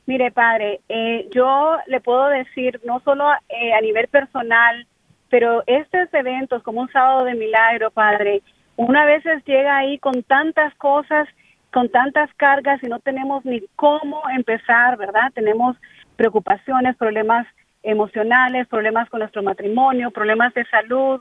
Mire 0.06 0.30
padre, 0.30 0.80
eh, 0.88 1.28
yo 1.34 1.76
le 1.86 2.00
puedo 2.00 2.28
decir 2.28 2.80
no 2.86 3.00
solo 3.00 3.24
eh, 3.48 3.74
a 3.74 3.80
nivel 3.82 4.08
personal, 4.08 4.86
pero 5.28 5.62
estos 5.66 6.08
eventos 6.14 6.62
como 6.62 6.80
un 6.80 6.90
sábado 6.90 7.24
de 7.24 7.34
milagro, 7.34 7.90
padre, 7.90 8.42
una 8.78 9.04
veces 9.06 9.44
llega 9.44 9.76
ahí 9.76 9.98
con 9.98 10.22
tantas 10.22 10.72
cosas, 10.76 11.28
con 11.72 11.88
tantas 11.88 12.32
cargas 12.34 12.80
y 12.84 12.86
no 12.86 13.00
tenemos 13.00 13.44
ni 13.44 13.60
cómo 13.74 14.22
empezar, 14.30 14.96
¿verdad? 14.96 15.32
Tenemos 15.34 15.76
preocupaciones, 16.14 16.96
problemas 16.96 17.44
emocionales, 17.82 18.68
problemas 18.68 19.10
con 19.10 19.18
nuestro 19.18 19.42
matrimonio, 19.42 20.12
problemas 20.12 20.54
de 20.54 20.64
salud. 20.66 21.20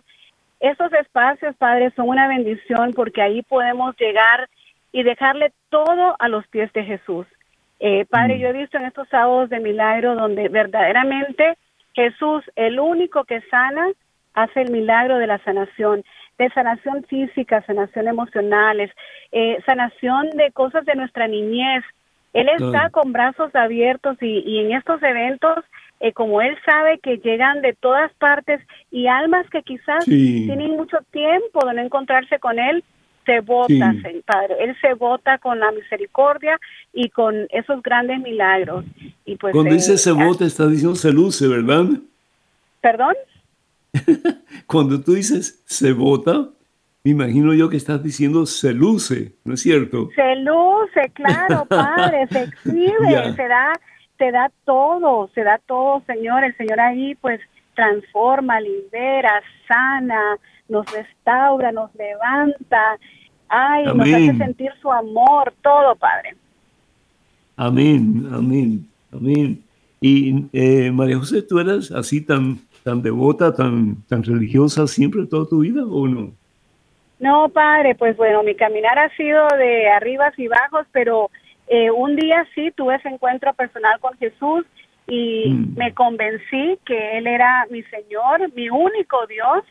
Esos 0.59 0.93
espacios, 0.93 1.55
Padre, 1.57 1.91
son 1.95 2.09
una 2.09 2.27
bendición 2.27 2.93
porque 2.93 3.23
ahí 3.23 3.41
podemos 3.41 3.95
llegar 3.97 4.47
y 4.91 5.01
dejarle 5.01 5.51
todo 5.69 6.15
a 6.19 6.29
los 6.29 6.45
pies 6.49 6.71
de 6.73 6.83
Jesús. 6.83 7.25
Eh, 7.79 8.05
padre, 8.05 8.37
yo 8.37 8.49
he 8.49 8.53
visto 8.53 8.77
en 8.77 8.85
estos 8.85 9.09
sábados 9.09 9.49
de 9.49 9.59
milagro 9.59 10.13
donde 10.13 10.47
verdaderamente 10.49 11.57
Jesús, 11.95 12.43
el 12.55 12.79
único 12.79 13.23
que 13.23 13.41
sana, 13.49 13.87
hace 14.35 14.61
el 14.61 14.71
milagro 14.71 15.17
de 15.17 15.25
la 15.25 15.39
sanación, 15.39 16.03
de 16.37 16.49
sanación 16.51 17.03
física, 17.05 17.63
sanación 17.65 18.07
emocionales, 18.07 18.91
eh, 19.31 19.57
sanación 19.65 20.29
de 20.31 20.51
cosas 20.51 20.85
de 20.85 20.95
nuestra 20.95 21.27
niñez. 21.27 21.83
Él 22.33 22.49
está 22.49 22.89
con 22.91 23.11
brazos 23.13 23.55
abiertos 23.55 24.17
y, 24.21 24.39
y 24.45 24.59
en 24.59 24.73
estos 24.73 25.01
eventos, 25.01 25.63
eh, 25.99 26.13
como 26.13 26.41
Él 26.41 26.55
sabe 26.65 26.99
que 26.99 27.17
llegan 27.17 27.61
de 27.61 27.73
todas 27.73 28.13
partes 28.13 28.61
y 28.91 29.07
almas 29.07 29.49
que 29.49 29.63
quizás 29.63 30.05
Sí. 30.05 30.45
tienen 30.45 30.71
mucho 30.77 30.97
tiempo 31.11 31.65
de 31.65 31.73
no 31.73 31.81
encontrarse 31.81 32.37
con 32.37 32.59
Él, 32.59 32.83
se 33.25 33.39
vota, 33.41 33.93
Sí. 34.03 34.21
Padre. 34.25 34.55
Él 34.59 34.75
se 34.79 34.93
vota 34.93 35.37
con 35.39 35.59
la 35.59 35.71
misericordia 35.71 36.59
y 36.93 37.09
con 37.09 37.47
esos 37.49 37.81
grandes 37.81 38.19
milagros. 38.19 38.85
Y 39.25 39.35
pues, 39.37 39.53
Cuando 39.53 39.71
eh, 39.71 39.75
dice 39.75 39.97
se 39.97 40.11
vota, 40.11 40.45
está 40.45 40.67
diciendo 40.67 40.95
se 40.95 41.11
luce, 41.11 41.47
¿verdad? 41.47 41.85
¿Perdón? 42.81 43.15
Cuando 44.67 45.01
tú 45.01 45.13
dices 45.13 45.63
se 45.65 45.93
vota, 45.93 46.49
me 47.03 47.11
imagino 47.11 47.53
yo 47.53 47.69
que 47.69 47.77
estás 47.77 48.03
diciendo 48.03 48.45
se 48.45 48.73
luce, 48.73 49.33
¿no 49.45 49.53
es 49.53 49.61
cierto? 49.61 50.09
Se 50.15 50.35
luce, 50.37 51.09
claro, 51.13 51.65
Padre, 51.65 52.27
se 52.27 52.43
exhibe, 52.43 53.33
se 53.33 53.47
da, 53.47 53.73
se 54.17 54.31
da 54.31 54.51
todo, 54.65 55.29
se 55.33 55.43
da 55.43 55.59
todo, 55.65 56.01
Señor. 56.05 56.43
El 56.43 56.55
Señor 56.57 56.79
ahí, 56.79 57.15
pues, 57.15 57.39
transforma, 57.75 58.59
libera, 58.59 59.41
sana, 59.67 60.37
nos 60.67 60.85
restaura, 60.91 61.71
nos 61.71 61.93
levanta, 61.95 62.97
ay, 63.47 63.85
nos 63.85 64.01
hace 64.01 64.37
sentir 64.37 64.71
su 64.81 64.91
amor, 64.91 65.53
todo, 65.61 65.95
Padre. 65.95 66.35
Amén, 67.55 68.27
amén, 68.33 68.87
amén. 69.13 69.63
Y 70.01 70.45
eh, 70.53 70.91
María 70.91 71.17
José, 71.17 71.41
¿tú 71.41 71.59
eras 71.59 71.91
así 71.91 72.21
tan, 72.21 72.59
tan 72.87 73.01
devota, 73.01 73.53
tan, 73.53 74.01
tan 74.07 74.23
religiosa 74.23 74.87
siempre 74.87 75.25
toda 75.25 75.45
tu 75.45 75.59
vida 75.59 75.83
o 75.83 76.07
no? 76.07 76.31
No, 77.19 77.49
padre, 77.49 77.95
pues 77.95 78.15
bueno, 78.15 78.43
mi 78.43 78.55
caminar 78.55 78.97
ha 78.97 79.09
sido 79.17 79.45
de 79.57 79.89
arribas 79.89 80.33
y 80.39 80.47
bajos, 80.47 80.87
pero 80.93 81.29
eh, 81.67 81.91
un 81.91 82.15
día 82.15 82.47
sí 82.55 82.71
tuve 82.71 82.95
ese 82.95 83.09
encuentro 83.09 83.53
personal 83.55 83.99
con 83.99 84.13
Jesús 84.17 84.65
y 85.05 85.49
mm. 85.49 85.77
me 85.77 85.93
convencí 85.93 86.79
que 86.85 87.17
Él 87.17 87.27
era 87.27 87.67
mi 87.69 87.83
Señor, 87.83 88.53
mi 88.55 88.69
único 88.69 89.17
Dios, 89.27 89.65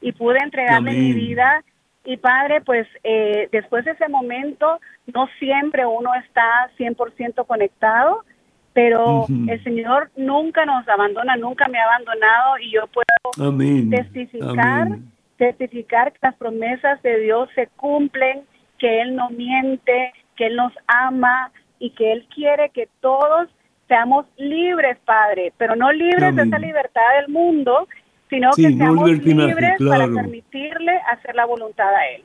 y 0.00 0.12
pude 0.12 0.38
entregarle 0.38 0.92
mi 0.92 1.12
vida. 1.12 1.64
Y 2.04 2.18
Padre, 2.18 2.60
pues 2.60 2.86
eh, 3.02 3.48
después 3.50 3.84
de 3.84 3.90
ese 3.90 4.08
momento, 4.08 4.78
no 5.12 5.26
siempre 5.40 5.84
uno 5.86 6.10
está 6.24 6.70
100% 6.78 7.44
conectado, 7.48 8.24
pero 8.72 9.26
el 9.28 9.64
Señor 9.64 10.10
nunca 10.16 10.64
nos 10.64 10.86
abandona, 10.88 11.36
nunca 11.36 11.66
me 11.68 11.78
ha 11.78 11.84
abandonado 11.84 12.58
y 12.62 12.72
yo 12.72 12.82
puedo 12.88 13.50
testificar, 13.90 14.98
testificar 15.36 16.12
que 16.12 16.18
las 16.22 16.36
promesas 16.36 17.02
de 17.02 17.20
Dios 17.20 17.48
se 17.54 17.66
cumplen, 17.76 18.42
que 18.78 19.02
Él 19.02 19.16
no 19.16 19.30
miente, 19.30 20.12
que 20.36 20.46
Él 20.46 20.56
nos 20.56 20.72
ama 20.86 21.50
y 21.78 21.90
que 21.90 22.12
Él 22.12 22.26
quiere 22.32 22.70
que 22.70 22.88
todos 23.00 23.48
seamos 23.88 24.26
libres, 24.36 24.98
Padre, 25.04 25.52
pero 25.58 25.74
no 25.74 25.92
libres 25.92 26.36
de 26.36 26.42
esa 26.42 26.58
libertad 26.58 27.02
del 27.20 27.32
mundo, 27.32 27.88
sino 28.28 28.50
que 28.52 28.72
seamos 28.72 29.10
libres 29.10 29.74
para 29.84 30.06
permitirle 30.06 30.92
hacer 31.12 31.34
la 31.34 31.44
voluntad 31.44 31.88
a 31.92 32.06
Él. 32.14 32.22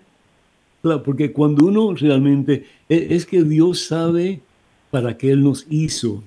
Claro, 0.84 1.02
porque 1.02 1.34
cuando 1.34 1.66
uno 1.66 1.96
realmente, 1.96 2.66
e, 2.88 3.08
es 3.10 3.26
que 3.26 3.42
Dios 3.42 3.88
sabe 3.88 4.42
para 4.92 5.18
qué 5.18 5.32
Él 5.32 5.44
nos 5.44 5.66
hizo. 5.72 6.24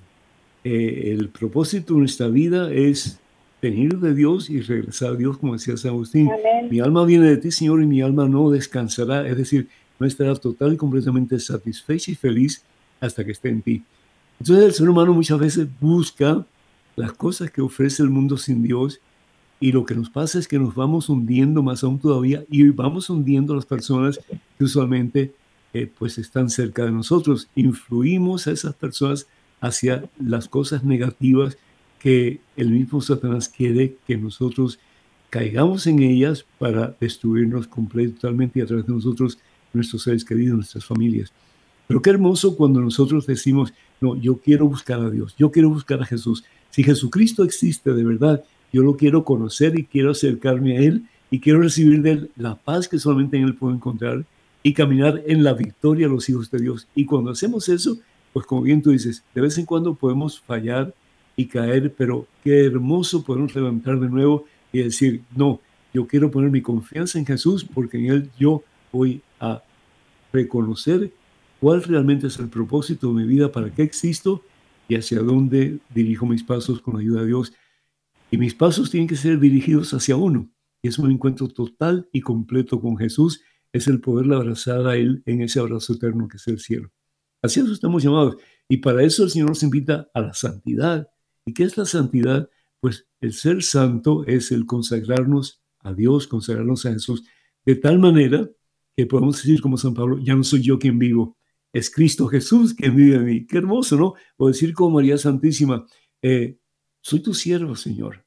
Eh, 0.64 1.14
el 1.18 1.28
propósito 1.28 1.94
de 1.94 2.00
nuestra 2.00 2.28
vida 2.28 2.72
es 2.72 3.18
venir 3.60 3.98
de 3.98 4.14
Dios 4.14 4.50
y 4.50 4.60
regresar 4.60 5.12
a 5.12 5.16
Dios, 5.16 5.38
como 5.38 5.54
decía 5.54 5.76
San 5.76 5.92
Agustín. 5.92 6.30
Mi 6.70 6.80
alma 6.80 7.04
viene 7.04 7.28
de 7.28 7.36
ti, 7.36 7.50
Señor, 7.50 7.82
y 7.82 7.86
mi 7.86 8.02
alma 8.02 8.28
no 8.28 8.50
descansará, 8.50 9.26
es 9.28 9.36
decir, 9.36 9.68
no 9.98 10.06
estará 10.06 10.34
total 10.36 10.74
y 10.74 10.76
completamente 10.76 11.38
satisfecha 11.40 12.10
y 12.12 12.14
feliz 12.14 12.62
hasta 13.00 13.24
que 13.24 13.32
esté 13.32 13.48
en 13.48 13.62
ti. 13.62 13.82
Entonces 14.40 14.64
el 14.64 14.72
ser 14.72 14.88
humano 14.88 15.12
muchas 15.12 15.38
veces 15.38 15.66
busca 15.80 16.46
las 16.94 17.12
cosas 17.12 17.50
que 17.50 17.60
ofrece 17.60 18.02
el 18.02 18.10
mundo 18.10 18.36
sin 18.36 18.62
Dios 18.62 19.00
y 19.60 19.72
lo 19.72 19.84
que 19.84 19.94
nos 19.94 20.10
pasa 20.10 20.38
es 20.38 20.46
que 20.46 20.58
nos 20.58 20.74
vamos 20.74 21.08
hundiendo 21.08 21.62
más 21.62 21.82
aún 21.82 21.98
todavía 21.98 22.44
y 22.48 22.68
vamos 22.68 23.10
hundiendo 23.10 23.52
a 23.52 23.56
las 23.56 23.66
personas 23.66 24.20
que 24.56 24.64
usualmente 24.64 25.32
eh, 25.74 25.90
pues 25.98 26.18
están 26.18 26.48
cerca 26.48 26.84
de 26.84 26.92
nosotros. 26.92 27.48
Influimos 27.56 28.46
a 28.46 28.52
esas 28.52 28.74
personas 28.74 29.26
hacia 29.60 30.04
las 30.18 30.48
cosas 30.48 30.84
negativas 30.84 31.58
que 31.98 32.40
el 32.56 32.70
mismo 32.70 33.00
Satanás 33.00 33.48
quiere 33.48 33.96
que 34.06 34.16
nosotros 34.16 34.78
caigamos 35.30 35.86
en 35.86 36.02
ellas 36.02 36.44
para 36.58 36.96
destruirnos 37.00 37.66
completamente 37.66 38.58
y 38.58 38.62
a 38.62 38.66
través 38.66 38.86
de 38.86 38.92
nosotros, 38.92 39.38
nuestros 39.72 40.02
seres 40.02 40.24
queridos, 40.24 40.56
nuestras 40.56 40.84
familias. 40.84 41.32
Pero 41.86 42.02
qué 42.02 42.10
hermoso 42.10 42.56
cuando 42.56 42.80
nosotros 42.80 43.26
decimos, 43.26 43.72
no, 44.00 44.16
yo 44.16 44.36
quiero 44.36 44.68
buscar 44.68 45.00
a 45.00 45.10
Dios, 45.10 45.34
yo 45.38 45.50
quiero 45.50 45.70
buscar 45.70 46.00
a 46.02 46.06
Jesús. 46.06 46.44
Si 46.70 46.82
Jesucristo 46.82 47.44
existe 47.44 47.92
de 47.92 48.04
verdad, 48.04 48.44
yo 48.72 48.82
lo 48.82 48.96
quiero 48.96 49.24
conocer 49.24 49.78
y 49.78 49.84
quiero 49.84 50.10
acercarme 50.10 50.76
a 50.76 50.80
Él 50.80 51.04
y 51.30 51.40
quiero 51.40 51.60
recibir 51.60 52.02
de 52.02 52.10
Él 52.12 52.30
la 52.36 52.54
paz 52.54 52.88
que 52.88 52.98
solamente 52.98 53.36
en 53.36 53.44
Él 53.44 53.54
puedo 53.54 53.74
encontrar 53.74 54.24
y 54.62 54.74
caminar 54.74 55.22
en 55.26 55.44
la 55.44 55.54
victoria 55.54 56.06
a 56.06 56.10
los 56.10 56.28
hijos 56.28 56.50
de 56.50 56.58
Dios. 56.58 56.86
Y 56.94 57.06
cuando 57.06 57.30
hacemos 57.30 57.68
eso, 57.68 57.98
pues 58.32 58.46
como 58.46 58.62
bien 58.62 58.82
tú 58.82 58.90
dices, 58.90 59.24
de 59.34 59.40
vez 59.40 59.58
en 59.58 59.66
cuando 59.66 59.94
podemos 59.94 60.40
fallar 60.40 60.94
y 61.36 61.46
caer, 61.46 61.94
pero 61.96 62.26
qué 62.42 62.64
hermoso 62.64 63.24
podemos 63.24 63.54
levantar 63.54 63.98
de 64.00 64.08
nuevo 64.08 64.44
y 64.72 64.82
decir, 64.82 65.22
no, 65.34 65.60
yo 65.94 66.06
quiero 66.06 66.30
poner 66.30 66.50
mi 66.50 66.62
confianza 66.62 67.18
en 67.18 67.26
Jesús 67.26 67.64
porque 67.64 67.98
en 67.98 68.06
Él 68.06 68.30
yo 68.38 68.62
voy 68.92 69.22
a 69.40 69.62
reconocer 70.32 71.12
cuál 71.60 71.82
realmente 71.82 72.26
es 72.26 72.38
el 72.38 72.48
propósito 72.48 73.08
de 73.08 73.22
mi 73.22 73.26
vida, 73.26 73.50
para 73.50 73.70
qué 73.70 73.82
existo 73.82 74.42
y 74.88 74.96
hacia 74.96 75.20
dónde 75.20 75.78
dirijo 75.94 76.26
mis 76.26 76.42
pasos 76.42 76.80
con 76.80 76.94
la 76.94 77.00
ayuda 77.00 77.20
de 77.20 77.26
Dios. 77.28 77.52
Y 78.30 78.38
mis 78.38 78.54
pasos 78.54 78.90
tienen 78.90 79.08
que 79.08 79.16
ser 79.16 79.38
dirigidos 79.38 79.92
hacia 79.94 80.16
uno. 80.16 80.50
Y 80.82 80.88
es 80.88 80.98
un 80.98 81.10
encuentro 81.10 81.48
total 81.48 82.08
y 82.12 82.20
completo 82.20 82.80
con 82.80 82.96
Jesús. 82.96 83.42
Es 83.72 83.86
el 83.86 84.00
poderle 84.00 84.36
abrazar 84.36 84.86
a 84.86 84.96
Él 84.96 85.22
en 85.26 85.42
ese 85.42 85.60
abrazo 85.60 85.94
eterno 85.94 86.28
que 86.28 86.36
es 86.36 86.46
el 86.48 86.58
cielo. 86.58 86.90
Así 87.42 87.60
eso 87.60 87.72
estamos 87.72 88.02
llamados. 88.02 88.36
Y 88.68 88.78
para 88.78 89.02
eso 89.02 89.24
el 89.24 89.30
Señor 89.30 89.48
nos 89.48 89.62
invita 89.62 90.10
a 90.14 90.20
la 90.20 90.34
santidad. 90.34 91.08
¿Y 91.46 91.54
qué 91.54 91.64
es 91.64 91.76
la 91.76 91.84
santidad? 91.84 92.48
Pues 92.80 93.06
el 93.20 93.32
ser 93.32 93.62
santo 93.62 94.24
es 94.26 94.52
el 94.52 94.66
consagrarnos 94.66 95.62
a 95.80 95.92
Dios, 95.92 96.26
consagrarnos 96.26 96.84
a 96.86 96.92
Jesús, 96.92 97.24
de 97.64 97.76
tal 97.76 97.98
manera 97.98 98.48
que 98.96 99.06
podemos 99.06 99.36
decir 99.36 99.60
como 99.60 99.76
San 99.76 99.94
Pablo, 99.94 100.18
ya 100.18 100.34
no 100.34 100.42
soy 100.42 100.62
yo 100.62 100.78
quien 100.78 100.98
vivo, 100.98 101.36
es 101.72 101.90
Cristo 101.90 102.26
Jesús 102.26 102.74
quien 102.74 102.96
vive 102.96 103.16
en 103.16 103.24
mí. 103.24 103.46
Qué 103.46 103.58
hermoso, 103.58 103.96
¿no? 103.96 104.14
O 104.36 104.48
decir 104.48 104.74
como 104.74 104.96
María 104.96 105.18
Santísima, 105.18 105.86
eh, 106.22 106.58
soy 107.00 107.20
tu 107.20 107.34
siervo, 107.34 107.76
Señor. 107.76 108.24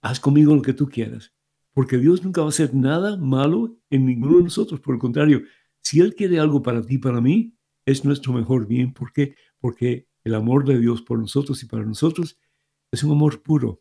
Haz 0.00 0.20
conmigo 0.20 0.54
lo 0.54 0.62
que 0.62 0.72
tú 0.72 0.88
quieras. 0.88 1.32
Porque 1.74 1.98
Dios 1.98 2.24
nunca 2.24 2.40
va 2.40 2.46
a 2.46 2.50
hacer 2.50 2.74
nada 2.74 3.16
malo 3.16 3.76
en 3.90 4.06
ninguno 4.06 4.38
de 4.38 4.44
nosotros. 4.44 4.80
Por 4.80 4.94
el 4.94 5.00
contrario, 5.00 5.42
si 5.80 6.00
Él 6.00 6.14
quiere 6.14 6.40
algo 6.40 6.62
para 6.62 6.82
ti, 6.82 6.98
para 6.98 7.20
mí, 7.20 7.54
es 7.88 8.04
nuestro 8.04 8.34
mejor 8.34 8.66
bien. 8.66 8.92
¿Por 8.92 9.12
qué? 9.12 9.34
Porque 9.60 10.06
el 10.22 10.34
amor 10.34 10.66
de 10.66 10.78
Dios 10.78 11.00
por 11.00 11.18
nosotros 11.18 11.62
y 11.62 11.66
para 11.66 11.84
nosotros 11.84 12.38
es 12.92 13.02
un 13.02 13.12
amor 13.12 13.42
puro, 13.42 13.80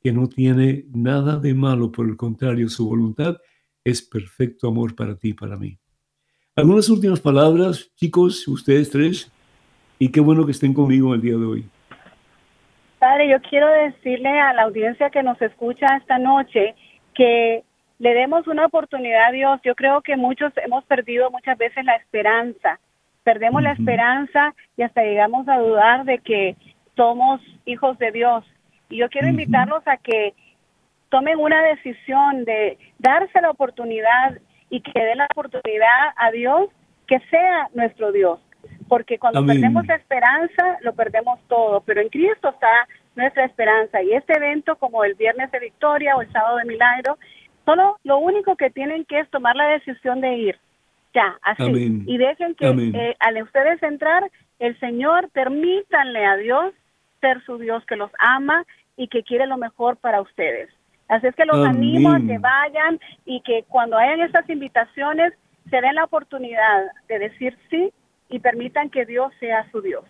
que 0.00 0.12
no 0.12 0.28
tiene 0.28 0.84
nada 0.92 1.38
de 1.38 1.54
malo. 1.54 1.92
Por 1.92 2.08
el 2.08 2.16
contrario, 2.16 2.68
su 2.68 2.88
voluntad 2.88 3.36
es 3.84 4.02
perfecto 4.02 4.66
amor 4.66 4.96
para 4.96 5.16
ti 5.16 5.28
y 5.28 5.34
para 5.34 5.56
mí. 5.56 5.78
Algunas 6.56 6.88
últimas 6.88 7.20
palabras, 7.20 7.92
chicos, 7.94 8.48
ustedes 8.48 8.90
tres, 8.90 9.30
y 9.98 10.10
qué 10.10 10.20
bueno 10.20 10.44
que 10.44 10.52
estén 10.52 10.74
conmigo 10.74 11.14
el 11.14 11.20
día 11.20 11.36
de 11.36 11.44
hoy. 11.44 11.64
Padre, 12.98 13.28
yo 13.30 13.40
quiero 13.48 13.68
decirle 13.68 14.40
a 14.40 14.54
la 14.54 14.62
audiencia 14.62 15.10
que 15.10 15.22
nos 15.22 15.40
escucha 15.40 15.86
esta 15.98 16.18
noche 16.18 16.74
que 17.14 17.62
le 17.98 18.14
demos 18.14 18.46
una 18.48 18.66
oportunidad 18.66 19.28
a 19.28 19.32
Dios. 19.32 19.60
Yo 19.64 19.76
creo 19.76 20.02
que 20.02 20.16
muchos 20.16 20.52
hemos 20.56 20.84
perdido 20.84 21.30
muchas 21.30 21.56
veces 21.56 21.84
la 21.84 21.94
esperanza. 21.94 22.80
Perdemos 23.26 23.60
la 23.60 23.72
esperanza 23.72 24.54
y 24.76 24.82
hasta 24.82 25.02
llegamos 25.02 25.48
a 25.48 25.58
dudar 25.58 26.04
de 26.04 26.20
que 26.20 26.54
somos 26.94 27.40
hijos 27.64 27.98
de 27.98 28.12
Dios. 28.12 28.44
Y 28.88 28.98
yo 28.98 29.08
quiero 29.08 29.26
invitarlos 29.26 29.82
a 29.88 29.96
que 29.96 30.32
tomen 31.08 31.36
una 31.40 31.60
decisión 31.62 32.44
de 32.44 32.78
darse 33.00 33.40
la 33.40 33.50
oportunidad 33.50 34.38
y 34.70 34.80
que 34.80 34.92
dé 35.00 35.16
la 35.16 35.26
oportunidad 35.34 36.14
a 36.14 36.30
Dios 36.30 36.70
que 37.08 37.18
sea 37.28 37.68
nuestro 37.74 38.12
Dios. 38.12 38.38
Porque 38.86 39.18
cuando 39.18 39.44
perdemos 39.44 39.84
la 39.88 39.96
esperanza, 39.96 40.78
lo 40.82 40.92
perdemos 40.94 41.40
todo, 41.48 41.80
pero 41.80 42.02
en 42.02 42.10
Cristo 42.10 42.50
está 42.50 42.86
nuestra 43.16 43.44
esperanza. 43.44 44.04
Y 44.04 44.12
este 44.12 44.34
evento 44.34 44.76
como 44.76 45.02
el 45.02 45.14
viernes 45.14 45.50
de 45.50 45.58
victoria 45.58 46.14
o 46.14 46.22
el 46.22 46.30
sábado 46.30 46.58
de 46.58 46.64
milagro, 46.64 47.18
solo 47.64 47.98
lo 48.04 48.18
único 48.18 48.54
que 48.54 48.70
tienen 48.70 49.04
que 49.04 49.18
es 49.18 49.28
tomar 49.30 49.56
la 49.56 49.66
decisión 49.66 50.20
de 50.20 50.32
ir, 50.36 50.60
ya, 51.16 51.38
así, 51.40 52.04
y 52.06 52.18
dejen 52.18 52.54
que 52.54 52.66
eh, 52.66 53.16
al 53.20 53.42
ustedes 53.42 53.82
entrar, 53.82 54.30
el 54.58 54.78
Señor 54.78 55.30
permítanle 55.30 56.26
a 56.26 56.36
Dios 56.36 56.74
ser 57.22 57.42
su 57.46 57.56
Dios 57.56 57.82
que 57.86 57.96
los 57.96 58.10
ama 58.18 58.66
y 58.98 59.08
que 59.08 59.22
quiere 59.22 59.46
lo 59.46 59.56
mejor 59.56 59.96
para 59.96 60.20
ustedes. 60.20 60.68
Así 61.08 61.26
es 61.26 61.34
que 61.34 61.46
los 61.46 61.66
animo 61.66 62.10
a 62.10 62.20
que 62.20 62.36
vayan 62.36 63.00
y 63.24 63.40
que 63.40 63.64
cuando 63.68 63.96
hayan 63.96 64.20
estas 64.20 64.48
invitaciones 64.50 65.32
se 65.70 65.80
den 65.80 65.94
la 65.94 66.04
oportunidad 66.04 66.84
de 67.08 67.18
decir 67.18 67.56
sí 67.70 67.90
y 68.28 68.38
permitan 68.38 68.90
que 68.90 69.06
Dios 69.06 69.32
sea 69.40 69.70
su 69.70 69.80
Dios. 69.80 70.04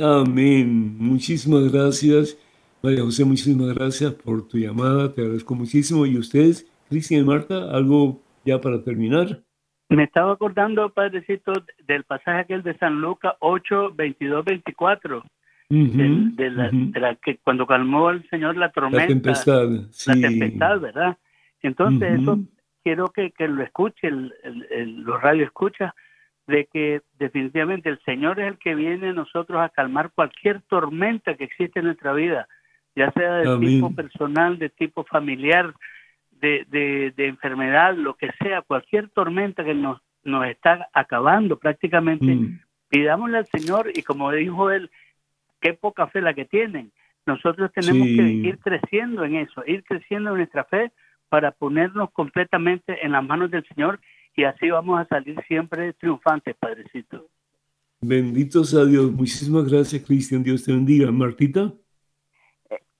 Amén. 0.00 0.96
Muchísimas 0.98 1.70
gracias. 1.70 2.36
María 2.82 3.02
José, 3.02 3.24
muchísimas 3.24 3.72
gracias 3.72 4.12
por 4.14 4.48
tu 4.48 4.58
llamada. 4.58 5.14
Te 5.14 5.20
agradezco 5.20 5.54
muchísimo. 5.54 6.06
¿Y 6.06 6.18
ustedes, 6.18 6.66
Cristian 6.88 7.20
y 7.20 7.24
Marta, 7.24 7.70
algo 7.70 8.20
ya 8.44 8.60
para 8.60 8.82
terminar? 8.82 9.42
Me 9.88 10.04
estaba 10.04 10.32
acordando, 10.32 10.90
Padrecito, 10.90 11.52
del 11.86 12.04
pasaje 12.04 12.40
aquel 12.40 12.62
de 12.62 12.76
San 12.76 13.00
Lucas 13.00 13.34
8, 13.40 13.92
22, 13.94 14.44
24. 14.44 15.24
de, 15.70 16.50
la, 16.50 17.14
que 17.16 17.38
cuando 17.38 17.66
calmó 17.66 18.10
el 18.10 18.28
Señor 18.28 18.56
la 18.56 18.70
tormenta, 18.70 19.00
la 19.00 19.06
tempestad, 19.06 19.68
la 20.06 20.14
tempestad 20.14 20.80
¿verdad? 20.80 21.18
Entonces 21.62 22.20
eso 22.20 22.38
quiero 22.82 23.08
que, 23.08 23.32
lo 23.48 23.62
escuche, 23.62 24.08
el, 24.08 24.34
el, 24.70 25.02
los 25.02 25.20
radio 25.20 25.44
escucha, 25.44 25.94
de 26.46 26.66
que 26.72 27.02
definitivamente 27.18 27.90
el 27.90 28.00
Señor 28.04 28.40
es 28.40 28.48
el 28.48 28.58
que 28.58 28.74
viene 28.74 29.08
a 29.08 29.12
nosotros 29.12 29.60
a 29.60 29.68
calmar 29.68 30.10
cualquier 30.14 30.62
tormenta 30.62 31.34
que 31.34 31.44
existe 31.44 31.80
en 31.80 31.86
nuestra 31.86 32.14
vida, 32.14 32.48
ya 32.96 33.12
sea 33.12 33.34
de 33.34 33.58
tipo 33.58 33.94
personal, 33.94 34.58
de 34.58 34.70
tipo 34.70 35.04
familiar, 35.04 35.74
de, 36.40 37.12
de, 37.16 37.26
enfermedad, 37.26 37.94
lo 37.94 38.14
que 38.14 38.30
sea, 38.40 38.62
cualquier 38.62 39.08
tormenta 39.10 39.64
que 39.64 39.74
nos, 39.74 40.00
nos 40.24 40.46
está 40.46 40.88
acabando 40.92 41.58
prácticamente, 41.58 42.26
mm. 42.26 42.60
pidámosle 42.88 43.38
al 43.38 43.46
Señor 43.46 43.90
y 43.94 44.02
como 44.02 44.30
dijo 44.32 44.70
él, 44.70 44.90
qué 45.60 45.74
poca 45.74 46.06
fe 46.06 46.20
la 46.20 46.34
que 46.34 46.44
tienen. 46.44 46.92
Nosotros 47.26 47.70
tenemos 47.72 48.06
que 48.06 48.22
ir 48.22 48.58
creciendo 48.58 49.24
en 49.24 49.36
eso, 49.36 49.62
ir 49.66 49.84
creciendo 49.84 50.30
en 50.30 50.36
nuestra 50.36 50.64
fe 50.64 50.92
para 51.28 51.50
ponernos 51.50 52.10
completamente 52.12 53.04
en 53.04 53.12
las 53.12 53.24
manos 53.24 53.50
del 53.50 53.66
Señor 53.66 54.00
y 54.34 54.44
así 54.44 54.70
vamos 54.70 55.00
a 55.00 55.06
salir 55.06 55.36
siempre 55.46 55.92
triunfantes, 55.94 56.56
Padrecito. 56.56 57.28
Bendito 58.00 58.62
sea 58.64 58.84
Dios. 58.84 59.10
Muchísimas 59.10 59.68
gracias, 59.68 60.02
Cristian. 60.04 60.42
Dios 60.42 60.64
te 60.64 60.72
bendiga. 60.72 61.10
Martita. 61.10 61.72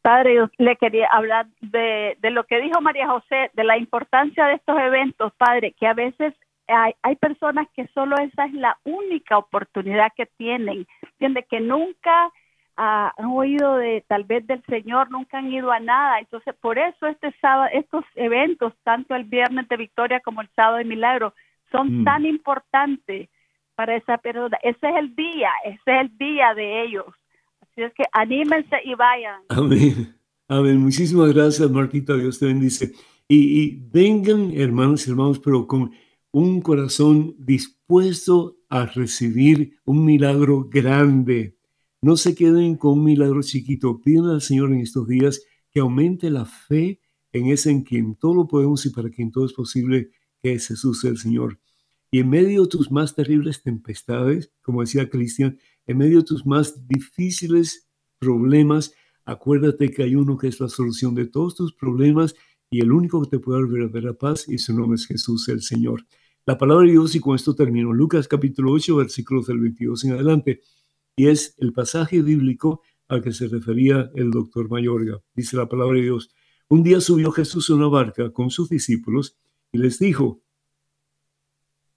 Padre, 0.09 0.37
yo 0.37 0.49
le 0.57 0.77
quería 0.77 1.07
hablar 1.13 1.49
de, 1.61 2.17
de, 2.23 2.31
lo 2.31 2.45
que 2.45 2.63
dijo 2.63 2.81
María 2.81 3.09
José, 3.09 3.51
de 3.53 3.63
la 3.63 3.77
importancia 3.77 4.47
de 4.47 4.55
estos 4.55 4.79
eventos, 4.79 5.35
Padre, 5.35 5.73
que 5.79 5.87
a 5.87 5.93
veces 5.93 6.33
hay, 6.67 6.95
hay 7.03 7.17
personas 7.17 7.69
que 7.75 7.87
solo 7.89 8.17
esa 8.17 8.47
es 8.47 8.55
la 8.55 8.79
única 8.85 9.37
oportunidad 9.37 10.11
que 10.17 10.25
tienen, 10.25 10.87
entiende 11.03 11.43
que 11.43 11.61
nunca 11.61 12.33
han 12.75 13.27
oído 13.27 13.77
de 13.77 14.03
tal 14.09 14.25
vez 14.25 14.47
del 14.47 14.65
Señor, 14.65 15.11
nunca 15.11 15.39
han 15.39 15.53
ido 15.53 15.71
a 15.71 15.79
nada. 15.79 16.21
Entonces, 16.21 16.55
por 16.55 16.79
eso 16.79 17.07
este 17.07 17.31
sábado, 17.43 17.69
estos 17.75 18.07
eventos, 18.15 18.73
tanto 18.85 19.15
el 19.15 19.25
viernes 19.25 19.69
de 19.69 19.77
victoria 19.77 20.21
como 20.21 20.41
el 20.41 20.49
sábado 20.57 20.79
de 20.79 20.85
milagro, 20.85 21.35
son 21.71 22.01
mm. 22.01 22.05
tan 22.05 22.25
importantes 22.25 23.29
para 23.75 23.95
esa 23.95 24.17
persona. 24.17 24.57
Ese 24.63 24.89
es 24.89 24.97
el 24.97 25.15
día, 25.15 25.51
ese 25.65 25.83
es 25.85 26.01
el 26.01 26.17
día 26.17 26.55
de 26.55 26.85
ellos. 26.85 27.05
Así 27.79 27.85
es 27.85 27.95
que 27.95 28.03
anímense 28.13 28.75
y 28.85 28.95
vayan. 28.97 29.41
Amén. 29.49 30.13
Amén. 30.49 30.79
Muchísimas 30.79 31.33
gracias, 31.33 31.71
Martita. 31.71 32.17
Dios 32.17 32.37
te 32.41 32.47
bendice. 32.47 32.93
Y, 33.29 33.61
y 33.61 33.89
vengan, 33.93 34.51
hermanos 34.53 35.07
y 35.07 35.11
hermanos, 35.11 35.39
pero 35.39 35.65
con 35.69 35.93
un 36.33 36.61
corazón 36.61 37.37
dispuesto 37.39 38.57
a 38.69 38.87
recibir 38.87 39.79
un 39.85 40.05
milagro 40.05 40.69
grande 40.69 41.57
no 42.03 42.17
se 42.17 42.35
queden 42.35 42.75
con 42.75 42.99
un 42.99 43.05
milagro 43.05 43.43
chiquito. 43.43 44.01
Piden 44.01 44.25
al 44.25 44.41
Señor 44.41 44.73
en 44.73 44.81
estos 44.81 45.07
días 45.07 45.41
que 45.71 45.79
aumente 45.79 46.31
la 46.31 46.47
fe 46.47 47.01
en 47.33 47.47
ese 47.47 47.71
en 47.71 47.83
quien 47.83 48.17
todo 48.17 48.35
lo 48.35 48.49
podemos 48.49 48.85
y 48.87 48.91
para 48.91 49.09
quien 49.09 49.31
todo 49.31 49.47
es 49.47 49.53
posible, 49.53 50.11
que 50.43 50.55
es 50.55 50.67
Jesús 50.67 51.05
el 51.05 51.17
Señor. 51.17 51.61
Y 52.11 52.19
en 52.21 52.29
medio 52.29 52.63
de 52.63 52.69
tus 52.69 52.91
más 52.91 53.15
terribles 53.15 53.63
tempestades, 53.63 54.53
como 54.63 54.81
decía 54.81 55.09
Cristian, 55.09 55.59
en 55.89 55.99
medio 55.99 56.19
de 56.19 56.25
tus 56.25 56.47
más 56.47 56.87
difíciles 56.87 57.89
problemas, 58.19 58.93
acuérdate 59.25 59.91
que 59.91 60.05
hay 60.05 60.15
uno 60.15 60.39
que 60.39 60.47
es 60.47 60.61
la 60.61 60.69
solución 60.69 61.15
de 61.15 61.27
todos 61.27 61.57
tus 61.57 61.75
problemas 61.75 62.35
y 62.71 62.81
el 62.81 62.93
único 62.93 63.23
que 63.23 63.31
te 63.31 63.39
puede 63.41 63.61
dar 63.61 63.69
verdadera 63.69 64.13
paz 64.13 64.49
y 64.49 64.59
su 64.59 64.75
nombre 64.75 64.97
es 64.97 65.07
Jesús 65.07 65.49
el 65.49 65.63
Señor. 65.63 66.07
La 66.47 66.57
palabra 66.57 66.85
de 66.85 66.93
Dios 66.93 67.15
y 67.15 67.21
con 67.21 67.35
esto 67.35 67.55
termino. 67.55 67.93
Lucas 67.93 68.29
capítulo 68.29 68.73
8, 68.73 68.97
versículos 68.97 69.47
del 69.47 69.61
22 69.61 70.05
en 70.05 70.13
adelante 70.13 70.61
y 71.17 71.27
es 71.27 71.55
el 71.59 71.73
pasaje 71.73 72.23
bíblico 72.23 72.83
al 73.09 73.23
que 73.23 73.33
se 73.33 73.49
refería 73.49 74.11
el 74.15 74.31
doctor 74.31 74.71
Mayorga. 74.71 75.21
Dice 75.35 75.57
la 75.57 75.69
palabra 75.69 75.97
de 75.97 76.05
Dios, 76.05 76.31
un 76.69 76.83
día 76.83 77.01
subió 77.01 77.33
Jesús 77.33 77.71
a 77.71 77.75
una 77.75 77.89
barca 77.89 78.31
con 78.31 78.51
sus 78.51 78.69
discípulos 78.69 79.37
y 79.73 79.79
les 79.79 79.99
dijo, 79.99 80.43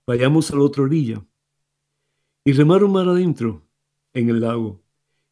vayamos 0.08 0.50
a 0.50 0.56
la 0.56 0.64
otra 0.64 0.84
orilla. 0.84 1.26
Y 2.44 2.54
remaron 2.54 2.92
mar 2.92 3.08
adentro, 3.08 3.68
en 4.14 4.30
el 4.30 4.42
lago. 4.42 4.82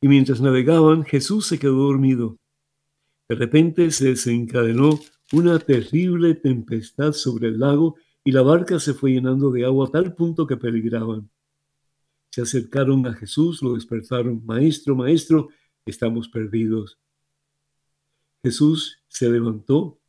Y 0.02 0.08
mientras 0.08 0.42
navegaban, 0.42 1.04
Jesús 1.04 1.48
se 1.48 1.60
quedó 1.60 1.76
dormido. 1.76 2.38
De 3.28 3.36
repente 3.36 3.92
se 3.92 4.10
desencadenó 4.10 5.00
una 5.32 5.60
terrible 5.60 6.36
tempestad 6.36 7.14
sobre 7.14 7.50
el 7.50 7.60
lago 7.60 7.96
y 8.24 8.32
la 8.32 8.42
barca 8.42 8.80
se 8.80 8.94
fue 8.94 9.12
llenando 9.12 9.52
de 9.52 9.66
agua 9.66 9.88
a 9.88 9.92
tal 9.92 10.16
punto 10.16 10.48
que 10.48 10.58
peligraban 10.58 11.30
se 12.30 12.42
acercaron 12.42 13.06
a 13.08 13.14
Jesús, 13.14 13.62
lo 13.62 13.74
despertaron, 13.74 14.46
Maestro, 14.46 14.96
Maestro, 14.96 15.50
estamos 15.86 16.30
perdidos. 16.30 17.00
Jesús 18.44 19.04
se 19.08 19.30
levantó, 19.30 20.00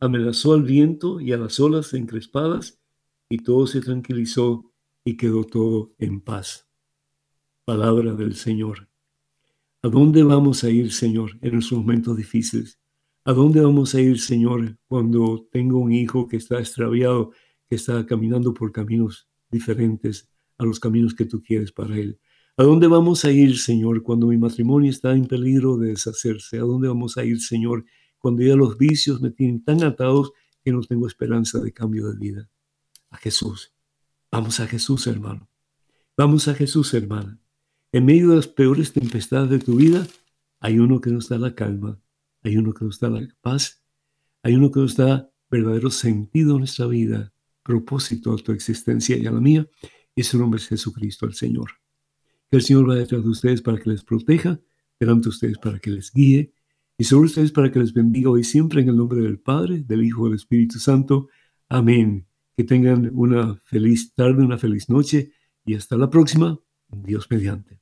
amenazó 0.00 0.54
al 0.54 0.64
viento 0.64 1.20
y 1.20 1.32
a 1.32 1.38
las 1.38 1.60
olas 1.60 1.94
encrespadas, 1.94 2.80
y 3.28 3.38
todo 3.38 3.66
se 3.66 3.80
tranquilizó 3.80 4.70
y 5.04 5.16
quedó 5.16 5.44
todo 5.44 5.94
en 5.98 6.20
paz. 6.20 6.68
Palabra 7.64 8.14
del 8.14 8.34
Señor. 8.34 8.88
¿A 9.82 9.88
dónde 9.88 10.22
vamos 10.22 10.64
a 10.64 10.70
ir, 10.70 10.92
Señor, 10.92 11.38
en 11.40 11.52
nuestros 11.52 11.80
momentos 11.80 12.16
difíciles? 12.16 12.80
¿A 13.24 13.32
dónde 13.32 13.60
vamos 13.60 13.94
a 13.94 14.00
ir, 14.00 14.20
Señor, 14.20 14.78
cuando 14.86 15.46
tengo 15.50 15.78
un 15.78 15.92
hijo 15.92 16.28
que 16.28 16.36
está 16.36 16.58
extraviado, 16.58 17.32
que 17.68 17.76
está 17.76 18.04
caminando 18.06 18.52
por 18.52 18.72
caminos 18.72 19.28
diferentes? 19.50 20.32
a 20.62 20.64
los 20.64 20.80
caminos 20.80 21.14
que 21.14 21.24
tú 21.24 21.42
quieres 21.42 21.72
para 21.72 21.96
él. 21.96 22.18
¿A 22.56 22.64
dónde 22.64 22.86
vamos 22.86 23.24
a 23.24 23.30
ir, 23.30 23.58
Señor, 23.58 24.02
cuando 24.02 24.28
mi 24.28 24.36
matrimonio 24.36 24.90
está 24.90 25.12
en 25.12 25.26
peligro 25.26 25.76
de 25.76 25.88
deshacerse? 25.88 26.58
¿A 26.58 26.62
dónde 26.62 26.88
vamos 26.88 27.16
a 27.16 27.24
ir, 27.24 27.40
Señor, 27.40 27.84
cuando 28.18 28.42
ya 28.42 28.54
los 28.54 28.78
vicios 28.78 29.20
me 29.20 29.30
tienen 29.30 29.64
tan 29.64 29.82
atados 29.82 30.32
que 30.62 30.70
no 30.70 30.80
tengo 30.82 31.06
esperanza 31.06 31.58
de 31.58 31.72
cambio 31.72 32.08
de 32.08 32.18
vida? 32.18 32.50
A 33.10 33.16
Jesús. 33.16 33.72
Vamos 34.30 34.60
a 34.60 34.66
Jesús, 34.66 35.06
hermano. 35.06 35.48
Vamos 36.16 36.46
a 36.48 36.54
Jesús, 36.54 36.92
hermana. 36.94 37.41
En 37.94 38.06
medio 38.06 38.30
de 38.30 38.36
las 38.36 38.48
peores 38.48 38.94
tempestades 38.94 39.50
de 39.50 39.58
tu 39.58 39.76
vida, 39.76 40.06
hay 40.60 40.78
uno 40.78 41.02
que 41.02 41.10
nos 41.10 41.28
da 41.28 41.36
la 41.36 41.54
calma, 41.54 42.00
hay 42.42 42.56
uno 42.56 42.72
que 42.72 42.86
nos 42.86 42.98
da 42.98 43.10
la 43.10 43.28
paz, 43.42 43.84
hay 44.42 44.54
uno 44.54 44.70
que 44.70 44.80
nos 44.80 44.96
da 44.96 45.30
verdadero 45.50 45.90
sentido 45.90 46.56
a 46.56 46.58
nuestra 46.58 46.86
vida, 46.86 47.34
propósito 47.62 48.32
a 48.32 48.36
tu 48.36 48.52
existencia 48.52 49.18
y 49.18 49.26
a 49.26 49.30
la 49.30 49.40
mía, 49.40 49.68
y 50.14 50.22
su 50.22 50.38
nombre 50.38 50.58
es 50.58 50.68
Jesucristo 50.68 51.26
el 51.26 51.34
Señor. 51.34 51.72
Que 52.50 52.56
el 52.56 52.62
Señor 52.62 52.88
va 52.88 52.94
detrás 52.94 53.24
de 53.24 53.28
ustedes 53.28 53.60
para 53.60 53.78
que 53.78 53.90
les 53.90 54.02
proteja, 54.04 54.58
delante 54.98 55.24
de 55.24 55.28
ustedes 55.28 55.58
para 55.58 55.78
que 55.78 55.90
les 55.90 56.12
guíe 56.14 56.54
y 56.96 57.04
sobre 57.04 57.26
ustedes 57.26 57.52
para 57.52 57.70
que 57.70 57.78
les 57.78 57.92
bendiga 57.92 58.30
hoy 58.30 58.44
siempre 58.44 58.80
en 58.80 58.88
el 58.88 58.96
nombre 58.96 59.20
del 59.20 59.38
Padre, 59.38 59.82
del 59.82 60.02
Hijo 60.02 60.26
y 60.26 60.30
del 60.30 60.36
Espíritu 60.36 60.78
Santo. 60.78 61.28
Amén. 61.68 62.26
Que 62.56 62.64
tengan 62.64 63.10
una 63.12 63.56
feliz 63.64 64.14
tarde, 64.14 64.42
una 64.42 64.56
feliz 64.56 64.88
noche 64.88 65.32
y 65.66 65.74
hasta 65.74 65.98
la 65.98 66.08
próxima. 66.08 66.58
Dios 66.88 67.30
mediante. 67.30 67.81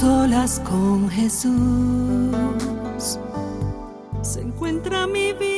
Solas 0.00 0.60
con 0.60 1.10
Jesús 1.10 1.50
se 4.22 4.40
encuentra 4.40 5.06
mi 5.06 5.34
vida. 5.34 5.49